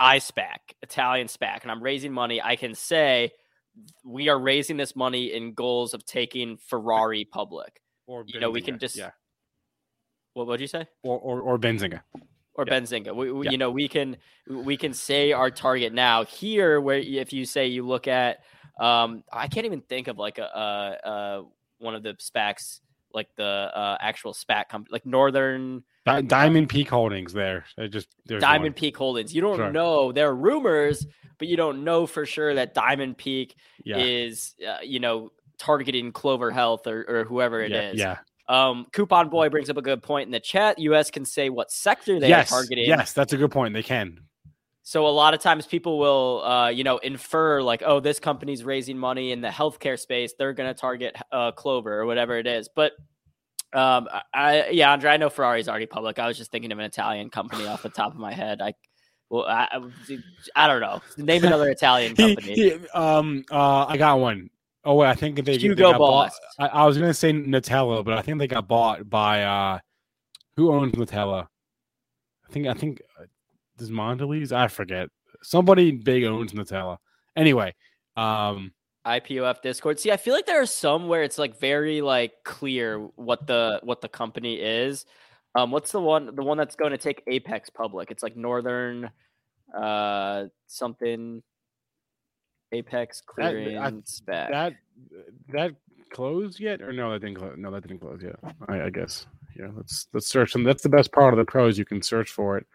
iSPAC, 0.00 0.58
Italian 0.82 1.26
SPAC, 1.28 1.62
and 1.62 1.70
I'm 1.70 1.82
raising 1.82 2.12
money. 2.12 2.40
I 2.42 2.56
can 2.56 2.74
say 2.74 3.32
we 4.04 4.28
are 4.28 4.38
raising 4.38 4.76
this 4.76 4.94
money 4.94 5.32
in 5.32 5.54
goals 5.54 5.94
of 5.94 6.04
taking 6.04 6.56
Ferrari 6.58 7.24
public. 7.24 7.80
or 8.06 8.24
you 8.26 8.38
know, 8.38 8.50
we 8.50 8.60
can 8.60 8.78
just- 8.78 8.96
yeah, 8.96 9.10
What 10.34 10.46
would 10.46 10.60
you 10.60 10.66
say? 10.68 10.86
or 11.02 11.18
or, 11.18 11.40
or 11.40 11.58
Benzinga. 11.58 12.02
or 12.54 12.64
Yeah. 12.66 12.72
Benzinga. 12.80 13.14
We, 13.16 13.32
we 13.32 13.46
Yeah. 13.46 13.50
you 13.52 13.58
know 13.58 13.70
we 13.70 13.88
can 13.88 14.16
we 14.48 14.76
can 14.76 14.92
say 14.94 15.32
our 15.32 15.50
target 15.50 15.92
now 15.92 16.24
here. 16.24 16.80
Where 16.80 16.98
if 16.98 17.32
you 17.32 17.44
say 17.46 17.66
you 17.68 17.86
look 17.86 18.06
at, 18.06 18.38
um, 18.78 19.24
I 19.32 19.48
can't 19.48 19.66
even 19.66 19.80
think 19.80 20.06
of 20.08 20.18
like 20.18 20.38
a, 20.38 20.44
a, 20.44 21.08
a 21.10 21.44
one 21.78 21.94
of 21.94 22.02
the 22.02 22.14
SPACs 22.14 22.80
like 23.16 23.28
the 23.34 23.42
uh, 23.44 23.96
actual 24.00 24.32
SPAC 24.32 24.68
company, 24.68 24.92
like 24.92 25.04
Northern 25.06 25.82
Di- 26.04 26.20
Diamond 26.20 26.68
Peak 26.68 26.88
Holdings. 26.88 27.32
There, 27.32 27.64
I 27.76 27.88
just 27.88 28.06
there's 28.26 28.40
Diamond 28.42 28.74
one. 28.74 28.80
Peak 28.80 28.96
Holdings. 28.96 29.34
You 29.34 29.40
don't 29.40 29.56
Sure. 29.56 29.72
know. 29.72 30.12
There 30.12 30.28
are 30.28 30.34
rumors, 30.36 31.04
but 31.38 31.48
you 31.48 31.56
don't 31.56 31.82
know 31.82 32.06
for 32.06 32.24
sure 32.26 32.54
that 32.54 32.74
Diamond 32.74 33.16
Peak 33.18 33.56
Yeah, 33.84 33.96
is 33.98 34.54
uh, 34.64 34.78
you 34.84 35.00
know 35.00 35.32
targeting 35.58 36.12
Clover 36.12 36.50
Health 36.52 36.86
or, 36.86 37.04
or 37.08 37.24
whoever 37.24 37.60
it 37.62 37.72
yeah, 37.72 37.90
is. 37.90 37.98
yeah. 37.98 38.18
Um, 38.48 38.86
Coupon 38.92 39.28
Boy 39.30 39.48
brings 39.48 39.70
up 39.70 39.76
a 39.76 39.82
good 39.82 40.02
point 40.02 40.26
in 40.26 40.30
the 40.30 40.38
chat. 40.38 40.78
US 40.78 41.10
can 41.10 41.24
say 41.24 41.48
what 41.48 41.72
sector 41.72 42.20
they 42.20 42.28
yes, 42.28 42.52
are 42.52 42.56
targeting. 42.60 42.84
yes, 42.84 43.12
that's 43.12 43.32
a 43.32 43.36
good 43.36 43.50
point. 43.50 43.74
They 43.74 43.82
can. 43.82 44.20
So 44.88 45.04
a 45.04 45.10
lot 45.10 45.34
of 45.34 45.40
times 45.40 45.66
people 45.66 45.98
will, 45.98 46.44
uh, 46.44 46.68
you 46.68 46.84
know, 46.84 46.98
infer 46.98 47.60
like, 47.60 47.82
oh, 47.84 47.98
this 47.98 48.20
company's 48.20 48.62
raising 48.62 48.96
money 48.96 49.32
in 49.32 49.40
the 49.40 49.48
healthcare 49.48 49.98
space. 49.98 50.34
They're 50.38 50.52
going 50.52 50.72
to 50.72 50.80
target 50.80 51.16
uh, 51.32 51.50
Clover 51.50 51.98
or 51.98 52.06
whatever 52.06 52.38
it 52.38 52.46
is. 52.46 52.68
But 52.72 52.92
um, 53.72 54.06
I, 54.32 54.68
yeah, 54.68 54.92
Andre, 54.92 55.10
I 55.10 55.16
know 55.16 55.28
Ferrari's 55.28 55.68
already 55.68 55.86
public. 55.86 56.20
I 56.20 56.28
was 56.28 56.38
just 56.38 56.52
thinking 56.52 56.70
of 56.70 56.78
an 56.78 56.84
Italian 56.84 57.30
company 57.30 57.66
off 57.66 57.82
the 57.82 57.88
top 57.88 58.12
of 58.12 58.20
my 58.20 58.32
head. 58.32 58.62
I, 58.62 58.74
well, 59.28 59.42
I, 59.44 59.66
I- 60.54 60.68
don't 60.68 60.80
know. 60.80 61.02
Name 61.16 61.42
another 61.46 61.68
Italian 61.68 62.14
company. 62.14 62.54
he- 62.54 62.88
um, 62.94 63.44
uh, 63.50 63.86
I 63.86 63.96
got 63.96 64.20
one. 64.20 64.50
Oh 64.84 64.94
wait, 64.94 65.08
I 65.08 65.14
think 65.14 65.34
they, 65.34 65.42
they 65.42 65.58
Hugo 65.58 65.90
got 65.90 65.98
bought. 65.98 66.28
Boss. 66.28 66.38
I, 66.60 66.66
I 66.68 66.86
was 66.86 66.96
gonna 66.96 67.12
say 67.12 67.32
Nutella, 67.32 68.04
but 68.04 68.16
I 68.16 68.22
think 68.22 68.38
they 68.38 68.46
got 68.46 68.68
bought 68.68 69.10
by 69.10 69.42
uh 69.42 69.80
who 70.54 70.72
owns 70.72 70.92
Nutella? 70.94 71.48
I 72.48 72.52
think 72.52 72.68
I 72.68 72.74
think 72.74 73.02
does 73.78 73.90
Mondelez? 73.90 74.52
I 74.52 74.68
forget. 74.68 75.08
Somebody 75.42 75.92
big 75.92 76.24
owns 76.24 76.52
Nutella. 76.52 76.98
Anyway, 77.36 77.74
um, 78.16 78.72
IPOF 79.06 79.60
Discord. 79.62 80.00
See, 80.00 80.10
I 80.10 80.16
feel 80.16 80.34
like 80.34 80.46
there 80.46 80.60
are 80.60 80.66
some 80.66 81.08
where 81.08 81.22
it's 81.22 81.38
like 81.38 81.58
very 81.60 82.00
like 82.00 82.32
clear 82.44 82.98
what 83.16 83.46
the 83.46 83.80
what 83.82 84.00
the 84.00 84.08
company 84.08 84.54
is. 84.60 85.04
Um, 85.54 85.70
what's 85.70 85.92
the 85.92 86.00
one 86.00 86.34
the 86.34 86.42
one 86.42 86.56
that's 86.58 86.76
going 86.76 86.90
to 86.92 86.98
take 86.98 87.22
Apex 87.26 87.70
public? 87.70 88.10
It's 88.10 88.22
like 88.22 88.36
Northern 88.36 89.10
uh 89.76 90.44
something 90.66 91.42
Apex 92.72 93.20
That- 93.20 93.26
clearing 93.26 93.78
I- 93.78 93.90
SPAC. 93.90 94.50
that 94.50 94.72
that 95.48 95.74
closed 96.10 96.58
yet 96.60 96.80
or 96.82 96.92
no? 96.92 97.12
That 97.12 97.20
didn't 97.20 97.36
close. 97.36 97.54
No, 97.56 97.70
that 97.70 97.82
didn't 97.86 98.00
close 98.00 98.22
yet. 98.22 98.36
I, 98.68 98.82
I 98.82 98.90
guess. 98.90 99.26
Yeah, 99.58 99.68
let's 99.74 100.06
let's 100.12 100.26
search 100.26 100.52
them. 100.52 100.64
That's 100.64 100.82
the 100.82 100.88
best 100.88 101.12
part 101.12 101.32
of 101.32 101.38
the 101.38 101.44
pros. 101.44 101.78
You 101.78 101.84
can 101.84 102.02
search 102.02 102.30
for 102.30 102.58
it. 102.58 102.66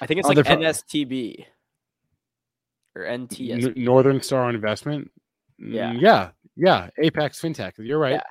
I 0.00 0.06
think 0.06 0.20
it's 0.20 0.28
Oh, 0.28 0.32
like 0.32 0.44
pro- 0.44 0.56
NSTB 0.56 1.44
or 2.94 3.02
NTS. 3.02 3.64
N- 3.66 3.74
Northern 3.76 4.22
Star 4.22 4.48
Investment. 4.50 5.10
Yeah. 5.58 5.92
Mm, 5.92 6.00
yeah, 6.00 6.30
yeah. 6.56 6.90
Apex 6.98 7.40
FinTech. 7.40 7.72
You're 7.78 7.98
right. 7.98 8.12
Yeah. 8.14 8.22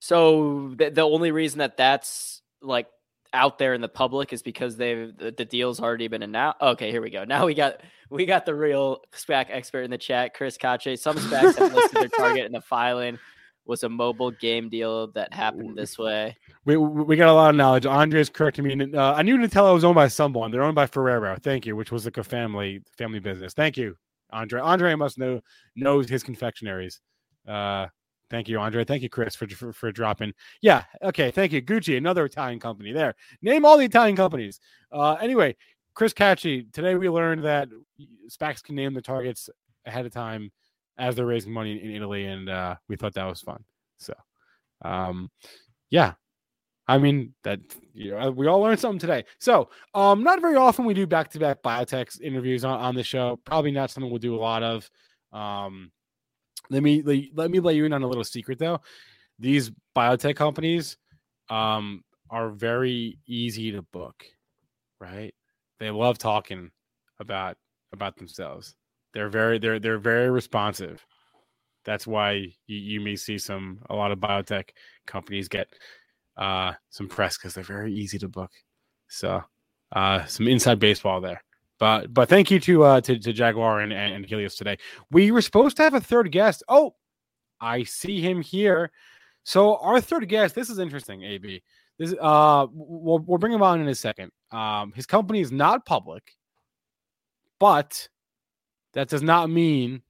So 0.00 0.74
the, 0.76 0.90
the 0.90 1.02
only 1.02 1.30
reason 1.30 1.58
that 1.60 1.76
that's 1.76 2.42
like 2.60 2.88
out 3.32 3.58
there 3.58 3.74
in 3.74 3.80
the 3.80 3.88
public 3.88 4.32
is 4.32 4.42
because 4.42 4.76
they've 4.76 5.16
the, 5.16 5.30
the 5.30 5.44
deal's 5.44 5.80
already 5.80 6.08
been 6.08 6.22
announced. 6.22 6.60
Okay, 6.60 6.90
here 6.90 7.00
we 7.00 7.10
go. 7.10 7.24
Now 7.24 7.46
we 7.46 7.54
got 7.54 7.80
we 8.10 8.26
got 8.26 8.44
the 8.46 8.54
real 8.54 9.02
SPAC 9.12 9.46
expert 9.50 9.82
in 9.82 9.90
the 9.90 9.98
chat, 9.98 10.34
Chris 10.34 10.56
Kache. 10.56 10.98
Some 10.98 11.16
SPACs 11.16 11.56
have 11.58 11.74
listed 11.74 12.00
their 12.00 12.08
target 12.08 12.44
in 12.46 12.52
the 12.52 12.60
filing 12.60 13.18
was 13.66 13.82
a 13.82 13.88
mobile 13.88 14.30
game 14.30 14.68
deal 14.68 15.08
that 15.12 15.32
happened 15.32 15.76
this 15.76 15.98
way. 15.98 16.36
We, 16.64 16.76
we 16.76 17.16
got 17.16 17.28
a 17.28 17.32
lot 17.32 17.50
of 17.50 17.56
knowledge. 17.56 17.86
Andre's 17.86 18.28
correcting 18.28 18.64
me. 18.64 18.94
Uh, 18.94 19.14
I 19.14 19.22
knew 19.22 19.36
Nutella 19.36 19.72
was 19.72 19.84
owned 19.84 19.94
by 19.94 20.08
someone. 20.08 20.50
They're 20.50 20.62
owned 20.62 20.74
by 20.74 20.86
Ferrero. 20.86 21.36
Thank 21.42 21.66
you, 21.66 21.76
which 21.76 21.90
was 21.90 22.04
like 22.04 22.18
a 22.18 22.24
family 22.24 22.82
family 22.96 23.20
business. 23.20 23.54
Thank 23.54 23.76
you, 23.76 23.96
Andre. 24.30 24.60
Andre 24.60 24.94
must 24.94 25.18
know 25.18 25.40
knows 25.76 26.08
his 26.08 26.22
confectionaries. 26.22 27.00
Uh, 27.48 27.86
thank 28.30 28.48
you, 28.48 28.58
Andre. 28.58 28.84
Thank 28.84 29.02
you, 29.02 29.08
Chris, 29.08 29.34
for, 29.34 29.48
for 29.48 29.72
for 29.72 29.92
dropping. 29.92 30.32
Yeah. 30.60 30.84
Okay. 31.02 31.30
Thank 31.30 31.52
you, 31.52 31.62
Gucci, 31.62 31.96
another 31.96 32.24
Italian 32.24 32.60
company. 32.60 32.92
There. 32.92 33.14
Name 33.42 33.64
all 33.64 33.78
the 33.78 33.84
Italian 33.84 34.16
companies. 34.16 34.60
Uh, 34.92 35.14
anyway, 35.14 35.56
Chris 35.94 36.12
Catchy. 36.12 36.66
Today 36.72 36.94
we 36.96 37.08
learned 37.08 37.44
that 37.44 37.68
SPACs 38.28 38.62
can 38.62 38.74
name 38.74 38.94
the 38.94 39.02
targets 39.02 39.48
ahead 39.86 40.06
of 40.06 40.12
time 40.12 40.50
as 40.98 41.16
they're 41.16 41.26
raising 41.26 41.52
money 41.52 41.82
in 41.82 41.90
Italy, 41.90 42.26
and 42.26 42.48
uh, 42.48 42.76
we 42.88 42.96
thought 42.96 43.14
that 43.14 43.24
was 43.24 43.40
fun. 43.40 43.64
So, 43.98 44.14
um, 44.84 45.30
yeah, 45.90 46.14
I 46.86 46.98
mean 46.98 47.34
that 47.42 47.60
you 47.94 48.12
know, 48.12 48.30
we 48.30 48.46
all 48.46 48.60
learned 48.60 48.80
something 48.80 48.98
today. 48.98 49.24
So, 49.38 49.70
um, 49.94 50.22
not 50.22 50.40
very 50.40 50.56
often 50.56 50.84
we 50.84 50.94
do 50.94 51.06
back-to-back 51.06 51.62
biotech 51.62 52.20
interviews 52.20 52.64
on, 52.64 52.78
on 52.78 52.94
the 52.94 53.02
show. 53.02 53.40
Probably 53.44 53.70
not 53.70 53.90
something 53.90 54.10
we'll 54.10 54.18
do 54.18 54.36
a 54.36 54.40
lot 54.40 54.62
of. 54.62 54.88
Um, 55.32 55.90
let 56.70 56.82
me 56.82 57.02
let, 57.02 57.22
let 57.34 57.50
me 57.50 57.60
let 57.60 57.74
you 57.74 57.84
in 57.84 57.92
on 57.92 58.02
a 58.02 58.08
little 58.08 58.24
secret 58.24 58.58
though. 58.58 58.80
These 59.38 59.72
biotech 59.96 60.36
companies 60.36 60.96
um, 61.50 62.04
are 62.30 62.50
very 62.50 63.18
easy 63.26 63.72
to 63.72 63.82
book, 63.82 64.24
right? 65.00 65.34
They 65.80 65.90
love 65.90 66.18
talking 66.18 66.70
about 67.20 67.56
about 67.92 68.16
themselves. 68.16 68.74
They're 69.14 69.28
very 69.28 69.58
they're 69.58 69.78
they're 69.78 69.98
very 69.98 70.30
responsive. 70.30 71.06
That's 71.84 72.06
why 72.06 72.32
you, 72.66 72.76
you 72.76 73.00
may 73.00 73.16
see 73.16 73.38
some 73.38 73.78
a 73.88 73.94
lot 73.94 74.10
of 74.10 74.18
biotech 74.18 74.70
companies 75.06 75.48
get 75.48 75.68
uh, 76.36 76.72
some 76.90 77.08
press 77.08 77.38
because 77.38 77.54
they're 77.54 77.64
very 77.64 77.94
easy 77.94 78.18
to 78.18 78.28
book. 78.28 78.50
So 79.08 79.42
uh, 79.92 80.24
some 80.26 80.48
inside 80.48 80.80
baseball 80.80 81.20
there. 81.20 81.42
But 81.78 82.12
but 82.12 82.28
thank 82.28 82.50
you 82.50 82.60
to 82.60 82.84
uh, 82.84 83.00
to, 83.02 83.18
to 83.18 83.32
Jaguar 83.32 83.80
and, 83.80 83.92
and, 83.92 84.14
and 84.14 84.26
Helius 84.26 84.56
today. 84.56 84.78
We 85.10 85.30
were 85.30 85.42
supposed 85.42 85.76
to 85.76 85.82
have 85.82 85.94
a 85.94 86.00
third 86.00 86.30
guest. 86.32 86.62
Oh, 86.68 86.94
I 87.60 87.84
see 87.84 88.20
him 88.20 88.42
here. 88.42 88.90
So 89.44 89.76
our 89.76 90.00
third 90.00 90.28
guest. 90.28 90.54
This 90.54 90.70
is 90.70 90.78
interesting. 90.78 91.24
Ab. 91.24 91.62
This 91.98 92.14
uh 92.20 92.66
we'll, 92.72 93.20
we'll 93.20 93.38
bring 93.38 93.52
him 93.52 93.62
on 93.62 93.80
in 93.80 93.88
a 93.88 93.94
second. 93.94 94.32
Um, 94.50 94.92
his 94.94 95.06
company 95.06 95.40
is 95.40 95.52
not 95.52 95.86
public, 95.86 96.36
but 97.60 98.08
that 98.94 99.08
does 99.08 99.22
not 99.22 99.50
mean 99.50 100.02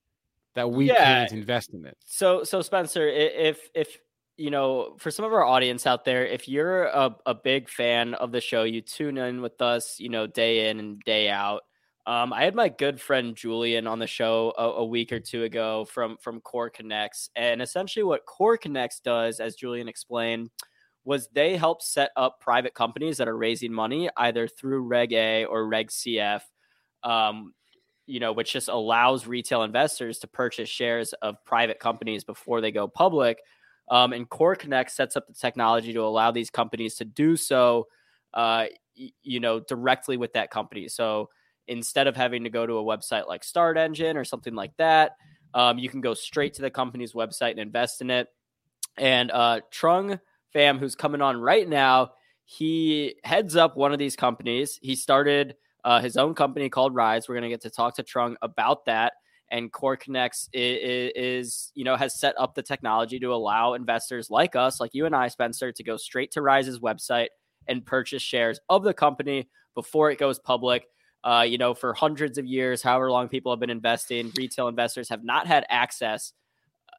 that 0.55 0.71
we 0.71 0.91
Yeah. 0.91 0.95
can't 0.95 1.33
invest 1.33 1.75
in 1.75 1.87
it. 1.87 1.99
So 2.07 2.45
so 2.45 2.63
Spencer, 2.63 3.09
if 3.09 3.71
if 3.75 3.99
you 4.37 4.51
know, 4.51 4.97
for 4.99 5.11
some 5.13 5.25
of 5.25 5.33
our 5.33 5.45
audience 5.45 5.87
out 5.87 6.05
there, 6.05 6.27
if 6.27 6.49
you're 6.49 6.87
a, 6.87 7.17
a 7.27 7.35
big 7.35 7.69
fan 7.69 8.15
of 8.15 8.33
the 8.33 8.41
show, 8.41 8.65
you 8.65 8.81
tune 8.83 9.19
in 9.19 9.43
with 9.43 9.63
us, 9.63 10.01
you 10.01 10.09
know, 10.09 10.27
day 10.27 10.71
in 10.71 10.81
and 10.81 11.01
day 11.05 11.31
out. 11.31 11.63
Um, 12.07 12.33
I 12.33 12.45
had 12.45 12.55
my 12.55 12.69
good 12.69 13.01
friend 13.01 13.37
Julian 13.37 13.87
on 13.87 13.99
the 14.01 14.07
show 14.09 14.55
a, 14.59 14.65
a 14.83 14.85
week 14.85 15.13
or 15.13 15.21
two 15.21 15.45
ago 15.45 15.85
from 15.87 16.19
from 16.19 16.41
KoreConX, 16.43 17.31
and 17.37 17.63
essentially 17.63 18.05
what 18.05 18.27
KoreConX 18.27 19.03
does, 19.03 19.41
as 19.41 19.57
Julian 19.57 19.89
explained, 19.89 20.51
was 21.05 21.29
they 21.29 21.57
help 21.57 21.83
set 21.83 22.11
up 22.17 22.41
private 22.41 22.75
companies 22.75 23.19
that 23.19 23.29
are 23.29 23.37
raising 23.37 23.73
money 23.73 24.11
either 24.17 24.49
through 24.49 24.83
Reg 24.83 25.13
A 25.13 25.45
or 25.47 25.67
Reg 25.69 25.91
CF. 25.91 26.43
Um, 27.03 27.55
you 28.07 28.21
know, 28.21 28.33
which 28.33 28.53
just 28.53 28.69
allows 28.69 29.27
retail 29.27 29.63
investors 29.63 30.19
to 30.19 30.27
purchase 30.27 30.69
shares 30.69 31.13
of 31.15 31.43
private 31.45 31.79
companies 31.79 32.25
before 32.25 32.61
they 32.61 32.71
go 32.71 32.87
public. 32.87 33.39
Um, 33.91 34.13
and 34.13 34.29
KoreConX 34.29 34.91
sets 34.91 35.17
up 35.17 35.27
the 35.27 35.35
technology 35.35 35.93
to 35.93 36.01
allow 36.01 36.31
these 36.31 36.51
companies 36.51 36.95
to 36.97 37.05
do 37.05 37.37
so, 37.37 37.87
uh, 38.33 38.67
you 38.95 39.41
know, 39.41 39.61
directly 39.61 40.17
with 40.17 40.33
that 40.35 40.51
company. 40.51 40.89
So 40.89 41.31
instead 41.67 42.07
of 42.07 42.17
having 42.17 42.45
to 42.45 42.51
go 42.51 42.67
to 42.67 42.79
a 42.79 42.85
website 42.85 43.27
like 43.27 43.43
StartEngine 43.43 44.17
or 44.17 44.25
something 44.25 44.55
like 44.55 44.77
that, 44.77 45.17
um, 45.55 45.79
you 45.79 45.89
can 45.89 46.01
go 46.01 46.15
straight 46.15 46.55
to 46.55 46.63
the 46.63 46.71
company's 46.71 47.13
website 47.13 47.53
and 47.53 47.61
invest 47.61 48.01
in 48.01 48.11
it. 48.11 48.29
And 48.97 49.31
uh, 49.31 49.61
Trung 49.71 50.21
Pham, 50.55 50.79
who's 50.79 50.95
coming 50.95 51.23
on 51.23 51.41
right 51.41 51.69
now, 51.69 52.13
he 52.45 53.17
heads 53.25 53.57
up 53.57 53.77
one 53.77 53.93
of 53.93 53.99
these 53.99 54.17
companies. 54.17 54.79
He 54.83 54.95
started 54.95 55.57
uh, 55.85 56.01
his 56.01 56.17
own 56.17 56.35
company 56.35 56.69
called 56.69 56.95
RYSE. 56.95 57.29
We're 57.29 57.35
going 57.35 57.43
to 57.43 57.49
get 57.51 57.63
to 57.63 57.71
talk 57.71 57.97
to 57.97 58.03
Trung 58.03 58.37
about 58.43 58.87
that. 58.87 59.15
And 59.51 59.71
KoreConX 59.71 60.49
is, 60.53 61.13
is, 61.15 61.73
you 61.75 61.85
know, 61.85 61.97
has 61.97 62.19
set 62.19 62.35
up 62.39 62.55
the 62.55 62.63
technology 62.63 63.21
to 63.21 63.33
allow 63.33 63.75
investors 63.75 64.31
like 64.31 64.57
us, 64.57 64.81
like 64.81 64.95
you 64.95 65.07
and 65.07 65.15
I, 65.15 65.29
Spencer, 65.29 65.71
to 65.71 65.85
go 65.85 65.97
straight 65.97 66.33
to 66.33 66.41
RYSE's 66.41 66.81
website 66.81 67.29
and 67.69 67.85
purchase 67.85 68.23
shares 68.23 68.59
of 68.69 68.83
the 68.83 68.95
company 68.95 69.49
before 69.75 70.11
it 70.11 70.19
goes 70.19 70.39
public. 70.39 70.87
Uh, 71.23 71.45
you 71.47 71.57
know, 71.57 71.73
for 71.73 71.95
hundreds 71.95 72.37
of 72.37 72.47
years, 72.47 72.83
however 72.83 73.11
long 73.11 73.29
people 73.29 73.53
have 73.53 73.61
been 73.61 73.71
investing, 73.71 74.33
retail 74.37 74.69
investors 74.69 75.09
have 75.09 75.25
not 75.25 75.47
had 75.47 75.65
access 75.69 76.33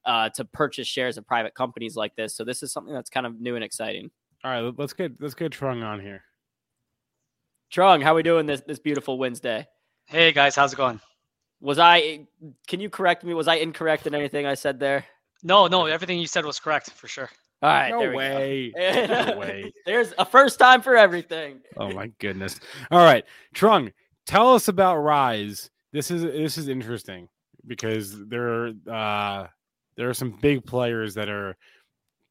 uh, 0.06 0.30
to 0.30 0.46
purchase 0.46 0.88
shares 0.88 1.18
of 1.18 1.28
private 1.28 1.56
companies 1.56 1.96
like 1.96 2.16
this. 2.16 2.36
So 2.36 2.44
this 2.44 2.64
is 2.64 2.72
something 2.72 2.94
that's 2.94 3.10
kind 3.10 3.26
of 3.26 3.40
new 3.40 3.56
and 3.56 3.64
exciting. 3.64 4.12
All 4.44 4.52
right, 4.52 4.74
let's 4.78 4.94
get 4.94 5.20
let's 5.20 5.34
get 5.34 5.52
Trung 5.52 5.84
on 5.84 6.00
here. 6.00 6.24
Trung, 7.72 8.02
how 8.02 8.14
are 8.14 8.16
we 8.16 8.24
doing 8.24 8.46
this 8.46 8.62
this 8.62 8.80
beautiful 8.80 9.18
Wednesday? 9.18 9.68
Hey 10.06 10.32
guys, 10.32 10.56
how's 10.56 10.74
it 10.74 10.78
going? 10.78 11.00
Was 11.62 11.80
I? 11.80 12.28
Can 12.68 12.80
you 12.80 12.90
correct 12.90 13.24
me? 13.24 13.34
Was 13.34 13.48
I 13.48 13.56
incorrect 13.56 14.08
in 14.08 14.16
anything 14.16 14.46
I 14.46 14.54
said 14.54 14.80
there? 14.80 15.06
No, 15.44 15.68
no, 15.68 15.86
everything 15.86 16.20
you 16.20 16.28
said 16.28 16.46
was 16.46 16.60
correct 16.60 16.92
for 16.92 17.08
sure. 17.08 17.30
All 17.62 17.70
right, 17.70 17.90
No 17.90 18.00
there 18.00 18.14
way. 18.14 18.72
No 18.78 19.38
way. 19.38 19.74
There's 19.86 20.14
a 20.18 20.26
first 20.26 20.60
time 20.60 20.82
for 20.82 20.96
everything. 20.96 21.62
Oh 21.78 21.92
my 21.92 22.08
goodness. 22.20 22.60
All 22.92 23.04
right, 23.04 23.26
Trung, 23.54 23.92
tell 24.26 24.54
us 24.54 24.68
about 24.68 24.98
RYSE. 24.98 25.70
This 25.92 26.12
is 26.12 26.24
this 26.24 26.58
is 26.58 26.68
interesting 26.68 27.28
because 27.66 28.26
there 28.28 28.48
are 28.48 28.68
uh 28.92 29.48
there 29.96 30.10
are 30.10 30.14
some 30.14 30.32
big 30.42 30.66
players 30.66 31.16
that 31.16 31.30
are 31.30 31.56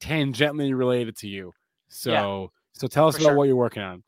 tangentially 0.01 0.76
related 0.76 1.16
to 1.18 1.28
you. 1.28 1.53
So 1.89 2.53
so 2.74 2.87
tell 2.87 3.09
us 3.09 3.16
about 3.16 3.24
sure. 3.30 3.37
what 3.37 3.49
you're 3.49 3.57
working 3.57 3.82
on. 3.82 4.03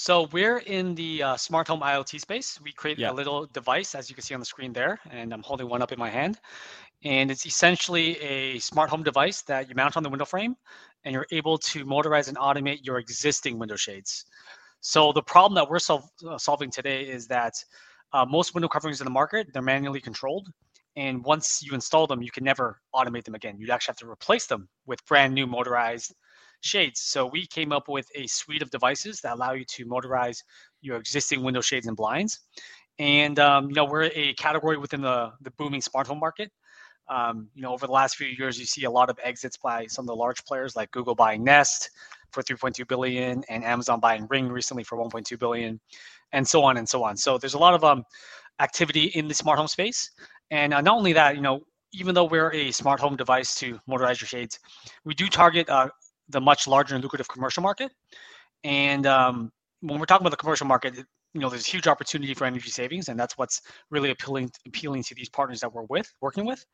So 0.00 0.28
we're 0.32 0.60
in 0.60 0.94
the 0.94 1.22
uh, 1.22 1.36
smart 1.36 1.68
home 1.68 1.82
IoT 1.82 2.22
space. 2.22 2.58
We 2.62 2.72
create 2.72 3.00
Yeah. 3.00 3.10
a 3.10 3.12
little 3.12 3.44
device, 3.52 3.94
as 3.94 4.08
you 4.08 4.14
can 4.14 4.24
see 4.24 4.32
on 4.32 4.40
the 4.40 4.46
screen 4.46 4.72
there, 4.72 4.98
and 5.10 5.30
I'm 5.34 5.42
holding 5.42 5.68
one 5.68 5.82
up 5.82 5.92
in 5.92 5.98
my 5.98 6.08
hand. 6.08 6.40
And 7.04 7.30
it's 7.30 7.44
essentially 7.44 8.18
a 8.20 8.58
smart 8.60 8.88
home 8.88 9.02
device 9.02 9.42
that 9.42 9.68
you 9.68 9.74
mount 9.74 9.98
on 9.98 10.02
the 10.02 10.08
window 10.08 10.24
frame, 10.24 10.56
and 11.04 11.12
you're 11.12 11.26
able 11.32 11.58
to 11.72 11.84
motorize 11.84 12.28
and 12.28 12.38
automate 12.38 12.78
your 12.82 12.98
existing 12.98 13.58
window 13.58 13.76
shades. 13.76 14.24
So 14.80 15.12
the 15.12 15.22
problem 15.22 15.54
that 15.56 15.68
we're 15.68 15.78
sol- 15.78 16.08
uh, 16.26 16.38
solving 16.38 16.70
today 16.70 17.02
is 17.06 17.26
that 17.26 17.52
uh, 18.14 18.24
most 18.24 18.54
window 18.54 18.68
coverings 18.68 19.02
in 19.02 19.04
the 19.04 19.10
market 19.10 19.48
they're 19.52 19.60
manually 19.74 20.00
controlled, 20.00 20.48
and 20.96 21.22
once 21.22 21.62
you 21.62 21.74
install 21.74 22.06
them, 22.06 22.22
you 22.22 22.30
can 22.30 22.44
never 22.44 22.80
automate 22.94 23.24
them 23.24 23.34
again. 23.34 23.56
You'd 23.58 23.68
actually 23.70 23.92
have 23.92 23.98
to 23.98 24.10
replace 24.10 24.46
them 24.46 24.66
with 24.86 25.04
brand 25.04 25.34
new 25.34 25.46
motorized 25.46 26.14
shades. 26.60 27.00
So 27.00 27.26
we 27.26 27.46
came 27.46 27.72
up 27.72 27.88
with 27.88 28.06
a 28.14 28.26
suite 28.26 28.62
of 28.62 28.70
devices 28.70 29.20
that 29.20 29.34
allow 29.34 29.52
you 29.52 29.64
to 29.64 29.86
motorize 29.86 30.42
your 30.80 30.96
existing 30.96 31.42
window 31.42 31.60
shades 31.60 31.86
and 31.86 31.96
blinds. 31.96 32.40
And 32.98 33.38
um, 33.38 33.68
you 33.68 33.74
know 33.74 33.84
we're 33.84 34.10
a 34.14 34.34
category 34.34 34.76
within 34.76 35.00
the 35.00 35.32
the 35.40 35.50
booming 35.52 35.80
smart 35.80 36.06
home 36.06 36.18
market. 36.18 36.50
Um, 37.08 37.48
you 37.54 37.62
know, 37.62 37.72
over 37.72 37.86
the 37.86 37.92
last 37.92 38.16
few 38.16 38.28
years, 38.28 38.58
you 38.58 38.64
see 38.64 38.84
a 38.84 38.90
lot 38.90 39.10
of 39.10 39.18
exits 39.22 39.56
by 39.56 39.86
some 39.86 40.04
of 40.04 40.06
the 40.06 40.14
large 40.14 40.44
players 40.44 40.76
like 40.76 40.92
Google 40.92 41.16
buying 41.16 41.42
Nest 41.42 41.90
for 42.30 42.40
3.2 42.42 42.86
billion 42.86 43.42
and 43.48 43.64
Amazon 43.64 43.98
buying 43.98 44.28
Ring 44.30 44.48
recently 44.48 44.84
for 44.84 44.96
1.2 44.96 45.36
billion, 45.36 45.80
and 46.32 46.46
so 46.46 46.62
on 46.62 46.76
and 46.76 46.88
so 46.88 47.02
on. 47.02 47.16
So 47.16 47.36
there's 47.36 47.54
a 47.54 47.58
lot 47.58 47.74
of 47.74 47.82
um, 47.82 48.04
activity 48.60 49.06
in 49.06 49.26
the 49.26 49.34
smart 49.34 49.58
home 49.58 49.66
space, 49.66 50.10
and 50.52 50.72
uh, 50.72 50.80
not 50.80 50.96
only 50.96 51.12
that, 51.14 51.34
you 51.34 51.42
know, 51.42 51.62
even 51.92 52.14
though 52.14 52.24
we're 52.24 52.52
a 52.52 52.70
smart 52.70 53.00
home 53.00 53.16
device 53.16 53.56
to 53.56 53.80
motorize 53.88 54.20
your 54.20 54.28
shades, 54.28 54.60
we 55.04 55.12
do 55.14 55.26
target 55.26 55.68
uh, 55.68 55.88
the 56.30 56.40
much 56.40 56.66
larger 56.66 56.94
and 56.94 57.02
lucrative 57.02 57.28
commercial 57.28 57.62
market. 57.62 57.92
And 58.64 59.06
um, 59.06 59.50
when 59.80 59.98
we're 59.98 60.06
talking 60.06 60.24
about 60.24 60.30
the 60.30 60.36
commercial 60.36 60.66
market, 60.66 60.94
you 61.32 61.40
know, 61.40 61.48
there's 61.48 61.66
a 61.66 61.70
huge 61.70 61.86
opportunity 61.86 62.34
for 62.34 62.44
energy 62.44 62.70
savings, 62.70 63.08
and 63.08 63.18
that's 63.18 63.38
what's 63.38 63.60
really 63.90 64.10
appealing 64.10 64.50
appealing 64.66 65.02
to 65.04 65.14
these 65.14 65.28
partners 65.28 65.60
that 65.60 65.72
we're 65.72 65.84
with 65.84 66.12
working 66.20 66.44
with, 66.44 66.64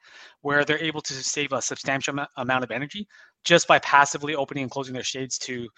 where 0.41 0.65
they're 0.65 0.83
able 0.83 1.03
to 1.03 1.13
save 1.13 1.53
a 1.53 1.61
substantial 1.61 2.19
amount 2.39 2.65
of 2.65 2.71
energy 2.71 3.07
just 3.45 3.69
by 3.69 3.79
passively 3.81 4.35
opening 4.35 4.63
and 4.63 4.71
closing 4.71 4.95
their 4.95 5.03
shades 5.03 5.39
to, 5.39 5.69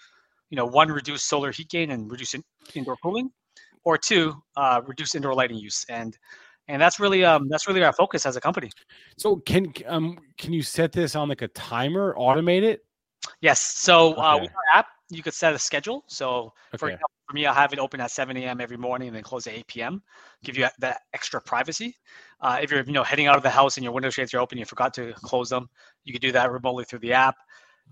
you 0.49 0.55
know, 0.55 0.65
one 0.65 0.89
reduce 0.89 1.23
solar 1.23 1.51
heat 1.51 1.69
gain 1.69 1.91
and 1.91 2.09
reduce 2.09 2.33
in, 2.33 2.43
indoor 2.73 2.95
cooling, 3.03 3.29
or 3.83 3.97
two 3.97 4.33
uh, 4.55 4.81
reduce 4.87 5.13
indoor 5.13 5.33
lighting 5.33 5.57
use, 5.57 5.85
and 5.89 6.17
and 6.69 6.81
that's 6.81 6.99
really 6.99 7.25
um 7.25 7.49
that's 7.49 7.67
really 7.67 7.83
our 7.83 7.93
focus 7.93 8.25
as 8.25 8.37
a 8.37 8.41
company. 8.41 8.69
So 9.17 9.37
can 9.37 9.73
um 9.87 10.17
can 10.37 10.53
you 10.53 10.61
set 10.61 10.93
this 10.93 11.15
on 11.15 11.27
like 11.27 11.41
a 11.41 11.49
timer, 11.49 12.15
automate 12.17 12.63
it? 12.63 12.85
Yes. 13.41 13.59
So 13.59 14.15
uh, 14.17 14.37
with 14.41 14.51
our 14.51 14.79
app, 14.79 14.87
you 15.09 15.23
could 15.23 15.33
set 15.33 15.53
a 15.53 15.59
schedule. 15.59 16.03
So 16.07 16.53
for 16.77 16.89
example, 16.89 17.09
for 17.27 17.33
me, 17.33 17.45
I'll 17.45 17.53
have 17.53 17.73
it 17.73 17.79
open 17.79 17.99
at 18.01 18.11
7 18.11 18.35
a.m. 18.37 18.61
every 18.61 18.77
morning 18.77 19.07
and 19.07 19.15
then 19.15 19.23
close 19.23 19.47
at 19.47 19.53
8 19.53 19.67
p.m. 19.67 20.03
Give 20.43 20.57
you 20.57 20.67
that 20.79 21.01
extra 21.13 21.41
privacy. 21.41 21.95
Uh, 22.41 22.59
if 22.61 22.71
you're 22.71 22.83
you 22.83 22.93
know 22.93 23.03
heading 23.03 23.27
out 23.27 23.35
of 23.35 23.43
the 23.43 23.49
house 23.49 23.77
and 23.77 23.83
your 23.83 23.93
window 23.93 24.09
shades 24.09 24.33
are 24.33 24.39
open, 24.39 24.57
you 24.57 24.65
forgot 24.65 24.93
to 24.95 25.13
close 25.23 25.49
them, 25.49 25.69
you 26.03 26.13
can 26.13 26.21
do 26.21 26.31
that 26.31 26.51
remotely 26.51 26.85
through 26.85 26.99
the 26.99 27.13
app. 27.13 27.35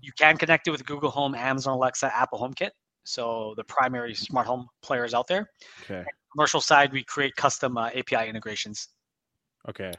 You 0.00 0.12
can 0.16 0.36
connect 0.36 0.68
it 0.68 0.70
with 0.70 0.84
Google 0.86 1.10
Home, 1.10 1.34
Amazon 1.34 1.74
Alexa, 1.74 2.14
Apple 2.14 2.38
HomeKit. 2.38 2.70
So 3.04 3.54
the 3.56 3.64
primary 3.64 4.14
smart 4.14 4.46
home 4.46 4.68
players 4.82 5.14
out 5.14 5.26
there. 5.26 5.50
Okay. 5.82 6.04
Commercial 6.32 6.60
side, 6.60 6.92
we 6.92 7.02
create 7.04 7.34
custom 7.36 7.76
uh, 7.78 7.90
API 7.94 8.28
integrations. 8.28 8.88
Okay. 9.68 9.92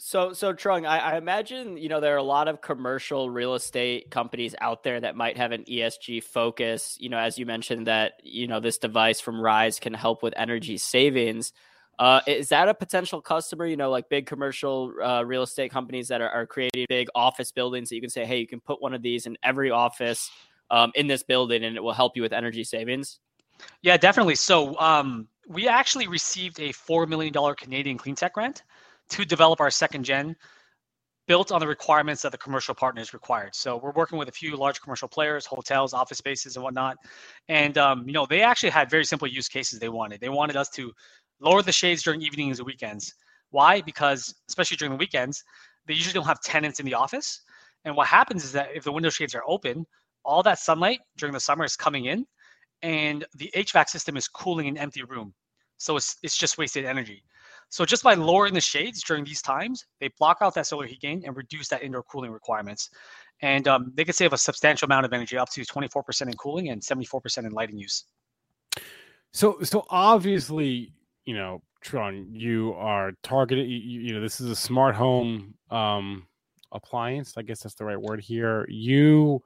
So, 0.00 0.32
so 0.32 0.52
Trung, 0.52 0.86
I, 0.86 0.98
I 0.98 1.18
imagine 1.18 1.76
you 1.76 1.88
know 1.88 2.00
there 2.00 2.14
are 2.14 2.18
a 2.18 2.22
lot 2.22 2.46
of 2.46 2.60
commercial 2.60 3.30
real 3.30 3.54
estate 3.54 4.12
companies 4.12 4.54
out 4.60 4.84
there 4.84 5.00
that 5.00 5.16
might 5.16 5.36
have 5.36 5.50
an 5.50 5.64
ESG 5.64 6.22
focus. 6.22 6.96
You 7.00 7.08
know, 7.08 7.18
as 7.18 7.36
you 7.36 7.44
mentioned 7.44 7.88
that 7.88 8.12
you 8.22 8.46
know 8.46 8.60
this 8.60 8.78
device 8.78 9.20
from 9.20 9.40
RYSE 9.40 9.80
can 9.80 9.92
help 9.92 10.22
with 10.22 10.34
energy 10.36 10.78
savings. 10.78 11.52
Uh, 11.98 12.20
is 12.28 12.50
that 12.50 12.68
a 12.68 12.74
potential 12.74 13.20
customer? 13.20 13.66
You 13.66 13.76
know, 13.76 13.90
like 13.90 14.08
big 14.08 14.26
commercial 14.26 14.94
uh, 15.02 15.24
real 15.24 15.42
estate 15.42 15.72
companies 15.72 16.06
that 16.08 16.20
are, 16.20 16.30
are 16.30 16.46
creating 16.46 16.86
big 16.88 17.08
office 17.16 17.50
buildings 17.50 17.88
that 17.88 17.96
you 17.96 18.00
can 18.00 18.08
say, 18.08 18.24
hey, 18.24 18.38
you 18.38 18.46
can 18.46 18.60
put 18.60 18.80
one 18.80 18.94
of 18.94 19.02
these 19.02 19.26
in 19.26 19.36
every 19.42 19.72
office 19.72 20.30
um, 20.70 20.92
in 20.94 21.08
this 21.08 21.24
building, 21.24 21.64
and 21.64 21.76
it 21.76 21.82
will 21.82 21.92
help 21.92 22.14
you 22.14 22.22
with 22.22 22.32
energy 22.32 22.62
savings. 22.62 23.18
Yeah, 23.82 23.96
definitely. 23.96 24.36
So 24.36 24.78
um, 24.78 25.26
we 25.48 25.66
actually 25.66 26.06
received 26.06 26.60
a 26.60 26.70
four 26.70 27.04
million 27.06 27.32
dollar 27.32 27.56
Canadian 27.56 27.98
clean 27.98 28.14
tech 28.14 28.34
grant 28.34 28.62
to 29.10 29.24
develop 29.24 29.60
our 29.60 29.70
second 29.70 30.04
gen, 30.04 30.36
built 31.26 31.52
on 31.52 31.60
the 31.60 31.66
requirements 31.66 32.22
that 32.22 32.32
the 32.32 32.38
commercial 32.38 32.74
partners 32.74 33.12
required. 33.12 33.54
So 33.54 33.76
we're 33.76 33.92
working 33.92 34.18
with 34.18 34.28
a 34.28 34.32
few 34.32 34.56
large 34.56 34.80
commercial 34.80 35.08
players, 35.08 35.44
hotels, 35.44 35.92
office 35.92 36.18
spaces, 36.18 36.56
and 36.56 36.64
whatnot. 36.64 36.96
And 37.48 37.76
um, 37.76 38.04
you 38.06 38.12
know, 38.12 38.26
they 38.26 38.40
actually 38.42 38.70
had 38.70 38.90
very 38.90 39.04
simple 39.04 39.28
use 39.28 39.48
cases 39.48 39.78
they 39.78 39.90
wanted. 39.90 40.20
They 40.20 40.30
wanted 40.30 40.56
us 40.56 40.70
to 40.70 40.92
lower 41.40 41.62
the 41.62 41.72
shades 41.72 42.02
during 42.02 42.22
evenings 42.22 42.58
and 42.58 42.66
weekends. 42.66 43.14
Why? 43.50 43.80
Because 43.82 44.34
especially 44.48 44.78
during 44.78 44.92
the 44.92 44.98
weekends, 44.98 45.44
they 45.86 45.94
usually 45.94 46.14
don't 46.14 46.26
have 46.26 46.40
tenants 46.40 46.80
in 46.80 46.86
the 46.86 46.94
office. 46.94 47.42
And 47.84 47.94
what 47.94 48.06
happens 48.06 48.44
is 48.44 48.52
that 48.52 48.70
if 48.74 48.84
the 48.84 48.92
window 48.92 49.10
shades 49.10 49.34
are 49.34 49.44
open, 49.46 49.86
all 50.24 50.42
that 50.42 50.58
sunlight 50.58 51.00
during 51.16 51.32
the 51.32 51.40
summer 51.40 51.64
is 51.64 51.76
coming 51.76 52.06
in 52.06 52.26
and 52.82 53.24
the 53.34 53.50
HVAC 53.56 53.88
system 53.88 54.16
is 54.16 54.28
cooling 54.28 54.68
an 54.68 54.76
empty 54.76 55.02
room. 55.02 55.34
So 55.78 55.96
it's, 55.96 56.16
it's 56.22 56.36
just 56.36 56.58
wasted 56.58 56.84
energy. 56.84 57.22
So 57.70 57.84
just 57.84 58.02
by 58.02 58.14
lowering 58.14 58.54
the 58.54 58.60
shades 58.60 59.02
during 59.02 59.24
these 59.24 59.42
times, 59.42 59.84
they 60.00 60.08
block 60.18 60.38
out 60.40 60.54
that 60.54 60.66
solar 60.66 60.86
heat 60.86 61.00
gain 61.00 61.22
and 61.26 61.36
reduce 61.36 61.68
that 61.68 61.82
indoor 61.82 62.02
cooling 62.02 62.30
requirements. 62.30 62.90
And 63.40 63.68
um, 63.68 63.92
they 63.94 64.04
can 64.04 64.14
save 64.14 64.32
a 64.32 64.38
substantial 64.38 64.86
amount 64.86 65.06
of 65.06 65.12
energy, 65.12 65.36
up 65.36 65.50
to 65.50 65.60
24% 65.60 66.22
in 66.22 66.32
cooling 66.34 66.70
and 66.70 66.80
74% 66.80 67.38
in 67.38 67.52
lighting 67.52 67.78
use. 67.78 68.04
So 69.32 69.58
so 69.62 69.84
obviously, 69.90 70.92
you 71.26 71.34
know, 71.34 71.62
Trung, 71.84 72.26
you 72.32 72.74
are 72.74 73.12
targeted. 73.22 73.68
You, 73.68 74.00
you 74.00 74.14
know, 74.14 74.20
this 74.20 74.40
is 74.40 74.50
a 74.50 74.56
smart 74.56 74.94
home 74.94 75.54
um, 75.70 76.26
appliance. 76.72 77.34
I 77.36 77.42
guess 77.42 77.60
that's 77.60 77.74
the 77.74 77.84
right 77.84 78.00
word 78.00 78.20
here. 78.20 78.66
You 78.68 79.42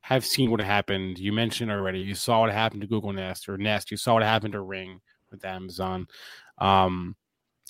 have 0.00 0.24
seen 0.24 0.50
what 0.50 0.60
happened. 0.60 1.18
You 1.18 1.32
mentioned 1.32 1.70
already. 1.70 2.00
You 2.00 2.14
saw 2.14 2.40
what 2.40 2.52
happened 2.52 2.82
to 2.82 2.86
Google 2.86 3.12
Nest 3.12 3.48
or 3.48 3.58
Nest. 3.58 3.90
You 3.90 3.96
saw 3.96 4.14
what 4.14 4.22
happened 4.22 4.52
to 4.52 4.60
Ring 4.60 5.00
with 5.30 5.44
Amazon. 5.44 6.06
Um, 6.58 7.16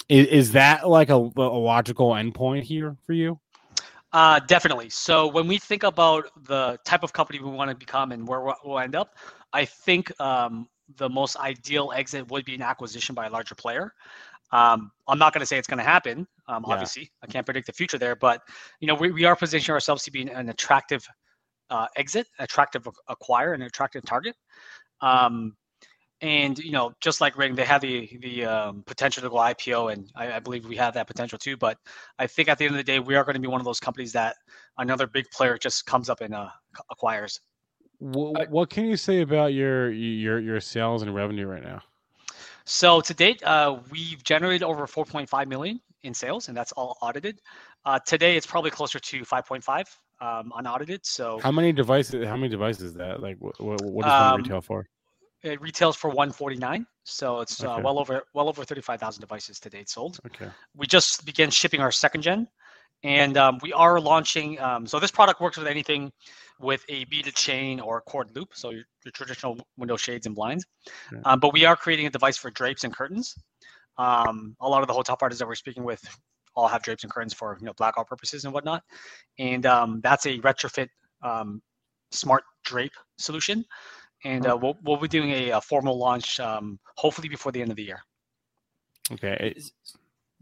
is, 0.09 0.27
is 0.27 0.53
that 0.53 0.89
like 0.89 1.11
a, 1.11 1.15
a 1.15 1.59
logical 1.61 2.11
endpoint 2.11 2.63
here 2.63 2.97
for 3.07 3.13
you? 3.13 3.39
Uh, 4.13 4.39
definitely. 4.47 4.89
So 4.91 5.27
when 5.27 5.49
we 5.49 5.59
think 5.59 5.83
about 5.83 6.27
the 6.45 6.79
type 6.85 7.03
of 7.03 7.13
company 7.13 7.41
we 7.41 7.51
want 7.51 7.71
to 7.71 7.77
become 7.77 8.13
and 8.13 8.27
where 8.27 8.41
we'll- 8.65 8.79
end 8.79 8.95
up, 8.95 9.17
I 9.53 9.65
think 9.65 10.19
um, 10.21 10.69
the 10.97 11.09
most 11.09 11.37
ideal 11.37 11.93
exit 11.95 12.31
would 12.31 12.45
be 12.45 12.55
an 12.55 12.63
acquisition 12.63 13.15
by 13.15 13.27
a 13.27 13.31
larger 13.31 13.55
player. 13.57 13.93
Um, 14.53 14.93
I'm 15.09 15.19
not 15.19 15.33
going 15.33 15.41
to 15.41 15.47
say 15.47 15.59
it's 15.59 15.67
going 15.67 15.79
to 15.79 15.85
happen. 15.85 16.29
Um, 16.47 16.65
Yeah. 16.67 16.75
Obviously, 16.75 17.11
I 17.23 17.27
can't 17.27 17.45
predict 17.45 17.67
the 17.67 17.73
future 17.73 17.99
there, 17.99 18.15
but 18.15 18.43
you 18.79 18.87
know 18.87 18.95
we, 18.95 19.11
we 19.11 19.25
are 19.25 19.35
positioning 19.35 19.75
ourselves 19.75 20.05
to 20.05 20.13
be 20.13 20.23
an, 20.23 20.29
an 20.29 20.49
attractive 20.49 21.05
uh, 21.71 21.87
exit, 21.97 22.29
attractive 22.39 22.87
acquire, 23.09 23.55
an 23.55 23.63
attractive 23.63 24.05
target. 24.05 24.37
Um, 25.01 25.57
and 26.21 26.59
you 26.59 26.73
know, 26.73 26.93
just 27.01 27.21
like 27.21 27.37
Ring, 27.37 27.55
they 27.55 27.65
have 27.65 27.81
the 27.81 28.19
the 28.21 28.45
um, 28.45 28.83
potential 28.87 29.23
to 29.23 29.29
go 29.29 29.37
IPO, 29.37 29.93
and 29.93 30.11
I, 30.15 30.35
I 30.35 30.39
believe 30.39 30.67
we 30.67 30.77
have 30.77 30.95
that 30.95 31.07
potential 31.07 31.39
too. 31.39 31.57
But 31.57 31.79
I 32.19 32.27
think 32.27 32.49
at 32.49 32.59
the 32.59 32.65
end 32.65 32.75
of 32.75 32.79
the 32.79 32.85
day, 32.85 32.99
we 33.01 33.15
are 33.15 33.25
going 33.25 33.35
to 33.35 33.41
be 33.41 33.49
one 33.49 33.61
of 33.61 33.65
those 33.65 33.81
companies 33.81 34.13
that 34.13 34.37
another 34.79 35.07
big 35.07 35.31
player 35.31 35.59
just 35.59 35.87
comes 35.87 36.09
up 36.09 36.21
and 36.21 36.35
uh, 36.35 36.49
acquires. 36.91 37.41
What, 37.99 38.51
what 38.51 38.71
can 38.71 38.87
you 38.87 38.97
say 38.97 39.21
about 39.21 39.55
your 39.55 39.91
your 39.91 40.41
your 40.41 40.61
sales 40.61 41.03
and 41.03 41.15
revenue 41.15 41.47
right 41.47 41.63
now? 41.63 41.83
So 42.65 43.01
to 43.03 43.15
date, 43.15 43.43
uh, 43.43 43.79
we've 43.91 44.23
generated 44.25 44.63
over 44.63 44.87
4.5 44.87 45.47
million 45.47 45.81
in 46.03 46.15
sales, 46.15 46.49
and 46.49 46.57
that's 46.57 46.73
all 46.73 46.97
audited. 47.03 47.41
Uh, 47.85 47.99
today, 47.99 48.37
it's 48.37 48.47
probably 48.47 48.71
closer 48.71 48.99
to 48.99 49.21
5.5 49.21 49.85
um, 50.21 50.53
unaudited. 50.57 51.05
So 51.05 51.39
How 51.41 51.53
many 51.53 51.73
devices? 51.73 52.27
How 52.27 52.37
many 52.37 52.49
devices 52.49 52.83
is 52.83 52.95
that? 52.95 53.21
Like, 53.21 53.37
what, 53.39 53.61
what, 53.61 53.83
what 53.83 54.05
does 54.07 54.19
one 54.19 54.31
Um, 54.31 54.43
retail 54.43 54.61
for? 54.63 54.87
It 55.45 55.61
retails 55.61 55.95
for 55.95 56.09
149. 56.09 56.87
So 57.05 57.41
it's 57.41 57.63
uh, 57.63 57.79
well 57.83 57.99
over 57.99 58.23
well 58.35 58.49
over 58.49 58.65
35,000 58.65 59.21
devices 59.21 59.61
to 59.61 59.71
date 59.71 59.89
sold. 59.91 60.19
Okay. 60.27 60.49
we 60.75 60.87
just 60.87 61.25
began 61.25 61.51
shipping 61.51 61.81
our 61.81 61.93
second 61.93 62.23
gen 62.23 62.49
and 63.05 63.37
um, 63.37 63.59
we 63.63 63.73
are 63.73 64.01
launching 64.01 64.59
um, 64.61 64.87
so 64.87 64.99
this 64.99 65.11
product 65.11 65.41
works 65.41 65.59
with 65.59 65.67
anything 65.67 66.11
with 66.59 66.83
a 66.89 67.05
beaded 67.05 67.35
chain 67.35 67.79
or 67.79 67.99
a 67.99 68.01
cord 68.03 68.35
loop 68.35 68.49
so 68.55 68.71
your, 68.71 68.85
your 69.05 69.13
traditional 69.13 69.59
window 69.77 69.97
shades 69.97 70.27
and 70.27 70.35
blinds 70.35 70.65
Yeah. 71.13 71.21
um, 71.27 71.41
but 71.41 71.53
we 71.53 71.65
are 71.67 71.77
creating 71.77 72.07
a 72.07 72.11
device 72.11 72.39
for 72.39 72.51
drapes 72.51 72.85
and 72.85 72.95
curtains 72.97 73.35
um, 73.99 74.57
a 74.61 74.69
lot 74.69 74.81
of 74.83 74.89
the 74.89 74.95
hotel 74.95 75.17
parties 75.17 75.39
that 75.39 75.47
we're 75.47 75.55
speaking 75.55 75.85
with 75.85 76.03
all 76.57 76.69
have 76.69 76.83
drapes 76.83 77.05
and 77.05 77.13
curtains 77.13 77.35
for 77.35 77.57
you 77.61 77.67
know 77.67 77.73
blackout 77.77 78.07
purposes 78.09 78.45
and 78.45 78.55
whatnot 78.55 78.83
and 79.39 79.67
um, 79.67 80.01
that's 80.03 80.25
a 80.27 80.39
retrofit 80.39 80.89
um, 81.23 81.61
smart 82.11 82.45
drape 82.65 82.95
solution 83.19 83.65
and 84.25 84.47
uh, 84.47 84.57
we'll, 84.61 84.77
we'll 84.83 84.97
be 84.97 85.09
doing 85.09 85.31
a, 85.31 85.51
a 85.51 85.61
formal 85.61 85.99
launch 85.99 86.41
um, 86.41 86.79
hopefully 86.97 87.29
before 87.29 87.53
the 87.53 87.61
end 87.61 87.71
of 87.71 87.77
the 87.77 87.85
year 87.85 88.01
Okay. 89.13 89.37
it- 89.41 89.57
Is- 89.59 89.73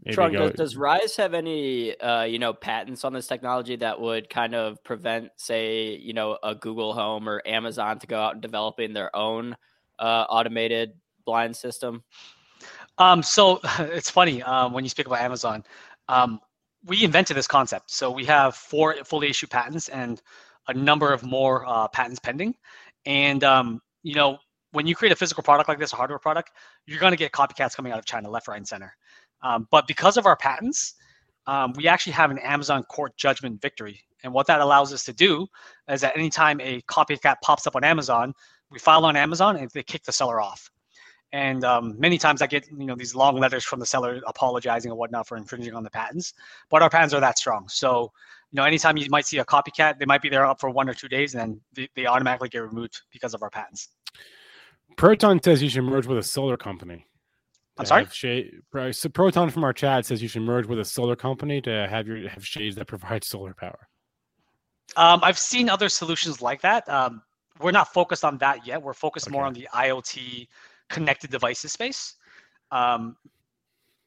there 0.05 0.15
Trung, 0.15 0.33
does, 0.33 0.51
does 0.51 0.75
RYSE 0.75 1.15
have 1.15 1.33
any, 1.33 1.97
uh, 1.97 2.23
you 2.23 2.37
know, 2.37 2.51
patents 2.53 3.05
on 3.05 3.13
this 3.13 3.25
technology 3.25 3.77
that 3.77 4.01
would 4.01 4.29
kind 4.29 4.53
of 4.53 4.83
prevent, 4.83 5.29
say, 5.37 5.95
you 5.95 6.11
know, 6.11 6.37
a 6.43 6.55
Google 6.55 6.93
Home 6.93 7.29
or 7.29 7.41
Amazon 7.45 7.99
to 7.99 8.07
go 8.07 8.19
out 8.19 8.33
and 8.33 8.41
developing 8.41 8.91
their 8.91 9.15
own 9.15 9.55
uh, 9.99 10.25
automated 10.27 10.91
blind 11.25 11.55
system? 11.55 12.03
Um, 12.97 13.23
so 13.23 13.61
it's 13.79 14.09
funny 14.09 14.43
um, 14.43 14.73
when 14.73 14.83
you 14.83 14.89
speak 14.89 15.05
about 15.05 15.21
Amazon. 15.21 15.63
Um, 16.09 16.41
we 16.83 17.05
invented 17.05 17.37
this 17.37 17.47
concept. 17.47 17.89
So 17.89 18.11
we 18.11 18.25
have 18.25 18.55
four 18.57 18.95
fully 19.05 19.29
issued 19.29 19.51
patents 19.51 19.87
and 19.87 20.21
a 20.67 20.73
number 20.73 21.13
of 21.13 21.23
more 21.23 21.65
uh, 21.65 21.87
patents 21.87 22.19
pending. 22.19 22.55
And 23.05 23.43
um, 23.43 23.81
you 24.03 24.15
know, 24.15 24.37
when 24.71 24.87
you 24.87 24.95
create 24.95 25.11
a 25.11 25.15
physical 25.15 25.43
product 25.43 25.69
like 25.69 25.79
this, 25.79 25.93
a 25.93 25.95
hardware 25.95 26.19
product, 26.19 26.51
you're 26.85 26.99
going 26.99 27.11
to 27.11 27.17
get 27.17 27.31
copycats 27.31 27.75
coming 27.75 27.91
out 27.91 27.99
of 27.99 28.05
China, 28.05 28.29
left, 28.29 28.47
right, 28.47 28.57
and 28.57 28.67
center. 28.67 28.95
Um, 29.41 29.67
but 29.71 29.87
because 29.87 30.17
of 30.17 30.25
our 30.25 30.35
patents, 30.35 30.95
um, 31.47 31.73
we 31.75 31.87
actually 31.87 32.13
have 32.13 32.31
an 32.31 32.39
Amazon 32.39 32.83
court 32.83 33.15
judgment 33.17 33.61
victory. 33.61 34.01
And 34.23 34.33
what 34.33 34.47
that 34.47 34.61
allows 34.61 34.93
us 34.93 35.03
to 35.05 35.13
do 35.13 35.47
is 35.89 36.01
that 36.01 36.17
anytime 36.17 36.59
a 36.61 36.81
copycat 36.83 37.35
pops 37.43 37.67
up 37.67 37.75
on 37.75 37.83
Amazon, 37.83 38.33
we 38.71 38.79
file 38.79 39.05
on 39.05 39.15
Amazon 39.15 39.57
and 39.57 39.69
they 39.71 39.83
kick 39.83 40.03
the 40.03 40.11
seller 40.11 40.41
off. 40.41 40.69
And 41.33 41.65
um, 41.65 41.99
many 41.99 42.19
times 42.19 42.43
I 42.43 42.47
get 42.47 42.69
you 42.69 42.85
know 42.85 42.95
these 42.95 43.15
long 43.15 43.37
letters 43.37 43.65
from 43.65 43.79
the 43.79 43.87
seller 43.87 44.21
apologizing 44.27 44.91
and 44.91 44.97
whatnot 44.97 45.27
for 45.27 45.35
infringing 45.35 45.73
on 45.73 45.83
the 45.83 45.89
patents, 45.89 46.33
but 46.69 46.83
our 46.83 46.91
patents 46.91 47.11
are 47.15 47.19
that 47.19 47.39
strong. 47.39 47.67
So 47.67 48.11
you 48.51 48.57
know 48.57 48.63
anytime 48.63 48.97
you 48.97 49.07
might 49.09 49.25
see 49.25 49.39
a 49.39 49.45
copycat, 49.45 49.97
they 49.97 50.05
might 50.05 50.21
be 50.21 50.29
there 50.29 50.45
up 50.45 50.59
for 50.59 50.69
one 50.69 50.87
or 50.87 50.93
two 50.93 51.09
days, 51.09 51.33
and 51.33 51.41
then 51.41 51.61
they, 51.73 51.89
they 51.95 52.05
automatically 52.05 52.49
get 52.49 52.59
removed 52.59 53.01
because 53.11 53.33
of 53.33 53.41
our 53.41 53.49
patents. 53.49 53.89
Proton 54.95 55.41
says 55.41 55.63
you 55.63 55.69
should 55.69 55.83
merge 55.83 56.05
with 56.05 56.19
a 56.19 56.23
solar 56.23 56.55
company. 56.55 57.07
I'm 57.79 57.87
sorry. 57.87 58.05
Shade, 58.11 58.61
so 58.91 59.09
Proton 59.09 59.49
from 59.49 59.63
our 59.63 59.73
chat 59.73 60.05
says 60.05 60.21
you 60.21 60.27
should 60.27 60.43
merge 60.43 60.67
with 60.67 60.77
a 60.77 60.85
solar 60.85 61.15
company 61.15 61.61
to 61.61 61.87
have 61.89 62.07
your 62.07 62.29
have 62.29 62.45
shades 62.45 62.75
that 62.75 62.85
provide 62.85 63.23
solar 63.33 63.55
power. 63.55 63.87
Um, 64.95 65.21
I've 65.23 65.39
seen 65.39 65.67
other 65.67 65.89
solutions 65.89 66.43
like 66.43 66.61
that. 66.61 66.87
Um, 66.87 67.23
we're 67.59 67.71
not 67.71 67.91
focused 67.91 68.23
on 68.23 68.37
that 68.37 68.67
yet. 68.67 68.83
We're 68.83 68.93
focused 68.93 69.31
more 69.31 69.45
on 69.45 69.53
the 69.53 69.67
IoT 69.73 70.47
connected 70.93 71.31
devices 71.31 71.73
space. 71.73 72.15
Um, 72.71 73.17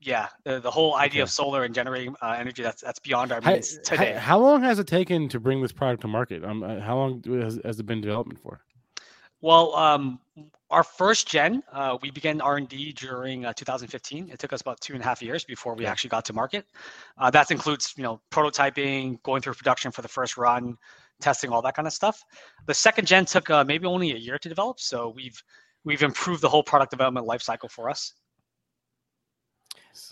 yeah, 0.00 0.28
the, 0.44 0.60
the 0.60 0.70
whole 0.70 0.96
idea 0.96 1.22
of 1.22 1.30
solar 1.30 1.64
and 1.64 1.74
generating 1.74 2.14
uh, 2.22 2.36
energy 2.38 2.62
that's 2.62 2.82
that's 2.82 2.98
beyond 2.98 3.32
our 3.32 3.40
How, 3.40 3.52
means 3.52 3.78
today. 3.78 4.12
how, 4.12 4.20
how 4.20 4.38
long 4.38 4.62
has 4.62 4.78
it 4.78 4.86
taken 4.86 5.28
to 5.28 5.40
bring 5.40 5.62
this 5.62 5.72
product 5.72 6.02
to 6.02 6.08
market? 6.08 6.44
Um, 6.44 6.62
uh, 6.62 6.80
how 6.80 6.96
long 6.96 7.22
has, 7.24 7.58
has 7.64 7.80
it 7.80 7.86
been 7.86 8.00
development 8.00 8.38
for? 8.40 8.60
Well, 9.40 9.74
um, 9.74 10.18
our 10.70 10.82
first 10.82 11.28
gen, 11.28 11.62
uh, 11.72 11.98
we 12.02 12.10
began 12.10 12.40
R 12.40 12.56
and 12.56 12.68
D 12.68 12.92
during 12.92 13.44
uh, 13.44 13.52
2015. 13.52 14.30
It 14.30 14.38
took 14.38 14.52
us 14.52 14.60
about 14.60 14.80
two 14.80 14.94
and 14.94 15.02
a 15.02 15.04
half 15.04 15.22
years 15.22 15.44
before 15.44 15.74
we 15.74 15.86
actually 15.86 16.10
got 16.10 16.24
to 16.26 16.32
market. 16.32 16.66
Uh, 17.18 17.30
that 17.30 17.50
includes, 17.50 17.94
you 17.96 18.02
know, 18.02 18.20
prototyping, 18.30 19.22
going 19.22 19.42
through 19.42 19.54
production 19.54 19.92
for 19.92 20.02
the 20.02 20.08
first 20.08 20.36
run, 20.36 20.76
testing, 21.20 21.50
all 21.50 21.62
that 21.62 21.74
kind 21.74 21.86
of 21.86 21.92
stuff. 21.92 22.22
The 22.66 22.74
second 22.74 23.06
gen 23.06 23.24
took 23.24 23.48
uh, 23.50 23.64
maybe 23.64 23.86
only 23.86 24.12
a 24.12 24.16
year 24.16 24.38
to 24.38 24.48
develop, 24.48 24.80
so 24.80 25.12
we've 25.14 25.40
we've 25.86 26.02
improved 26.02 26.42
the 26.42 26.48
whole 26.48 26.62
product 26.64 26.90
development 26.90 27.24
life 27.26 27.40
cycle 27.40 27.68
for 27.70 27.88
us. 27.88 28.12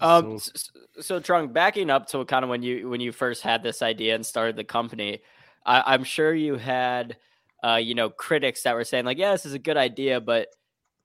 Um, 0.01 0.39
So- 0.39 0.53
s- 0.55 0.71
s- 0.97 1.07
so 1.07 1.21
Trung, 1.21 1.53
backing 1.53 1.91
up 1.91 2.07
to 2.09 2.25
kind 2.25 2.45
of 2.45 2.49
when 2.49 2.63
you 2.63 2.89
when 2.89 3.01
you 3.03 3.13
first 3.13 3.43
had 3.43 3.63
this 3.63 3.83
idea 3.83 4.15
and 4.15 4.25
started 4.25 4.57
the 4.57 4.65
company, 4.65 5.21
I, 5.67 5.95
I'm 5.95 6.05
sure 6.05 6.33
you 6.33 6.57
had, 6.57 7.19
uh, 7.63 7.77
you 7.77 7.95
know, 7.95 8.09
critics 8.09 8.63
that 8.63 8.75
were 8.75 8.85
saying 8.85 9.05
like, 9.05 9.19
"Yeah, 9.19 9.33
this 9.33 9.45
is 9.45 9.53
a 9.53 9.59
good 9.59 9.77
idea, 9.77 10.21
but 10.21 10.49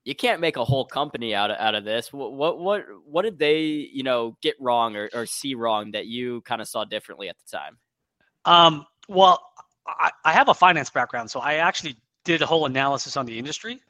you 0.06 0.16
can't 0.16 0.40
make 0.40 0.56
a 0.56 0.64
whole 0.64 0.86
company 0.86 1.36
out 1.36 1.52
of 1.52 1.58
out 1.58 1.76
of 1.76 1.84
this." 1.84 2.14
What 2.14 2.34
what 2.34 2.60
what, 2.60 2.86
what 3.04 3.24
did 3.24 3.38
they, 3.38 3.62
you 3.62 4.04
know, 4.04 4.38
get 4.42 4.56
wrong 4.62 4.96
or, 4.96 5.10
or 5.14 5.26
see 5.26 5.56
wrong 5.56 5.92
that 5.92 6.06
you 6.06 6.42
kind 6.42 6.62
of 6.62 6.68
saw 6.70 6.86
differently 6.86 7.28
at 7.28 7.36
the 7.38 7.58
time? 7.58 7.78
Um, 8.46 8.86
well, 9.10 9.44
I, 9.88 10.12
I 10.24 10.32
have 10.32 10.48
a 10.48 10.54
finance 10.54 10.90
background, 10.90 11.30
so 11.32 11.42
I 11.42 11.56
actually 11.56 11.98
did 12.24 12.42
a 12.42 12.46
whole 12.46 12.66
analysis 12.66 13.18
on 13.18 13.26
the 13.26 13.38
industry. 13.38 13.82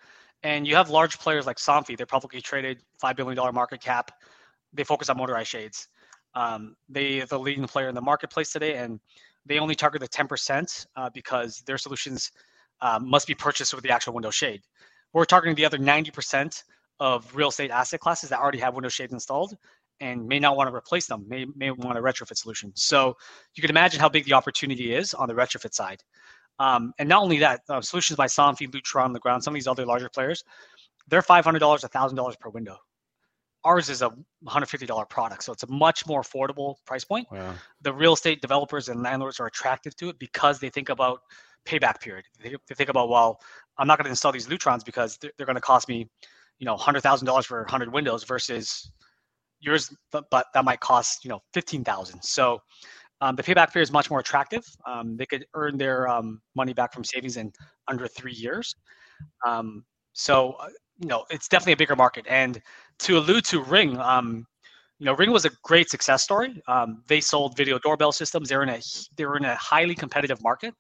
And 0.44 0.66
you 0.68 0.76
have 0.76 0.90
large 0.90 1.20
players 1.20 1.46
like 1.46 1.58
Somfy, 1.58 1.98
they're 1.98 2.06
publicly 2.06 2.42
traded, 2.42 2.82
$5 3.04 3.16
billion 3.16 3.54
market 3.54 3.82
cap. 3.82 4.12
They 4.74 4.84
focus 4.84 5.10
on 5.10 5.18
motorized 5.18 5.50
shades. 5.50 5.88
Um, 6.36 6.76
they 6.88 7.22
are 7.22 7.26
the 7.26 7.40
leading 7.40 7.66
player 7.66 7.90
in 7.90 7.96
the 7.96 8.02
marketplace 8.02 8.52
today, 8.52 8.76
and 8.76 9.00
they 9.46 9.60
only 9.60 9.76
target 9.76 10.02
the 10.02 10.08
10% 10.08 10.88
uh, 10.96 11.10
because 11.14 11.62
their 11.66 11.78
solutions 11.78 12.32
uh, 12.82 13.00
must 13.02 13.28
be 13.28 13.34
purchased 13.34 13.74
with 13.74 13.84
the 13.84 13.90
actual 13.90 14.14
window 14.14 14.30
shade. 14.30 14.62
We're 15.12 15.26
targeting 15.26 15.56
the 15.56 15.66
other 15.66 15.78
90% 15.78 16.64
of 17.00 17.36
real 17.36 17.50
estate 17.50 17.72
asset 17.72 18.00
classes 18.00 18.30
that 18.30 18.40
already 18.40 18.60
have 18.60 18.76
window 18.76 18.90
shades 18.90 19.14
installed 19.14 19.56
and 20.02 20.28
may 20.28 20.40
not 20.40 20.56
want 20.56 20.70
to 20.70 20.76
replace 20.76 21.08
them, 21.08 21.26
may, 21.28 21.46
may 21.56 21.72
want 21.72 21.98
a 21.98 22.02
retrofit 22.02 22.38
solution. 22.38 22.72
So 22.76 23.18
you 23.56 23.62
can 23.62 23.70
imagine 23.70 24.00
how 24.00 24.10
big 24.10 24.26
the 24.26 24.34
opportunity 24.34 24.94
is 24.94 25.14
on 25.14 25.28
the 25.28 25.34
retrofit 25.34 25.74
side. 25.74 26.02
Um, 26.60 26.94
and 27.00 27.08
not 27.08 27.24
only 27.24 27.40
that, 27.40 27.62
uh, 27.70 27.82
solutions 27.82 28.18
by 28.18 28.28
Somfy, 28.28 28.70
Lutron 28.70 29.06
on 29.06 29.14
the 29.14 29.20
ground, 29.20 29.44
some 29.44 29.54
of 29.54 29.56
these 29.56 29.68
other 29.68 29.86
larger 29.86 30.10
players, 30.10 30.44
they're 31.08 31.22
$500, 31.22 31.44
$1,000 31.44 32.40
per 32.40 32.50
window. 32.50 32.78
Ours 33.64 33.90
is 33.90 34.02
a 34.02 34.12
$150 34.46 35.10
product, 35.10 35.44
so 35.44 35.52
it's 35.52 35.64
a 35.64 35.72
much 35.72 36.08
more 36.08 36.22
affordable 36.22 36.76
price 36.86 37.04
point. 37.04 37.28
wow. 37.32 37.54
The 37.82 37.94
real 37.94 38.14
estate 38.14 38.42
developers 38.42 38.90
and 38.90 39.04
landlords 39.04 39.40
are 39.40 39.48
attracted 39.48 39.98
to 39.98 40.10
it 40.10 40.20
because 40.20 40.60
they 40.60 40.70
think 40.70 40.90
about 40.90 41.22
payback 41.66 42.00
period. 42.00 42.26
They, 42.42 42.56
they 42.68 42.76
think 42.76 42.90
about, 42.90 43.10
well, 43.10 43.40
I'm 43.78 43.88
not 43.88 43.98
going 43.98 44.06
to 44.06 44.12
install 44.12 44.32
these 44.32 44.48
Lutrons 44.48 44.86
because 44.86 45.18
they're, 45.18 45.32
they're 45.38 45.46
going 45.46 45.56
to 45.56 45.62
cost 45.62 45.90
me, 45.90 46.10
you 46.60 46.66
know, 46.66 46.76
$100,000 46.76 47.46
for 47.46 47.62
100 47.62 47.92
windows 47.92 48.24
versus 48.24 48.92
yours, 49.60 49.94
but, 50.12 50.26
but 50.32 50.48
that 50.54 50.64
might 50.64 50.80
cost, 50.80 51.24
you 51.26 51.30
know, 51.30 51.42
15,000. 51.54 52.22
So 52.24 52.62
um, 53.22 53.36
the 53.36 53.44
payback 53.44 53.72
period 53.74 53.84
is 53.84 53.92
much 53.92 54.10
more 54.10 54.20
attractive. 54.20 54.64
Um, 54.86 55.18
they 55.18 55.26
could 55.26 55.46
earn 55.54 55.78
their 55.78 56.08
um, 56.08 56.42
money 56.56 56.74
back 56.74 56.94
from 56.94 57.04
savings 57.04 57.38
in 57.38 57.52
under 57.88 58.08
three 58.08 58.34
years. 58.34 58.76
Um, 59.46 59.84
so, 60.14 60.54
uh, 60.54 60.70
you 61.00 61.08
know, 61.08 61.26
it's 61.30 61.48
definitely 61.48 61.74
a 61.74 61.78
bigger 61.78 61.96
market. 61.96 62.26
And 62.30 62.62
to 63.00 63.18
allude 63.18 63.46
to 63.46 63.62
Ring, 63.64 63.98
um, 64.00 64.46
you 65.00 65.06
know, 65.06 65.14
Ring 65.16 65.32
was 65.32 65.46
a 65.46 65.52
great 65.64 65.90
success 65.90 66.24
story. 66.24 66.62
Um, 66.68 67.04
they 67.08 67.22
sold 67.22 67.56
video 67.56 67.80
doorbell 67.80 68.12
systems. 68.12 68.50
They're 68.50 68.64
in 68.64 68.70
a 68.70 68.82
they're 69.18 69.38
in 69.38 69.46
a 69.46 69.56
highly 69.56 69.96
competitive 69.96 70.42
market. 70.44 70.74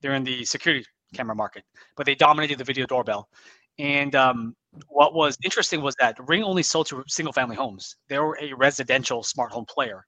They're 0.00 0.14
in 0.14 0.24
the 0.24 0.44
security 0.44 0.84
camera 1.14 1.36
market, 1.36 1.64
but 1.96 2.06
they 2.06 2.14
dominated 2.14 2.58
the 2.58 2.64
video 2.64 2.86
doorbell. 2.86 3.28
And 3.78 4.14
what 4.88 5.14
was 5.14 5.36
interesting 5.44 5.80
was 5.82 5.94
that 6.00 6.16
Ring 6.28 6.42
only 6.44 6.62
sold 6.62 6.86
to 6.88 7.02
single 7.08 7.32
family 7.32 7.56
homes. 7.56 7.96
They 8.08 8.18
were 8.18 8.38
a 8.40 8.52
residential 8.54 9.22
smart 9.22 9.52
home 9.52 9.66
player. 9.68 10.04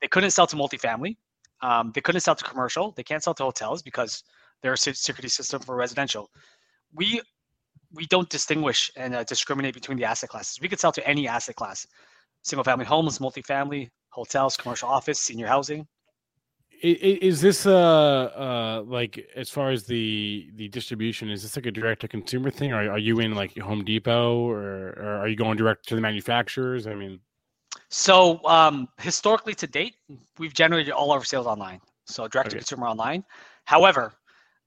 They 0.00 0.08
couldn't 0.08 0.30
sell 0.30 0.46
to 0.46 0.56
multifamily. 0.56 1.16
Um, 1.60 1.90
they 1.94 2.00
couldn't 2.00 2.20
sell 2.20 2.34
to 2.34 2.44
commercial. 2.44 2.92
They 2.92 3.02
can't 3.02 3.22
sell 3.22 3.34
to 3.34 3.42
hotels 3.42 3.82
because 3.82 4.22
they're 4.62 4.74
a 4.74 4.76
security 4.76 5.28
system 5.28 5.60
for 5.60 5.76
residential. 5.76 6.30
We 6.94 7.20
we 7.92 8.06
don't 8.06 8.28
distinguish 8.28 8.90
and 8.96 9.14
uh, 9.14 9.24
discriminate 9.24 9.74
between 9.74 9.98
the 9.98 10.04
asset 10.04 10.28
classes. 10.28 10.60
We 10.60 10.68
could 10.68 10.78
sell 10.78 10.92
to 10.92 11.06
any 11.08 11.26
asset 11.26 11.56
class: 11.56 11.86
single 12.42 12.64
family 12.64 12.84
homes, 12.84 13.18
multifamily, 13.18 13.90
hotels, 14.10 14.56
commercial 14.56 14.88
office, 14.88 15.20
senior 15.20 15.46
housing. 15.46 15.86
Is 16.80 17.40
this 17.40 17.66
uh 17.66 17.72
uh 17.74 18.82
like 18.86 19.28
as 19.34 19.50
far 19.50 19.70
as 19.70 19.84
the 19.84 20.48
the 20.54 20.68
distribution? 20.68 21.28
Is 21.28 21.42
this 21.42 21.56
like 21.56 21.66
a 21.66 21.72
direct 21.72 22.02
to 22.02 22.08
consumer 22.08 22.50
thing? 22.50 22.72
Or 22.72 22.88
are 22.92 22.98
you 22.98 23.18
in 23.18 23.34
like 23.34 23.58
Home 23.58 23.84
Depot, 23.84 24.48
or, 24.48 24.94
or 24.96 25.18
are 25.20 25.28
you 25.28 25.34
going 25.34 25.56
direct 25.56 25.88
to 25.88 25.96
the 25.96 26.00
manufacturers? 26.00 26.86
I 26.86 26.94
mean, 26.94 27.18
So 27.88 28.44
um, 28.44 28.88
historically, 28.98 29.54
to 29.54 29.66
date, 29.66 29.96
we've 30.38 30.54
generated 30.54 30.92
all 30.92 31.10
our 31.10 31.24
sales 31.24 31.46
online, 31.46 31.80
so 32.04 32.28
direct 32.28 32.50
to 32.50 32.56
consumer 32.56 32.86
online. 32.86 33.24
However, 33.64 34.14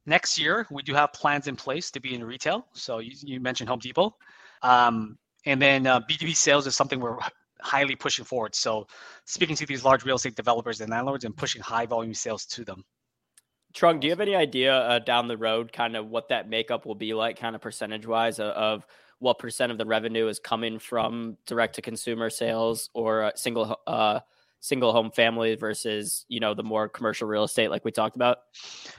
next 0.05 0.39
year 0.39 0.65
we 0.71 0.81
do 0.83 0.93
have 0.93 1.13
plans 1.13 1.47
in 1.47 1.55
place 1.55 1.91
to 1.91 1.99
be 1.99 2.15
in 2.15 2.23
retail. 2.23 2.65
So 2.73 2.99
you, 2.99 3.11
you 3.21 3.39
mentioned 3.39 3.69
Home 3.69 3.79
Depot, 3.79 4.15
um, 4.63 5.17
and 5.45 5.61
then 5.61 5.87
uh, 5.87 6.01
B2B 6.01 6.35
sales 6.35 6.67
is 6.67 6.75
something 6.75 6.99
we're 6.99 7.17
highly 7.61 7.95
pushing 7.95 8.25
forward. 8.25 8.55
So 8.55 8.87
speaking 9.25 9.55
to 9.55 9.65
these 9.65 9.83
large 9.83 10.03
real 10.03 10.15
estate 10.15 10.35
developers 10.35 10.81
and 10.81 10.89
landlords 10.89 11.25
and 11.25 11.35
pushing 11.35 11.61
high 11.61 11.85
volume 11.85 12.13
sales 12.13 12.45
to 12.47 12.65
them. 12.65 12.83
Trung, 13.73 14.01
do 14.01 14.07
you 14.07 14.11
have 14.11 14.19
any 14.19 14.35
idea 14.35 14.75
uh, 14.75 14.99
down 14.99 15.27
the 15.27 15.37
road, 15.37 15.71
kind 15.71 15.95
of 15.95 16.09
what 16.09 16.27
that 16.29 16.49
makeup 16.49 16.85
will 16.85 16.95
be 16.95 17.13
like, 17.13 17.39
kind 17.39 17.55
of 17.55 17.61
percentage 17.61 18.05
wise, 18.05 18.39
of, 18.39 18.47
of 18.47 18.85
what 19.21 19.37
percent 19.39 19.71
of 19.71 19.77
the 19.77 19.85
revenue 19.85 20.27
is 20.27 20.39
coming 20.39 20.79
from 20.79 21.37
direct 21.45 21.75
to 21.75 21.81
consumer 21.81 22.29
sales 22.29 22.89
or 22.93 23.31
single 23.35 23.79
uh, 23.85 24.19
single 24.59 24.91
home 24.91 25.11
family 25.11 25.55
versus 25.55 26.25
you 26.27 26.39
know 26.39 26.53
the 26.53 26.63
more 26.63 26.89
commercial 26.89 27.27
real 27.27 27.43
estate, 27.43 27.69
like 27.69 27.85
we 27.85 27.91
talked 27.91 28.15
about? 28.15 28.39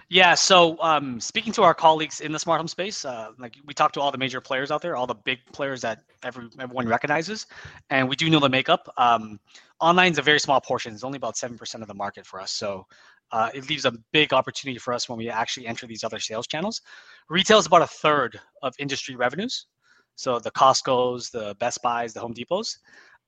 Yeah. 0.08 0.34
So 0.34 0.80
um, 0.80 1.20
speaking 1.20 1.52
to 1.54 1.62
our 1.62 1.74
colleagues 1.74 2.20
in 2.20 2.30
the 2.30 2.38
smart 2.38 2.60
home 2.60 2.68
space, 2.68 3.04
uh, 3.04 3.32
like 3.38 3.56
we 3.66 3.74
talk 3.74 3.92
to 3.92 4.00
all 4.00 4.12
the 4.12 4.18
major 4.18 4.40
players 4.40 4.70
out 4.70 4.80
there, 4.80 4.94
all 4.94 5.08
the 5.08 5.14
big 5.14 5.40
players 5.52 5.80
that 5.82 6.02
every, 6.22 6.48
everyone 6.60 6.86
recognizes, 6.86 7.46
and 7.90 8.08
we 8.08 8.14
do 8.14 8.30
know 8.30 8.40
the 8.40 8.48
makeup. 8.48 8.92
Um, 8.96 9.40
online 9.80 10.12
is 10.12 10.18
a 10.18 10.22
very 10.22 10.38
small 10.38 10.60
portion; 10.60 10.94
it's 10.94 11.04
only 11.04 11.16
about 11.16 11.36
seven 11.36 11.58
percent 11.58 11.82
of 11.82 11.88
the 11.88 11.94
market 11.94 12.24
for 12.24 12.40
us. 12.40 12.52
So 12.52 12.86
uh, 13.32 13.50
it 13.54 13.68
leaves 13.68 13.86
a 13.86 13.92
big 14.12 14.32
opportunity 14.32 14.78
for 14.78 14.92
us 14.92 15.08
when 15.08 15.18
we 15.18 15.28
actually 15.28 15.66
enter 15.66 15.86
these 15.86 16.04
other 16.04 16.20
sales 16.20 16.46
channels. 16.46 16.82
Retail 17.28 17.58
is 17.58 17.66
about 17.66 17.82
a 17.82 17.86
third 17.86 18.38
of 18.62 18.74
industry 18.78 19.16
revenues. 19.16 19.66
So 20.22 20.38
the 20.38 20.52
Costco's, 20.52 21.30
the 21.30 21.56
Best 21.58 21.82
Buys, 21.82 22.12
the 22.12 22.20
Home 22.20 22.32
Depots. 22.32 22.78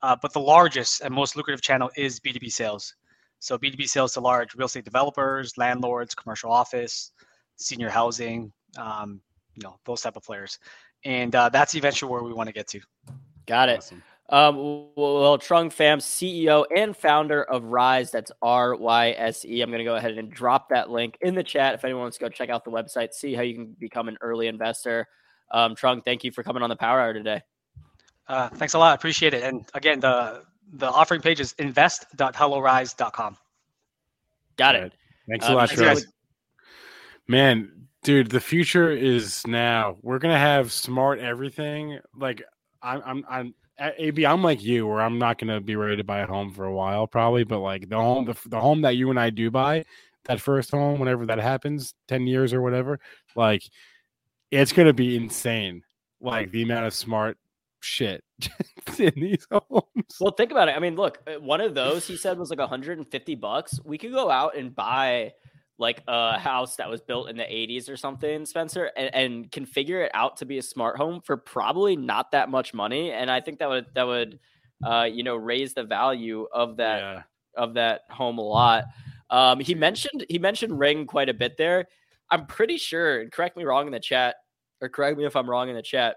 Uh, 0.03 0.15
but 0.23 0.33
the 0.33 0.39
largest 0.39 1.01
and 1.01 1.13
most 1.13 1.35
lucrative 1.35 1.61
channel 1.61 1.91
is 1.97 2.21
B2B 2.21 2.53
sales. 2.53 2.95
So 3.41 3.59
B2B 3.59 3.89
sales 3.89 4.13
to 4.13 4.21
large 4.21 4.55
real 4.55 4.67
estate 4.67 4.85
developers, 4.85 5.59
landlords, 5.59 6.15
commercial 6.15 6.53
office, 6.53 7.11
senior 7.57 7.89
housing, 7.89 8.53
um, 8.79 9.21
you 9.57 9.63
know, 9.65 9.75
those 9.85 10.03
type 10.03 10.15
of 10.15 10.23
players. 10.23 10.61
And 11.05 11.35
uh, 11.35 11.49
that's 11.49 11.75
eventually 11.75 12.13
where 12.13 12.23
we 12.23 12.33
want 12.33 12.47
to 12.47 12.53
get 12.53 12.69
to. 12.69 12.81
Got 13.47 13.71
it. 13.71 13.79
awesome. 13.79 14.03
Um, 14.29 14.57
well, 14.57 14.93
well, 14.95 15.39
Trung 15.39 15.71
Pham, 15.71 15.99
CEO 15.99 16.65
and 16.75 16.97
founder 16.97 17.43
of 17.43 17.65
RYSE, 17.65 18.13
that's 18.13 18.31
R 18.41 18.77
Y 18.77 19.17
S 19.19 19.45
E. 19.45 19.63
I'm 19.63 19.71
going 19.71 19.81
to 19.81 19.85
go 19.85 19.97
ahead 19.97 20.17
and 20.17 20.31
drop 20.31 20.69
that 20.69 20.91
link 20.91 21.19
in 21.21 21.35
the 21.35 21.43
chat 21.43 21.75
if 21.75 21.85
anyone 21.85 22.03
wants 22.03 22.19
to 22.19 22.25
go 22.25 22.29
check 22.29 22.51
out 22.51 22.65
the 22.65 22.71
website, 22.71 23.15
see 23.15 23.35
how 23.35 23.43
you 23.43 23.55
can 23.55 23.77
become 23.81 24.07
an 24.07 24.17
early 24.21 24.47
investor. 24.47 25.09
Um, 25.55 25.77
Trung, 25.77 26.05
thank 26.05 26.25
you 26.25 26.33
for 26.33 26.43
coming 26.43 26.63
on 26.65 26.69
the 26.69 26.75
Power 26.77 27.01
Hour 27.01 27.13
today. 27.13 27.41
Uh, 28.27 28.49
thanks 28.49 28.75
a 28.75 28.79
lot. 28.79 28.97
Appreciate 28.97 29.33
it. 29.35 29.43
And 29.45 29.65
again, 29.75 30.01
the 30.01 30.43
the 30.73 30.89
offering 30.91 31.21
page 31.21 31.39
is 31.41 31.55
invest.helloryse.com. 31.59 33.37
Got 34.57 34.75
Right. 34.75 34.85
it. 34.85 34.95
Thanks 35.29 35.47
Um, 35.47 35.53
a 35.53 35.57
lot, 35.57 35.69
thanks, 35.69 35.83
guys. 35.83 36.07
Man, 37.29 37.87
dude, 38.03 38.31
the 38.31 38.41
future 38.41 38.91
is 38.91 39.47
now. 39.47 39.97
We're 40.03 40.19
gonna 40.19 40.39
have 40.39 40.73
smart 40.73 41.21
everything. 41.21 42.01
Like 42.17 42.43
I'm 42.83 43.03
I'm 43.05 43.25
I'm 43.29 43.55
AB. 43.79 44.27
I'm 44.27 44.43
like 44.43 44.63
you, 44.63 44.87
where 44.87 45.01
I'm 45.01 45.19
not 45.19 45.39
gonna 45.39 45.61
be 45.61 45.77
ready 45.77 45.97
to 45.97 46.05
buy 46.05 46.21
a 46.21 46.27
home 46.27 46.53
for 46.53 46.65
a 46.65 46.75
while, 46.75 47.07
probably. 47.07 47.45
But 47.45 47.61
like 47.61 47.89
the 47.89 47.97
home, 47.97 48.25
the, 48.25 48.37
the 48.49 48.61
home 48.61 48.83
that 48.83 48.97
you 48.97 49.11
and 49.11 49.19
I 49.21 49.31
do 49.31 49.51
buy, 49.51 49.85
that 50.25 50.41
first 50.41 50.71
home, 50.73 50.99
whenever 50.99 51.27
that 51.27 51.39
happens, 51.39 51.95
ten 52.09 52.27
years 52.27 52.53
or 52.53 52.61
whatever, 52.61 52.99
like 53.37 53.63
it's 54.51 54.73
gonna 54.73 54.93
be 54.93 55.17
insane. 55.17 55.83
Like 56.21 56.51
the 56.51 56.63
amount 56.63 56.87
of 56.87 56.95
smart 56.95 57.37
shit 57.81 58.25
in 58.99 59.13
these 59.17 59.47
homes. 59.51 60.17
Well, 60.21 60.33
think 60.33 60.51
about 60.51 60.69
it. 60.69 60.73
I 60.77 60.79
mean, 60.79 60.97
look, 60.97 61.19
uh, 61.27 61.39
one 61.41 61.61
of 61.61 61.75
those 61.75 62.07
he 62.07 62.17
said 62.17 62.39
was 62.39 62.49
like 62.51 62.59
150 62.59 63.35
bucks. 63.35 63.79
We 63.85 63.99
could 63.99 64.13
go 64.13 64.31
out 64.31 64.57
and 64.57 64.75
buy 64.75 65.35
like 65.77 66.03
a 66.09 66.39
house 66.39 66.77
that 66.77 66.89
was 66.89 67.01
built 67.03 67.29
in 67.29 67.37
the 67.37 67.43
80s 67.43 67.91
or 67.91 67.97
something, 67.97 68.47
Spencer, 68.47 68.91
and, 68.97 69.13
and 69.15 69.51
configure 69.51 70.05
it 70.05 70.11
out 70.15 70.37
to 70.39 70.47
be 70.47 70.59
a 70.59 70.63
smart 70.63 70.97
home 70.97 71.21
for 71.21 71.37
probably 71.37 71.97
not 71.97 72.31
that 72.31 72.49
much 72.49 72.73
money. 72.73 73.11
And 73.11 73.31
I 73.31 73.41
think 73.41 73.59
that 73.59 73.69
would 73.69 73.87
that 73.95 74.07
would 74.07 74.39
uh, 74.87 75.03
you 75.11 75.23
know 75.25 75.37
raise 75.37 75.75
the 75.75 75.85
value 75.85 76.47
of 76.53 76.77
that 76.79 77.01
Yeah. 77.01 77.23
of 77.57 77.75
that 77.75 78.03
home 78.09 78.39
a 78.39 78.43
lot. 78.43 78.85
Um, 79.31 79.61
he 79.61 79.75
mentioned 79.75 80.25
he 80.29 80.39
mentioned 80.39 80.79
Ring 80.79 81.07
quite 81.07 81.29
a 81.29 81.35
bit 81.35 81.57
there. 81.59 81.87
I'm 82.35 82.47
pretty 82.47 82.77
sure, 82.77 83.21
and 83.21 83.31
correct 83.33 83.57
me 83.57 83.65
wrong 83.65 83.87
in 83.87 83.93
the 83.93 84.01
chat, 84.01 84.37
or 84.81 84.89
correct 84.89 85.17
me 85.19 85.25
if 85.25 85.37
I'm 85.37 85.49
wrong 85.49 85.69
in 85.69 85.77
the 85.77 85.83
chat. 85.83 86.17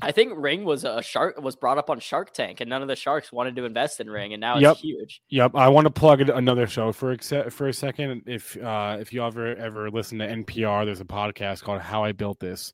I 0.00 0.12
think 0.12 0.34
Ring 0.36 0.64
was 0.64 0.84
a 0.84 1.02
shark 1.02 1.40
was 1.40 1.56
brought 1.56 1.76
up 1.78 1.90
on 1.90 1.98
Shark 1.98 2.32
Tank, 2.32 2.60
and 2.60 2.70
none 2.70 2.82
of 2.82 2.88
the 2.88 2.94
sharks 2.94 3.32
wanted 3.32 3.56
to 3.56 3.64
invest 3.64 3.98
in 4.00 4.08
Ring, 4.08 4.32
and 4.32 4.40
now 4.40 4.54
it's 4.56 4.62
Yep. 4.62 4.76
huge. 4.76 5.22
Yep, 5.30 5.56
I 5.56 5.68
want 5.68 5.86
to 5.86 5.90
plug 5.90 6.20
another 6.20 6.66
show 6.68 6.92
for 6.92 7.12
a 7.12 7.50
for 7.50 7.68
a 7.68 7.72
second. 7.72 8.22
If 8.26 8.56
uh, 8.62 8.98
if 9.00 9.12
you 9.12 9.24
ever 9.24 9.56
ever 9.56 9.90
listen 9.90 10.18
to 10.18 10.26
NPR, 10.28 10.84
there's 10.84 11.00
a 11.00 11.04
podcast 11.04 11.62
called 11.62 11.80
"How 11.80 12.04
I 12.04 12.12
Built 12.12 12.38
This," 12.38 12.72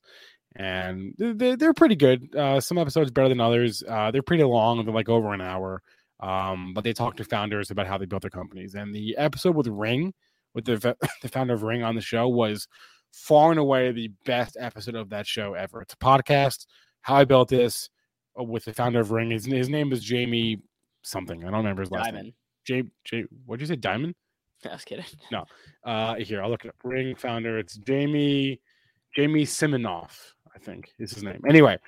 and 0.56 1.14
they're- 1.16 1.34
they're, 1.34 1.56
they're 1.56 1.74
pretty 1.74 1.96
good. 1.96 2.34
Uh, 2.36 2.60
some 2.60 2.76
episodes 2.78 3.10
better 3.10 3.28
than 3.30 3.40
others. 3.40 3.82
Uh, 3.88 4.10
they're 4.10 4.22
pretty 4.22 4.44
long; 4.44 4.84
they're 4.84 4.94
like 4.94 5.08
over 5.08 5.32
an 5.32 5.40
hour. 5.40 5.82
Um, 6.20 6.72
but 6.74 6.84
they 6.84 6.92
talk 6.92 7.16
to 7.16 7.24
founders 7.24 7.70
about 7.70 7.86
how 7.86 7.98
they 7.98 8.06
built 8.06 8.22
their 8.22 8.30
companies. 8.30 8.74
And 8.74 8.94
the 8.94 9.16
episode 9.16 9.56
with 9.56 9.66
Ring, 9.66 10.14
with 10.54 10.64
the 10.64 10.96
the 11.22 11.28
founder 11.28 11.54
of 11.54 11.62
Ring 11.62 11.82
on 11.82 11.94
the 11.94 12.00
show, 12.00 12.28
was 12.28 12.68
far 13.12 13.50
and 13.50 13.60
away 13.60 13.92
the 13.92 14.10
best 14.24 14.56
episode 14.58 14.94
of 14.94 15.10
that 15.10 15.26
show 15.26 15.54
ever. 15.54 15.82
It's 15.82 15.94
a 15.94 15.98
podcast. 15.98 16.66
How 17.02 17.16
I 17.16 17.24
built 17.24 17.48
this 17.48 17.90
uh, 18.38 18.42
with 18.42 18.64
the 18.64 18.72
founder 18.72 19.00
of 19.00 19.10
Ring. 19.10 19.30
His, 19.30 19.44
his 19.44 19.68
name 19.68 19.92
is 19.92 20.02
Jamie 20.02 20.60
something. 21.02 21.42
I 21.42 21.48
don't 21.48 21.58
remember 21.58 21.82
his 21.82 21.90
last 21.90 22.06
name. 22.06 22.14
Diamond. 22.14 22.32
J 22.64 22.82
J 23.04 23.24
what'd 23.46 23.60
you 23.60 23.66
say? 23.66 23.76
Diamond? 23.76 24.14
I 24.64 24.72
was 24.72 24.84
kidding. 24.84 25.04
No. 25.30 25.44
Uh 25.84 26.14
here, 26.16 26.42
I'll 26.42 26.50
look 26.50 26.64
it 26.64 26.68
up. 26.68 26.76
Ring 26.82 27.14
founder. 27.14 27.58
It's 27.58 27.76
Jamie 27.76 28.60
Jamie 29.14 29.44
Siminoff, 29.44 30.18
I 30.54 30.58
think 30.58 30.90
is 30.98 31.12
his 31.12 31.22
name. 31.22 31.40
Anyway, 31.46 31.78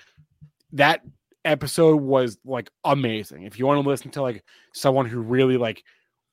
that 0.72 1.00
episode 1.44 2.00
was 2.00 2.38
like 2.44 2.70
amazing. 2.84 3.44
If 3.44 3.58
you 3.58 3.66
want 3.66 3.82
to 3.82 3.88
listen 3.88 4.10
to 4.12 4.22
like 4.22 4.44
someone 4.74 5.06
who 5.06 5.20
really 5.20 5.56
like 5.56 5.82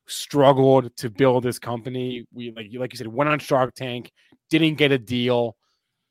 struggled 0.07 0.95
to 0.97 1.09
build 1.09 1.43
this 1.43 1.59
company, 1.59 2.25
we 2.33 2.51
like 2.55 2.67
you 2.69 2.79
like 2.79 2.93
you 2.93 2.97
said, 2.97 3.07
went 3.07 3.29
on 3.29 3.39
Shark 3.39 3.73
Tank, 3.75 4.11
didn't 4.49 4.75
get 4.75 4.91
a 4.91 4.97
deal, 4.97 5.55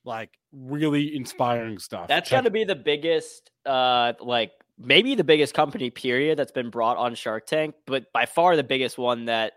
like 0.05 0.31
really 0.53 1.15
inspiring 1.15 1.79
stuff. 1.79 2.09
That's 2.09 2.31
got 2.31 2.43
to 2.43 2.51
be 2.51 2.65
the 2.65 2.77
biggest, 2.77 3.51
uh, 3.67 4.15
like 4.21 4.53
maybe 4.79 5.15
the 5.15 5.25
biggest 5.25 5.55
company 5.55 5.91
period 5.91 6.39
that's 6.39 6.53
been 6.53 6.71
brought 6.71 6.97
on 6.97 7.15
Shark 7.15 7.47
Tank, 7.47 7.75
but 7.87 8.07
by 8.13 8.27
far 8.27 8.57
the 8.57 8.65
biggest 8.65 8.99
one 8.99 9.27
that 9.27 9.55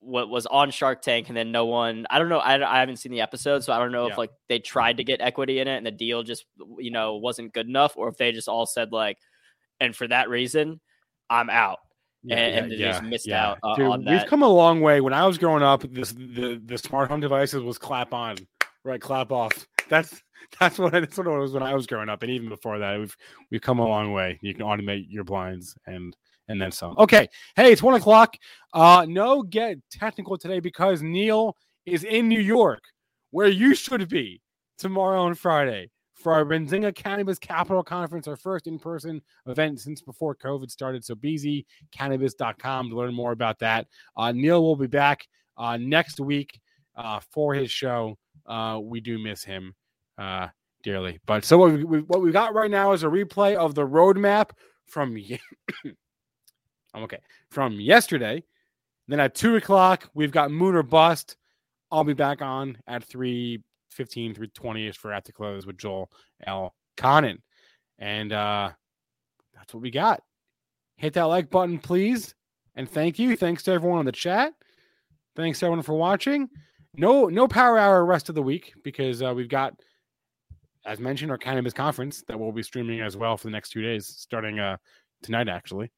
what 0.00 0.28
was 0.28 0.44
on 0.46 0.70
Shark 0.70 1.00
Tank 1.00 1.28
and 1.28 1.36
then 1.36 1.50
no 1.50 1.64
one. 1.64 2.06
I 2.10 2.18
don't 2.18 2.28
know. 2.28 2.38
I, 2.38 2.76
I 2.76 2.80
haven't 2.80 2.96
seen 2.96 3.10
the 3.12 3.22
episode, 3.22 3.64
so 3.64 3.72
I 3.72 3.78
don't 3.78 3.90
know 3.92 4.06
Yeah. 4.06 4.12
if 4.12 4.18
like 4.18 4.30
they 4.50 4.58
tried 4.58 4.98
to 4.98 5.04
get 5.04 5.22
equity 5.22 5.60
in 5.60 5.68
it 5.68 5.76
and 5.76 5.86
the 5.86 5.90
deal 5.90 6.22
just 6.22 6.44
you 6.78 6.90
know 6.90 7.16
wasn't 7.16 7.54
good 7.54 7.66
enough, 7.66 7.96
or 7.96 8.08
if 8.08 8.16
they 8.18 8.32
just 8.32 8.48
all 8.48 8.66
said 8.66 8.92
like, 8.92 9.16
and 9.80 9.96
for 9.96 10.06
that 10.08 10.28
reason, 10.28 10.80
I'm 11.30 11.48
out. 11.48 11.78
And- 12.30 12.54
and 12.64 12.72
they 12.72 12.76
just 12.76 13.02
missed 13.02 13.26
out, 13.28 13.58
uh, 13.62 13.74
Dude, 13.76 13.86
on 13.86 14.04
We've 14.04 14.26
come 14.26 14.42
a 14.42 14.48
long 14.48 14.80
way. 14.80 15.00
When 15.00 15.12
I 15.12 15.26
was 15.26 15.38
growing 15.38 15.62
up, 15.62 15.82
this 15.92 16.12
the, 16.12 16.60
the 16.64 16.78
smart 16.78 17.10
home 17.10 17.20
devices 17.20 17.62
was 17.62 17.78
clap 17.78 18.12
on, 18.12 18.36
right? 18.84 19.00
Clap 19.00 19.30
off. 19.32 19.66
That's 19.88 20.22
that's 20.60 20.78
what 20.78 20.92
that's 20.92 21.16
what 21.18 21.26
it 21.26 21.30
was 21.30 21.52
when 21.52 21.62
I 21.62 21.74
was 21.74 21.86
growing 21.86 22.08
up, 22.08 22.22
and 22.22 22.30
even 22.30 22.48
before 22.48 22.78
that, 22.78 22.98
we've 22.98 23.16
we've 23.50 23.60
come 23.62 23.78
a 23.78 23.86
long 23.86 24.12
way. 24.12 24.38
You 24.42 24.54
can 24.54 24.64
automate 24.64 25.06
your 25.08 25.24
blinds 25.24 25.76
and 25.86 26.16
and 26.48 26.60
then 26.60 26.70
some. 26.72 26.94
Okay, 26.98 27.28
hey, 27.56 27.72
it's 27.72 27.82
one 27.82 27.94
o'clock. 27.94 28.36
Uh, 28.72 29.06
no 29.08 29.42
get 29.42 29.78
technical 29.90 30.36
today 30.36 30.60
because 30.60 31.02
Neil 31.02 31.56
is 31.86 32.04
in 32.04 32.28
New 32.28 32.40
York, 32.40 32.82
where 33.30 33.48
you 33.48 33.74
should 33.74 34.08
be 34.08 34.40
tomorrow 34.78 35.26
and 35.26 35.38
Friday 35.38 35.90
for 36.24 36.32
our 36.32 36.46
Benzinga 36.46 36.94
Cannabis 36.94 37.38
Capital 37.38 37.82
Conference, 37.84 38.26
our 38.26 38.36
first 38.36 38.66
in-person 38.66 39.20
event 39.46 39.78
since 39.78 40.00
before 40.00 40.34
COVID 40.34 40.70
started. 40.70 41.04
So 41.04 41.14
bzcannabis.com 41.14 42.88
to 42.88 42.96
learn 42.96 43.12
more 43.12 43.32
about 43.32 43.58
that. 43.58 43.86
Uh, 44.16 44.32
Neil 44.32 44.62
will 44.62 44.74
be 44.74 44.86
back 44.86 45.28
uh, 45.58 45.76
next 45.76 46.18
week 46.20 46.62
uh, 46.96 47.20
for 47.30 47.52
his 47.52 47.70
show. 47.70 48.16
Uh, 48.46 48.80
we 48.82 49.00
do 49.00 49.18
miss 49.18 49.44
him 49.44 49.74
uh, 50.16 50.48
dearly. 50.82 51.20
But 51.26 51.44
so 51.44 51.58
what 51.58 51.72
we, 51.72 52.00
what 52.00 52.22
we 52.22 52.32
got 52.32 52.54
right 52.54 52.70
now 52.70 52.92
is 52.92 53.02
a 53.02 53.08
replay 53.08 53.54
of 53.54 53.74
the 53.74 53.86
roadmap 53.86 54.50
from 54.86 55.14
I'm 55.84 57.02
okay 57.02 57.20
from 57.50 57.78
yesterday. 57.78 58.42
Then 59.08 59.20
at 59.20 59.34
two 59.34 59.56
o'clock 59.56 60.08
we've 60.14 60.32
got 60.32 60.50
Moon 60.50 60.74
or 60.74 60.82
Bust. 60.82 61.36
I'll 61.90 62.02
be 62.02 62.14
back 62.14 62.40
on 62.40 62.78
at 62.86 63.04
three 63.04 63.62
fifteen, 63.94 64.34
three 64.34 64.48
twenty 64.48 64.86
ish 64.86 64.98
for 64.98 65.12
at 65.12 65.24
the 65.24 65.32
close 65.32 65.66
with 65.66 65.78
Joel 65.78 66.10
L. 66.46 66.74
Conan, 66.96 67.42
and 67.98 68.32
uh, 68.32 68.70
that's 69.54 69.74
what 69.74 69.82
we 69.82 69.90
got. 69.90 70.22
Hit 70.96 71.14
that 71.14 71.24
like 71.24 71.50
button, 71.50 71.78
please, 71.78 72.34
and 72.76 72.88
thank 72.88 73.18
you. 73.18 73.36
Thanks 73.36 73.62
to 73.64 73.72
everyone 73.72 74.00
in 74.00 74.06
the 74.06 74.12
chat. 74.12 74.52
Thanks 75.36 75.62
everyone 75.62 75.82
for 75.82 75.94
watching. 75.94 76.48
No, 76.96 77.26
no 77.26 77.48
power 77.48 77.78
hour 77.78 78.04
rest 78.04 78.28
of 78.28 78.34
the 78.36 78.42
week 78.42 78.72
because 78.84 79.20
uh, 79.22 79.32
we've 79.34 79.48
got, 79.48 79.74
as 80.86 81.00
mentioned, 81.00 81.32
our 81.32 81.38
cannabis 81.38 81.72
conference 81.72 82.22
that 82.28 82.38
we'll 82.38 82.52
be 82.52 82.62
streaming 82.62 83.00
as 83.00 83.16
well 83.16 83.36
for 83.36 83.48
the 83.48 83.50
next 83.50 83.70
two 83.70 83.82
days, 83.82 84.06
starting 84.06 84.60
uh, 84.60 84.76
tonight 85.22 85.48
actually. 85.48 85.90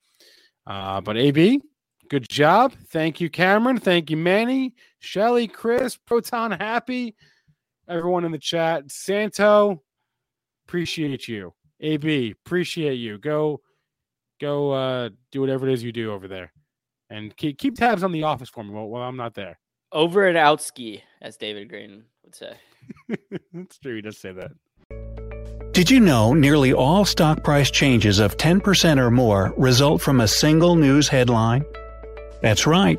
Uh, 0.66 1.00
but 1.02 1.18
AB, 1.18 1.60
good 2.08 2.28
job. 2.28 2.72
Thank 2.88 3.20
you, 3.20 3.28
Cameron. 3.28 3.78
Thank 3.78 4.10
you, 4.10 4.16
Manny, 4.16 4.74
Shelly, 5.00 5.46
Chris, 5.46 5.96
Proton, 5.96 6.52
Happy, 6.52 7.14
everyone 7.88 8.24
in 8.24 8.32
the 8.32 8.38
chat. 8.38 8.90
Santo, 8.90 9.82
appreciate 10.66 11.28
you. 11.28 11.52
AB, 11.80 12.32
appreciate 12.32 12.94
you. 12.94 13.18
Go, 13.18 13.60
go, 14.40 14.72
uh, 14.72 15.10
do 15.30 15.40
whatever 15.40 15.68
it 15.68 15.74
is 15.74 15.82
you 15.82 15.92
do 15.92 16.12
over 16.12 16.28
there, 16.28 16.52
and 17.10 17.36
keep 17.36 17.58
keep 17.58 17.76
tabs 17.76 18.02
on 18.02 18.12
the 18.12 18.22
office 18.22 18.48
for 18.48 18.64
me 18.64 18.70
while, 18.70 18.88
while 18.88 19.02
I'm 19.02 19.16
not 19.16 19.34
there. 19.34 19.58
Over 19.92 20.26
and 20.26 20.38
out 20.38 20.62
ski, 20.62 21.02
as 21.20 21.36
David 21.36 21.68
Green 21.68 22.04
would 22.24 22.34
say. 22.34 22.56
That's 23.52 23.78
true. 23.78 23.96
He 23.96 24.02
does 24.02 24.18
say 24.18 24.32
that. 24.32 24.52
Did 25.72 25.90
you 25.90 26.00
know 26.00 26.32
nearly 26.32 26.72
all 26.72 27.04
stock 27.04 27.44
price 27.44 27.70
changes 27.70 28.18
of 28.18 28.38
10% 28.38 28.98
or 28.98 29.10
more 29.10 29.52
result 29.58 30.00
from 30.00 30.22
a 30.22 30.28
single 30.28 30.74
news 30.74 31.06
headline? 31.06 31.66
That's 32.40 32.66
right. 32.66 32.98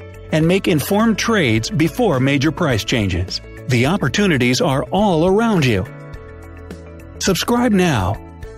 and 0.31 0.47
make 0.47 0.67
informed 0.67 1.17
trades 1.17 1.69
before 1.69 2.19
major 2.19 2.51
price 2.51 2.83
changes. 2.83 3.41
The 3.67 3.85
opportunities 3.85 4.61
are 4.61 4.83
all 4.91 5.27
around 5.27 5.65
you. 5.65 5.85
Subscribe 7.19 7.71
now, 7.71 8.15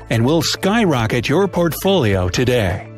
and 0.09 0.25
we'll 0.25 0.41
skyrocket 0.41 1.27
your 1.27 1.47
portfolio 1.47 2.29
today. 2.29 2.89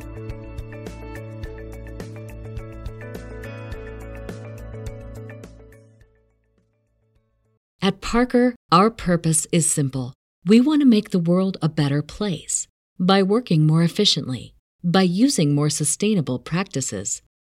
At 7.82 8.01
Parker, 8.01 8.55
our 8.71 8.89
purpose 8.89 9.45
is 9.51 9.69
simple. 9.69 10.13
We 10.43 10.59
want 10.59 10.82
to 10.82 10.88
make 10.88 11.11
the 11.11 11.19
world 11.19 11.57
a 11.61 11.69
better 11.69 12.01
place 12.01 12.67
by 12.99 13.21
working 13.21 13.67
more 13.67 13.84
efficiently, 13.84 14.55
by 14.84 15.03
using 15.03 15.53
more 15.53 15.69
sustainable 15.69 16.39
practices 16.39 17.21